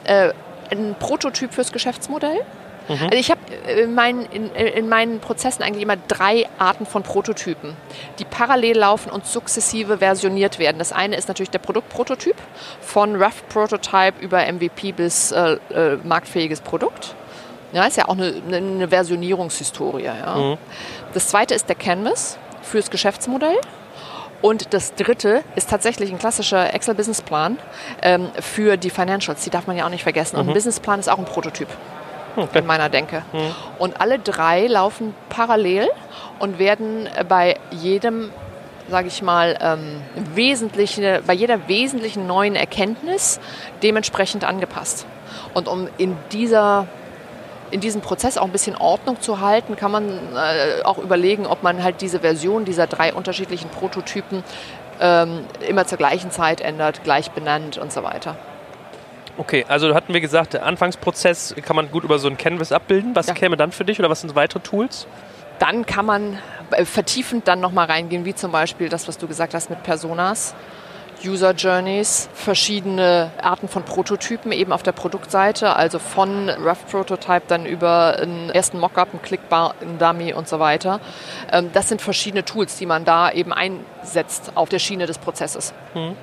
äh, 0.06 0.32
ein 0.72 0.96
Prototyp 1.00 1.54
fürs 1.54 1.72
Geschäftsmodell. 1.72 2.40
Mhm. 2.88 3.04
Also 3.04 3.16
ich 3.16 3.32
habe 3.32 3.40
in 3.82 3.96
meinen, 3.96 4.26
in, 4.26 4.52
in, 4.52 4.90
meinen 4.90 5.20
Prozessen 5.20 5.64
eigentlich 5.64 5.84
immer 5.84 5.96
drei 5.96 6.48
Arten 6.58 6.86
von 6.86 7.04
Prototypen, 7.04 7.76
die 8.20 8.26
parallel 8.26 8.78
laufen 8.78 9.10
und 9.10 9.26
sukzessive 9.26 10.00
versioniert 10.00 10.60
werden. 10.60 10.80
Das 10.80 10.92
eine 10.92 11.16
ist 11.16 11.28
natürlich 11.28 11.52
der 11.52 11.60
Produktprototyp, 11.60 12.36
von 12.82 13.22
Rough 13.22 13.48
Prototype 13.50 14.20
über 14.20 14.52
MVP 14.52 14.92
bis 14.92 15.32
äh, 15.32 15.58
äh, 15.74 15.98
marktfähiges 16.04 16.62
Produkt. 16.62 17.16
Ja, 17.74 17.86
ist 17.86 17.98
ja 17.98 18.08
auch 18.08 18.18
eine, 18.18 18.42
eine 18.48 18.88
Versionierungshistorie. 18.88 20.04
Ja. 20.04 20.36
Mhm. 20.36 20.58
Das 21.14 21.28
zweite 21.28 21.56
ist 21.56 21.68
der 21.70 21.76
Canvas 21.76 22.38
fürs 22.62 22.90
Geschäftsmodell. 22.90 23.58
Und 24.42 24.74
das 24.74 24.94
dritte 24.96 25.42
ist 25.56 25.70
tatsächlich 25.70 26.12
ein 26.12 26.20
klassischer 26.20 26.74
Excel-Businessplan 26.74 27.58
ähm, 28.02 28.30
für 28.40 28.76
die 28.78 28.90
Financials. 28.90 29.44
Die 29.44 29.50
darf 29.50 29.68
man 29.68 29.78
ja 29.78 29.86
auch 29.86 29.90
nicht 29.90 30.04
vergessen. 30.04 30.36
Und 30.36 30.44
ein 30.44 30.48
mhm. 30.50 30.54
Businessplan 30.54 31.00
ist 31.00 31.10
auch 31.10 31.18
ein 31.18 31.26
Prototyp 31.26 31.70
okay. 32.36 32.60
in 32.60 32.66
meiner 32.66 32.90
Denke. 32.90 33.24
Mhm. 33.32 33.56
Und 33.80 34.02
alle 34.02 34.20
drei 34.20 34.68
laufen 34.68 35.16
parallel 35.30 35.88
und 36.40 36.60
werden 36.60 37.08
bei 37.28 37.58
jedem 37.72 38.32
sage 38.90 39.08
ich 39.08 39.22
mal, 39.22 39.58
ähm, 39.62 40.02
wesentliche, 40.36 41.24
bei 41.26 41.34
jeder 41.34 41.70
wesentlichen 41.70 42.28
neuen 42.28 42.56
Erkenntnis 42.56 43.40
dementsprechend 43.82 44.44
angepasst. 44.44 45.06
Und 45.54 45.70
um 45.70 45.88
in 45.98 46.18
dieser 46.34 46.88
in 47.74 47.82
diesem 47.82 48.02
Prozess 48.02 48.38
auch 48.38 48.46
ein 48.46 48.52
bisschen 48.52 48.78
Ordnung 48.78 49.20
zu 49.20 49.40
halten, 49.40 49.76
kann 49.76 49.92
man 49.92 50.08
äh, 50.36 50.84
auch 50.84 51.00
überlegen, 51.00 51.48
ob 51.48 51.64
man 51.64 51.84
halt 51.84 52.02
diese 52.02 52.20
Version 52.20 52.66
dieser 52.66 52.86
drei 52.86 53.14
unterschiedlichen 53.14 53.70
Prototypen 53.70 54.44
ähm, 55.02 55.46
immer 55.68 55.86
zur 55.88 55.98
gleichen 55.98 56.30
Zeit 56.30 56.62
ändert, 56.62 57.04
gleich 57.04 57.32
benannt 57.32 57.80
und 57.80 57.92
so 57.92 58.04
weiter. 58.04 58.38
Okay, 59.38 59.66
also 59.68 59.96
hatten 59.96 60.14
wir 60.14 60.22
gesagt, 60.22 60.54
der 60.54 60.66
Anfangsprozess 60.66 61.56
kann 61.66 61.76
man 61.76 61.90
gut 61.90 62.04
über 62.04 62.20
so 62.20 62.28
ein 62.28 62.38
Canvas 62.38 62.72
abbilden. 62.72 63.16
Was 63.16 63.26
ja. 63.26 63.34
käme 63.34 63.58
dann 63.58 63.72
für 63.72 63.84
dich 63.84 64.00
oder 64.00 64.10
was 64.10 64.22
sind 64.22 64.36
weitere 64.36 64.60
Tools? 64.60 65.08
Dann 65.58 65.88
kann 65.88 66.06
man 66.06 66.38
äh, 66.70 66.86
vertiefend 66.86 67.48
dann 67.48 67.60
nochmal 67.60 67.88
reingehen, 67.88 68.26
wie 68.26 68.36
zum 68.36 68.52
Beispiel 68.52 68.90
das, 68.90 69.08
was 69.08 69.18
du 69.18 69.28
gesagt 69.28 69.56
hast 69.56 69.72
mit 69.72 69.82
Personas. 69.82 70.54
User 71.26 71.52
Journeys, 71.52 72.30
verschiedene 72.34 73.32
Arten 73.42 73.68
von 73.68 73.84
Prototypen 73.84 74.52
eben 74.52 74.72
auf 74.72 74.84
der 74.84 74.92
Produktseite, 74.92 75.76
also 75.76 76.00
von 76.00 76.50
Rough 76.50 76.86
Prototype 76.90 77.44
dann 77.48 77.66
über 77.66 78.18
einen 78.20 78.50
ersten 78.50 78.80
Mockup, 78.80 79.10
einen 79.12 79.22
Clickbar, 79.22 79.76
einen 79.82 79.98
Dummy 80.00 80.34
und 80.34 80.48
so 80.48 80.60
weiter. 80.60 81.00
Ähm, 81.52 81.70
das 81.74 81.90
sind 81.90 82.02
verschiedene 82.02 82.44
Tools, 82.44 82.78
die 82.78 82.86
man 82.86 83.06
da 83.06 83.32
eben 83.32 83.54
einsetzt 83.54 84.52
auf 84.56 84.70
der 84.70 84.80
Schiene 84.80 85.06
des 85.06 85.18
Prozesses. 85.18 85.74
Hm. 85.94 86.16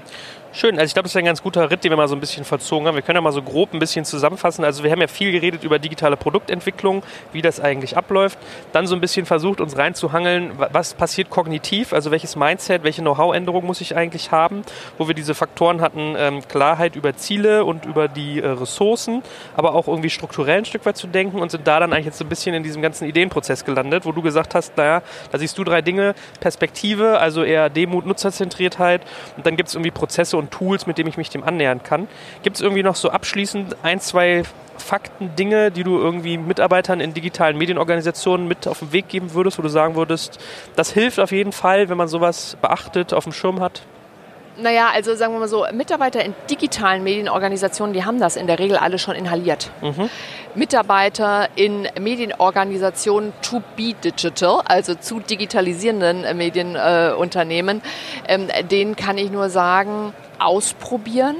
Schön, 0.53 0.81
also 0.81 0.87
ich 0.87 0.95
glaube, 0.95 1.05
das 1.05 1.13
ist 1.13 1.17
ein 1.17 1.25
ganz 1.25 1.45
guter 1.45 1.71
Ritt, 1.71 1.85
den 1.85 1.93
wir 1.93 1.97
mal 1.97 2.09
so 2.09 2.17
ein 2.17 2.21
bisschen 2.21 2.45
verzogen 2.45 2.89
haben. 2.89 2.97
Wir 2.97 3.03
können 3.03 3.15
ja 3.15 3.21
mal 3.21 3.31
so 3.31 3.41
grob 3.41 3.73
ein 3.73 3.79
bisschen 3.79 4.05
zusammenfassen. 4.05 4.65
Also 4.65 4.83
wir 4.83 4.91
haben 4.91 5.01
ja 5.01 5.07
viel 5.07 5.31
geredet 5.31 5.63
über 5.63 5.79
digitale 5.79 6.17
Produktentwicklung, 6.17 7.05
wie 7.33 7.41
das 7.41 7.61
eigentlich 7.61 7.97
abläuft. 7.97 8.37
Dann 8.73 8.89
so 8.89 8.97
ein 8.97 9.01
bisschen 9.01 9.27
versucht, 9.27 9.61
uns 9.61 9.79
reinzuhangeln, 9.79 10.51
was 10.59 10.95
passiert 10.95 11.31
kognitiv, 11.31 11.93
also 11.93 12.11
welches 12.11 12.35
Mindset, 12.35 12.83
welche 12.83 13.01
Know-how-Änderung 13.01 13.65
muss 13.65 13.81
ich 13.81 13.97
eigentlich 13.97 14.33
haben, 14.33 14.63
wo 14.99 15.07
wir 15.07 15.15
diese 15.15 15.37
Faktoren 15.37 15.81
hatten, 15.81 16.17
ähm, 16.19 16.41
Klarheit 16.49 16.97
über 16.97 17.15
Ziele 17.15 17.65
und 17.65 17.87
über 17.87 18.09
die 18.09 18.41
äh, 18.41 18.49
Ressourcen, 18.49 19.23
aber 19.57 19.77
auch 19.77 19.87
irgendwie 19.87 20.11
strukturell 20.11 20.59
ein 20.59 20.65
Stück 20.65 20.85
weit 20.85 20.97
zu 20.97 21.07
denken 21.07 21.39
und 21.39 21.53
sind 21.53 21.65
da 21.69 21.79
dann 21.79 21.93
eigentlich 21.93 22.07
jetzt 22.07 22.19
so 22.19 22.25
ein 22.25 22.29
bisschen 22.29 22.57
in 22.57 22.65
diesem 22.65 22.83
ganzen 22.83 23.07
Ideenprozess 23.07 23.65
gelandet, 23.65 24.05
wo 24.05 24.11
du 24.11 24.21
gesagt 24.21 24.57
hast, 24.57 24.77
naja, 24.77 25.03
da 25.31 25.39
siehst 25.39 25.57
du 25.59 25.63
drei 25.63 25.81
Dinge, 25.81 26.17
Perspektive, 26.41 27.21
also 27.21 27.45
eher 27.45 27.71
Demut, 27.71 28.05
Nutzerzentriertheit 28.05 29.03
und 29.37 29.47
dann 29.47 29.55
gibt 29.55 29.69
es 29.69 29.77
irgendwie 29.77 29.93
Prozesse 29.93 30.40
und 30.41 30.51
Tools, 30.51 30.87
mit 30.87 30.99
denen 30.99 31.09
ich 31.09 31.17
mich 31.17 31.31
dem 31.31 31.45
annähern 31.45 31.83
kann. 31.83 32.09
Gibt 32.43 32.57
es 32.57 32.63
irgendwie 32.63 32.83
noch 32.83 32.97
so 32.97 33.11
abschließend 33.11 33.77
ein, 33.83 34.01
zwei 34.01 34.43
Fakten, 34.81 35.37
Dinge, 35.37 35.71
die 35.71 35.85
du 35.85 35.99
irgendwie 35.99 36.39
Mitarbeitern 36.39 37.01
in 37.01 37.15
digitalen 37.15 37.57
Medienorganisationen 37.57 38.49
mit 38.49 38.67
auf 38.67 38.81
den 38.81 38.93
Weg 38.93 39.09
geben 39.09 39.35
würdest, 39.35 39.59
wo 39.59 39.63
du 39.63 39.69
sagen 39.69 39.95
würdest, 39.95 40.41
das 40.75 40.91
hilft 40.91 41.21
auf 41.21 41.31
jeden 41.33 41.53
Fall, 41.53 41.89
wenn 41.89 41.97
man 41.97 42.09
sowas 42.09 42.57
beachtet, 42.61 43.13
auf 43.13 43.25
dem 43.25 43.33
Schirm 43.33 43.61
hat? 43.61 43.83
Naja, 44.57 44.91
also 44.93 45.15
sagen 45.15 45.33
wir 45.33 45.41
mal 45.41 45.49
so, 45.49 45.65
Mitarbeiter 45.73 46.25
in 46.25 46.35
digitalen 46.51 47.03
Medienorganisationen, 47.03 47.95
die 47.95 48.05
haben 48.05 48.19
das 48.19 48.37
in 48.37 48.47
der 48.47 48.59
Regel 48.59 48.77
alle 48.77 48.99
schon 48.99 49.15
inhaliert. 49.15 49.71
Mhm. 49.81 50.11
Mitarbeiter 50.55 51.49
in 51.55 51.89
Medienorganisationen 51.99 53.33
to 53.43 53.63
be 53.77 53.95
digital, 54.05 54.61
also 54.65 54.95
zu 54.95 55.21
digitalisierenden 55.21 56.37
Medienunternehmen, 56.37 57.81
äh, 58.27 58.35
ähm, 58.35 58.49
denen 58.69 58.97
kann 58.97 59.17
ich 59.19 59.31
nur 59.31 59.49
sagen, 59.49 60.13
ausprobieren, 60.41 61.37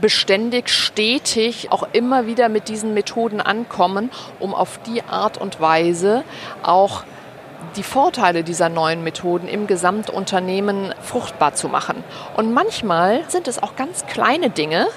beständig, 0.00 0.68
stetig 0.68 1.70
auch 1.70 1.86
immer 1.92 2.26
wieder 2.26 2.48
mit 2.48 2.68
diesen 2.68 2.94
Methoden 2.94 3.40
ankommen, 3.40 4.10
um 4.40 4.54
auf 4.54 4.78
die 4.86 5.02
Art 5.02 5.38
und 5.38 5.60
Weise 5.60 6.24
auch 6.62 7.04
die 7.76 7.82
Vorteile 7.82 8.42
dieser 8.42 8.68
neuen 8.68 9.04
Methoden 9.04 9.48
im 9.48 9.66
Gesamtunternehmen 9.66 10.94
fruchtbar 11.02 11.54
zu 11.54 11.68
machen. 11.68 12.02
Und 12.36 12.52
manchmal 12.52 13.24
sind 13.28 13.48
es 13.48 13.62
auch 13.62 13.76
ganz 13.76 14.06
kleine 14.06 14.50
Dinge, 14.50 14.88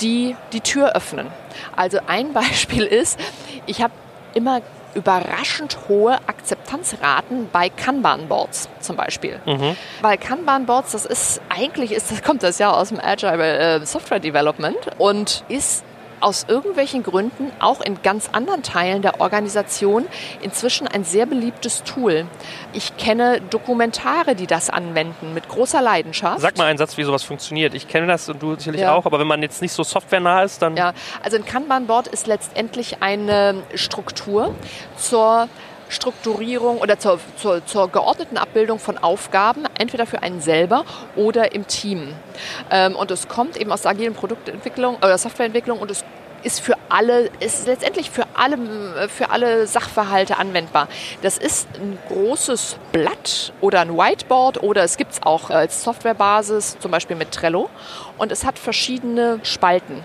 die 0.00 0.36
die 0.52 0.60
Tür 0.60 0.94
öffnen. 0.94 1.28
Also 1.76 1.98
ein 2.06 2.32
Beispiel 2.34 2.84
ist, 2.84 3.18
ich 3.66 3.82
habe 3.82 3.92
immer 4.34 4.60
überraschend 4.94 5.78
hohe 5.88 6.14
Akzeptanzraten 6.26 7.48
bei 7.52 7.68
Kanban-Boards 7.68 8.68
zum 8.80 8.96
Beispiel. 8.96 9.40
Mhm. 9.44 9.76
Weil 10.00 10.18
Kanban-Boards, 10.18 10.92
das 10.92 11.06
ist 11.06 11.40
eigentlich, 11.48 11.92
ist, 11.92 12.10
das 12.10 12.22
kommt 12.24 12.42
das 12.42 12.58
ja 12.58 12.72
aus 12.72 12.88
dem 12.88 13.00
Agile 13.00 13.80
äh, 13.80 13.86
Software 13.86 14.20
Development 14.20 14.76
und 14.98 15.44
ist 15.48 15.84
aus 16.20 16.46
irgendwelchen 16.48 17.02
Gründen 17.02 17.50
auch 17.60 17.80
in 17.80 18.02
ganz 18.02 18.30
anderen 18.32 18.62
Teilen 18.62 19.02
der 19.02 19.20
Organisation 19.20 20.06
inzwischen 20.42 20.86
ein 20.86 21.04
sehr 21.04 21.26
beliebtes 21.26 21.82
Tool. 21.82 22.26
Ich 22.72 22.96
kenne 22.96 23.40
Dokumentare, 23.50 24.34
die 24.34 24.46
das 24.46 24.70
anwenden 24.70 25.34
mit 25.34 25.48
großer 25.48 25.82
Leidenschaft. 25.82 26.40
Sag 26.40 26.56
mal 26.58 26.66
einen 26.66 26.78
Satz, 26.78 26.96
wie 26.96 27.04
sowas 27.04 27.22
funktioniert. 27.22 27.74
Ich 27.74 27.88
kenne 27.88 28.06
das 28.06 28.28
und 28.28 28.42
du 28.42 28.54
sicherlich 28.56 28.82
ja. 28.82 28.94
auch, 28.94 29.06
aber 29.06 29.18
wenn 29.18 29.26
man 29.26 29.42
jetzt 29.42 29.62
nicht 29.62 29.72
so 29.72 29.82
softwarenah 29.82 30.42
ist, 30.42 30.62
dann. 30.62 30.76
Ja, 30.76 30.92
also 31.22 31.36
ein 31.36 31.44
Kanban-Board 31.44 32.08
ist 32.08 32.26
letztendlich 32.26 33.02
eine 33.02 33.62
Struktur 33.74 34.54
zur 34.96 35.48
Strukturierung 35.94 36.78
oder 36.78 36.98
zur, 36.98 37.18
zur, 37.36 37.64
zur, 37.64 37.88
geordneten 37.88 38.36
Abbildung 38.36 38.78
von 38.78 38.98
Aufgaben, 38.98 39.64
entweder 39.78 40.06
für 40.06 40.22
einen 40.22 40.40
selber 40.40 40.84
oder 41.16 41.52
im 41.52 41.66
Team. 41.66 42.14
Ähm, 42.70 42.96
und 42.96 43.10
es 43.10 43.28
kommt 43.28 43.56
eben 43.56 43.72
aus 43.72 43.82
der 43.82 43.92
agilen 43.92 44.14
Produktentwicklung 44.14 44.96
oder 44.96 45.16
Softwareentwicklung 45.16 45.78
und 45.78 45.90
es 45.90 46.04
ist 46.44 46.60
für 46.60 46.76
alle, 46.90 47.30
ist 47.40 47.66
letztendlich 47.66 48.10
für 48.10 48.24
alle, 48.34 49.08
für 49.08 49.30
alle 49.30 49.66
Sachverhalte 49.66 50.36
anwendbar. 50.36 50.88
Das 51.22 51.38
ist 51.38 51.66
ein 51.76 51.98
großes 52.08 52.76
Blatt 52.92 53.52
oder 53.60 53.80
ein 53.80 53.96
Whiteboard 53.96 54.62
oder 54.62 54.84
es 54.84 54.96
gibt 54.96 55.12
es 55.12 55.22
auch 55.22 55.50
als 55.50 55.82
Softwarebasis, 55.82 56.78
zum 56.78 56.90
Beispiel 56.90 57.16
mit 57.16 57.32
Trello. 57.32 57.70
Und 58.18 58.30
es 58.30 58.44
hat 58.44 58.58
verschiedene 58.58 59.40
Spalten. 59.42 60.04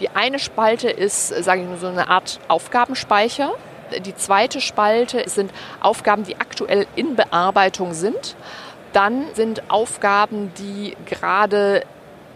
Die 0.00 0.10
eine 0.10 0.40
Spalte 0.40 0.90
ist, 0.90 1.28
sage 1.28 1.62
ich 1.62 1.68
mal, 1.68 1.78
so 1.78 1.86
eine 1.86 2.08
Art 2.08 2.40
Aufgabenspeicher. 2.48 3.52
Die 4.00 4.14
zweite 4.14 4.60
Spalte 4.60 5.28
sind 5.28 5.50
Aufgaben, 5.80 6.24
die 6.24 6.36
aktuell 6.36 6.86
in 6.96 7.16
Bearbeitung 7.16 7.94
sind. 7.94 8.36
Dann 8.92 9.24
sind 9.34 9.70
Aufgaben, 9.70 10.52
die 10.58 10.96
gerade 11.06 11.82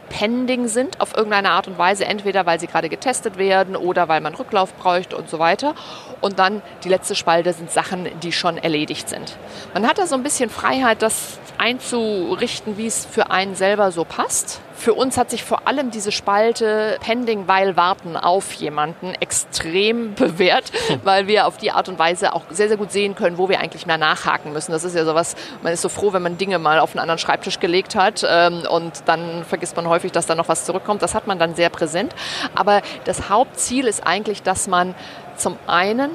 pending 0.09 0.69
sind 0.69 1.01
auf 1.01 1.17
irgendeine 1.17 1.51
Art 1.51 1.69
und 1.69 1.79
Weise, 1.79 2.05
entweder 2.05 2.47
weil 2.47 2.59
sie 2.59 2.67
gerade 2.67 2.89
getestet 2.89 3.39
werden 3.39 3.77
oder 3.77 4.09
weil 4.09 4.21
man 4.21 4.35
Rücklauf 4.35 4.75
bräuchte 4.75 5.17
und 5.17 5.29
so 5.29 5.39
weiter. 5.39 5.75
Und 6.21 6.39
dann 6.39 6.63
die 6.85 6.89
letzte 6.89 7.15
Spalte 7.15 7.53
sind 7.53 7.71
Sachen, 7.71 8.09
die 8.21 8.33
schon 8.33 8.59
erledigt 8.59 9.09
sind. 9.09 9.37
Man 9.75 9.87
hat 9.87 9.99
da 9.99 10.07
so 10.07 10.15
ein 10.15 10.23
bisschen 10.23 10.51
Freiheit, 10.51 11.03
das 11.03 11.39
einzurichten, 11.59 12.79
wie 12.79 12.87
es 12.87 13.05
für 13.05 13.31
einen 13.31 13.55
selber 13.55 13.91
so 13.93 14.05
passt. 14.05 14.61
Für 14.77 14.95
uns 14.95 15.17
hat 15.17 15.29
sich 15.29 15.43
vor 15.43 15.67
allem 15.67 15.91
diese 15.91 16.13
Spalte 16.13 16.99
Pending, 17.01 17.49
weil 17.49 17.77
warten 17.77 18.17
auf 18.17 18.53
jemanden 18.53 19.13
extrem 19.15 20.15
bewährt, 20.17 20.71
weil 21.03 21.27
wir 21.27 21.49
auf 21.49 21.57
die 21.57 21.73
Art 21.73 21.89
und 21.89 21.99
Weise 21.99 22.33
auch 22.33 22.43
sehr, 22.51 22.69
sehr 22.69 22.77
gut 22.77 22.93
sehen 22.93 23.17
können, 23.17 23.39
wo 23.39 23.49
wir 23.49 23.59
eigentlich 23.59 23.87
mehr 23.87 23.99
nachhaken 23.99 24.53
müssen. 24.53 24.71
Das 24.71 24.85
ist 24.85 24.95
ja 24.95 25.05
sowas, 25.05 25.35
man 25.63 25.73
ist 25.73 25.83
so 25.83 25.89
froh, 25.89 26.13
wenn 26.13 26.23
man 26.23 26.39
Dinge 26.39 26.61
mal 26.61 26.79
auf 26.79 26.93
einen 26.93 27.01
anderen 27.01 27.19
Schreibtisch 27.19 27.59
gelegt 27.59 27.97
hat 27.97 28.25
ähm, 28.29 28.63
und 28.71 29.03
dann 29.07 29.45
vergisst 29.45 29.75
man 29.75 29.89
häufig, 29.89 30.13
dass 30.13 30.27
da 30.27 30.37
noch 30.37 30.49
was 30.49 30.65
zurückkommt. 30.65 31.03
Das 31.03 31.15
hat 31.15 31.27
man 31.27 31.41
dann 31.41 31.57
sehr 31.57 31.71
präsent. 31.71 32.15
Aber 32.55 32.83
das 33.05 33.29
Hauptziel 33.29 33.87
ist 33.87 34.07
eigentlich, 34.07 34.45
dass 34.45 34.69
man 34.69 34.95
zum 35.39 35.57
einen 35.67 36.11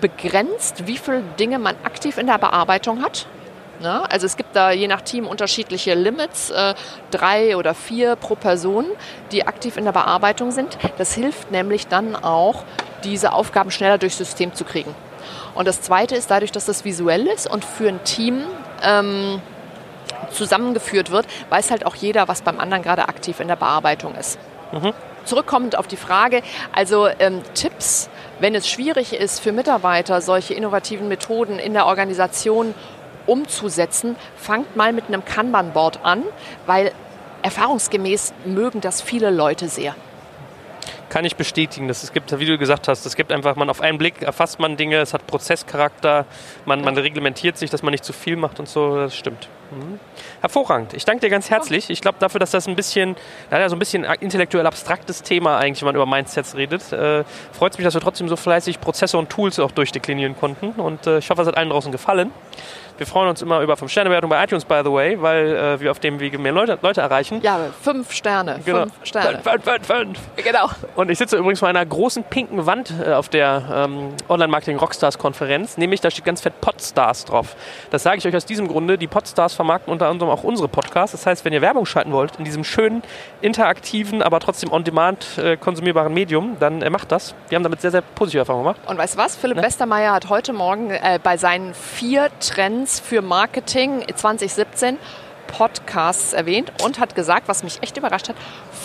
begrenzt, 0.00 0.86
wie 0.86 0.96
viele 0.96 1.22
Dinge 1.38 1.58
man 1.58 1.76
aktiv 1.84 2.18
in 2.18 2.26
der 2.26 2.38
Bearbeitung 2.38 3.02
hat. 3.02 3.26
Ne? 3.80 4.02
Also 4.10 4.26
es 4.26 4.36
gibt 4.36 4.54
da 4.54 4.70
je 4.70 4.88
nach 4.88 5.00
Team 5.00 5.26
unterschiedliche 5.26 5.94
Limits, 5.94 6.50
äh, 6.50 6.74
drei 7.10 7.56
oder 7.56 7.74
vier 7.74 8.16
pro 8.16 8.34
Person, 8.34 8.86
die 9.32 9.46
aktiv 9.46 9.76
in 9.76 9.84
der 9.84 9.92
Bearbeitung 9.92 10.50
sind. 10.50 10.78
Das 10.98 11.14
hilft 11.14 11.50
nämlich 11.50 11.86
dann 11.86 12.14
auch, 12.14 12.64
diese 13.04 13.32
Aufgaben 13.32 13.70
schneller 13.70 13.96
durchs 13.96 14.18
System 14.18 14.54
zu 14.54 14.64
kriegen. 14.64 14.94
Und 15.54 15.66
das 15.66 15.80
Zweite 15.80 16.16
ist 16.16 16.30
dadurch, 16.30 16.52
dass 16.52 16.66
das 16.66 16.84
visuell 16.84 17.26
ist 17.26 17.50
und 17.50 17.64
für 17.64 17.88
ein 17.88 18.04
Team 18.04 18.42
ähm, 18.82 19.40
zusammengeführt 20.30 21.10
wird, 21.10 21.26
weiß 21.48 21.70
halt 21.70 21.86
auch 21.86 21.94
jeder, 21.94 22.28
was 22.28 22.42
beim 22.42 22.60
anderen 22.60 22.82
gerade 22.82 23.08
aktiv 23.08 23.40
in 23.40 23.48
der 23.48 23.56
Bearbeitung 23.56 24.14
ist. 24.14 24.38
Mhm. 24.72 24.92
Zurückkommend 25.24 25.76
auf 25.76 25.86
die 25.86 25.96
Frage, 25.96 26.42
also 26.72 27.08
ähm, 27.18 27.42
Tipps, 27.54 28.08
wenn 28.40 28.54
es 28.54 28.68
schwierig 28.68 29.12
ist 29.12 29.40
für 29.40 29.52
Mitarbeiter, 29.52 30.20
solche 30.20 30.54
innovativen 30.54 31.08
Methoden 31.08 31.58
in 31.58 31.72
der 31.72 31.86
Organisation 31.86 32.74
umzusetzen, 33.26 34.16
fangt 34.36 34.76
mal 34.76 34.92
mit 34.92 35.06
einem 35.08 35.24
Kanban-Board 35.24 36.00
an, 36.02 36.24
weil 36.66 36.92
erfahrungsgemäß 37.42 38.32
mögen 38.44 38.80
das 38.80 39.00
viele 39.00 39.30
Leute 39.30 39.68
sehr 39.68 39.94
kann 41.10 41.24
ich 41.24 41.36
bestätigen. 41.36 41.88
Das, 41.88 42.02
es 42.02 42.12
gibt, 42.12 42.38
wie 42.38 42.46
du 42.46 42.56
gesagt 42.56 42.88
hast, 42.88 43.04
es 43.04 43.16
gibt 43.16 43.32
einfach, 43.32 43.56
man 43.56 43.68
auf 43.68 43.80
einen 43.80 43.98
Blick 43.98 44.22
erfasst 44.22 44.60
man 44.60 44.76
Dinge, 44.76 44.98
es 44.98 45.12
hat 45.12 45.26
Prozesscharakter, 45.26 46.24
man, 46.64 46.82
man 46.82 46.96
reglementiert 46.96 47.58
sich, 47.58 47.68
dass 47.68 47.82
man 47.82 47.90
nicht 47.90 48.04
zu 48.04 48.12
viel 48.12 48.36
macht 48.36 48.60
und 48.60 48.68
so, 48.68 48.96
das 48.96 49.16
stimmt. 49.16 49.48
Mhm. 49.70 49.98
Hervorragend. 50.40 50.94
Ich 50.94 51.04
danke 51.04 51.20
dir 51.20 51.30
ganz 51.30 51.50
herzlich. 51.50 51.90
Ich 51.90 52.00
glaube 52.00 52.18
dafür, 52.18 52.38
dass 52.38 52.50
das 52.50 52.66
ein 52.66 52.76
bisschen, 52.76 53.16
ja, 53.50 53.68
so 53.68 53.76
ein 53.76 53.78
bisschen 53.78 54.04
intellektuell 54.04 54.66
abstraktes 54.66 55.22
Thema 55.22 55.58
eigentlich, 55.58 55.82
wenn 55.82 55.86
man 55.86 55.94
über 55.94 56.06
Mindsets 56.06 56.56
redet, 56.56 56.92
äh, 56.92 57.24
freut 57.52 57.72
es 57.72 57.78
mich, 57.78 57.84
dass 57.84 57.94
wir 57.94 58.00
trotzdem 58.00 58.28
so 58.28 58.36
fleißig 58.36 58.80
Prozesse 58.80 59.18
und 59.18 59.30
Tools 59.30 59.58
auch 59.58 59.70
durchdeklinieren 59.70 60.36
konnten 60.36 60.70
und 60.80 61.06
äh, 61.06 61.18
ich 61.18 61.30
hoffe, 61.30 61.42
es 61.42 61.48
hat 61.48 61.56
allen 61.56 61.70
draußen 61.70 61.92
gefallen. 61.92 62.32
Wir 63.00 63.06
freuen 63.06 63.30
uns 63.30 63.40
immer 63.40 63.62
über 63.62 63.76
5-Sterne-Bewertung 63.76 64.28
bei 64.28 64.44
iTunes, 64.44 64.66
by 64.66 64.82
the 64.84 64.92
way, 64.92 65.22
weil 65.22 65.56
äh, 65.56 65.80
wir 65.80 65.90
auf 65.90 66.00
dem 66.00 66.20
Wege 66.20 66.36
mehr 66.36 66.52
Leute, 66.52 66.78
Leute 66.82 67.00
erreichen. 67.00 67.40
Ja, 67.40 67.58
fünf 67.80 68.12
Sterne. 68.12 68.60
Genau. 68.62 68.80
Fünf 68.80 68.92
Sterne. 69.04 69.40
Fünf, 69.42 69.64
fünf, 69.64 69.86
fünf. 69.86 70.18
Genau. 70.36 70.68
Und 70.96 71.10
ich 71.10 71.16
sitze 71.16 71.38
übrigens 71.38 71.60
vor 71.60 71.68
einer 71.68 71.86
großen 71.86 72.24
pinken 72.24 72.66
Wand 72.66 72.92
äh, 73.02 73.14
auf 73.14 73.30
der 73.30 73.86
ähm, 73.88 74.12
Online-Marketing-Rockstars-Konferenz, 74.28 75.78
nämlich 75.78 76.02
da 76.02 76.10
steht 76.10 76.26
ganz 76.26 76.42
fett 76.42 76.60
Podstars 76.60 77.24
drauf. 77.24 77.56
Das 77.90 78.02
sage 78.02 78.18
ich 78.18 78.26
euch 78.26 78.36
aus 78.36 78.44
diesem 78.44 78.68
Grunde. 78.68 78.98
Die 78.98 79.06
Podstars 79.06 79.54
vermarkten 79.60 79.92
unter 79.92 80.08
anderem 80.08 80.30
auch 80.30 80.42
unsere 80.42 80.68
Podcasts. 80.68 81.12
Das 81.12 81.26
heißt, 81.26 81.44
wenn 81.44 81.52
ihr 81.52 81.60
Werbung 81.60 81.86
schalten 81.86 82.12
wollt 82.12 82.36
in 82.36 82.44
diesem 82.44 82.64
schönen, 82.64 83.02
interaktiven, 83.40 84.22
aber 84.22 84.40
trotzdem 84.40 84.72
on-demand 84.72 85.38
äh, 85.38 85.56
konsumierbaren 85.56 86.12
Medium, 86.12 86.56
dann 86.58 86.82
äh, 86.82 86.90
macht 86.90 87.12
das. 87.12 87.34
Wir 87.48 87.56
haben 87.56 87.62
damit 87.62 87.80
sehr, 87.80 87.90
sehr 87.90 88.02
positive 88.02 88.40
Erfahrungen 88.40 88.64
gemacht. 88.64 88.80
Und 88.86 88.98
weißt 88.98 89.14
du 89.14 89.18
was? 89.18 89.36
Philipp 89.36 89.56
ne? 89.56 89.62
Westermeier 89.62 90.12
hat 90.12 90.28
heute 90.28 90.52
Morgen 90.52 90.90
äh, 90.90 91.18
bei 91.22 91.36
seinen 91.36 91.74
vier 91.74 92.30
Trends 92.40 93.00
für 93.00 93.22
Marketing 93.22 93.60
Marketing 93.60 94.04
2017 94.14 94.98
Podcasts 95.46 96.32
erwähnt 96.32 96.72
und 96.84 96.98
hat 96.98 97.14
gesagt, 97.14 97.48
was 97.48 97.62
mich 97.62 97.82
echt 97.82 97.96
überrascht 97.96 98.28
hat, 98.28 98.36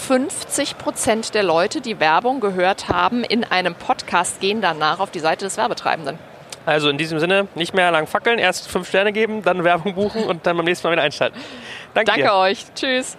50 0.08 0.78
Prozent 0.78 1.34
der 1.34 1.44
Leute, 1.44 1.82
die 1.82 2.00
Werbung 2.00 2.40
gehört 2.40 2.90
haben 2.90 3.24
in 3.24 3.44
einem 3.44 3.76
Podcast, 3.76 4.40
gehen 4.42 4.62
danach 4.62 5.00
auf 5.00 5.12
die 5.12 5.20
Seite 5.20 5.46
des 5.46 5.58
Werbetreibenden. 5.58 6.18
Also 6.66 6.90
in 6.90 6.98
diesem 6.98 7.20
Sinne, 7.20 7.48
nicht 7.56 7.74
mehr 7.74 7.92
lang 7.92 8.08
fackeln, 8.08 8.40
erst 8.40 8.70
fünf 8.70 8.88
Sterne 8.88 9.14
geben, 9.14 9.44
dann 9.44 9.64
Werbung 9.64 9.94
buchen 9.94 10.24
und 10.24 10.46
dann 10.48 10.58
beim 10.58 10.66
nächsten 10.66 10.88
Mal 10.88 10.94
wieder 10.94 11.04
einschalten. 11.04 11.38
Danke, 11.94 12.12
Danke 12.12 12.34
euch. 12.34 12.66
Tschüss. 12.74 13.18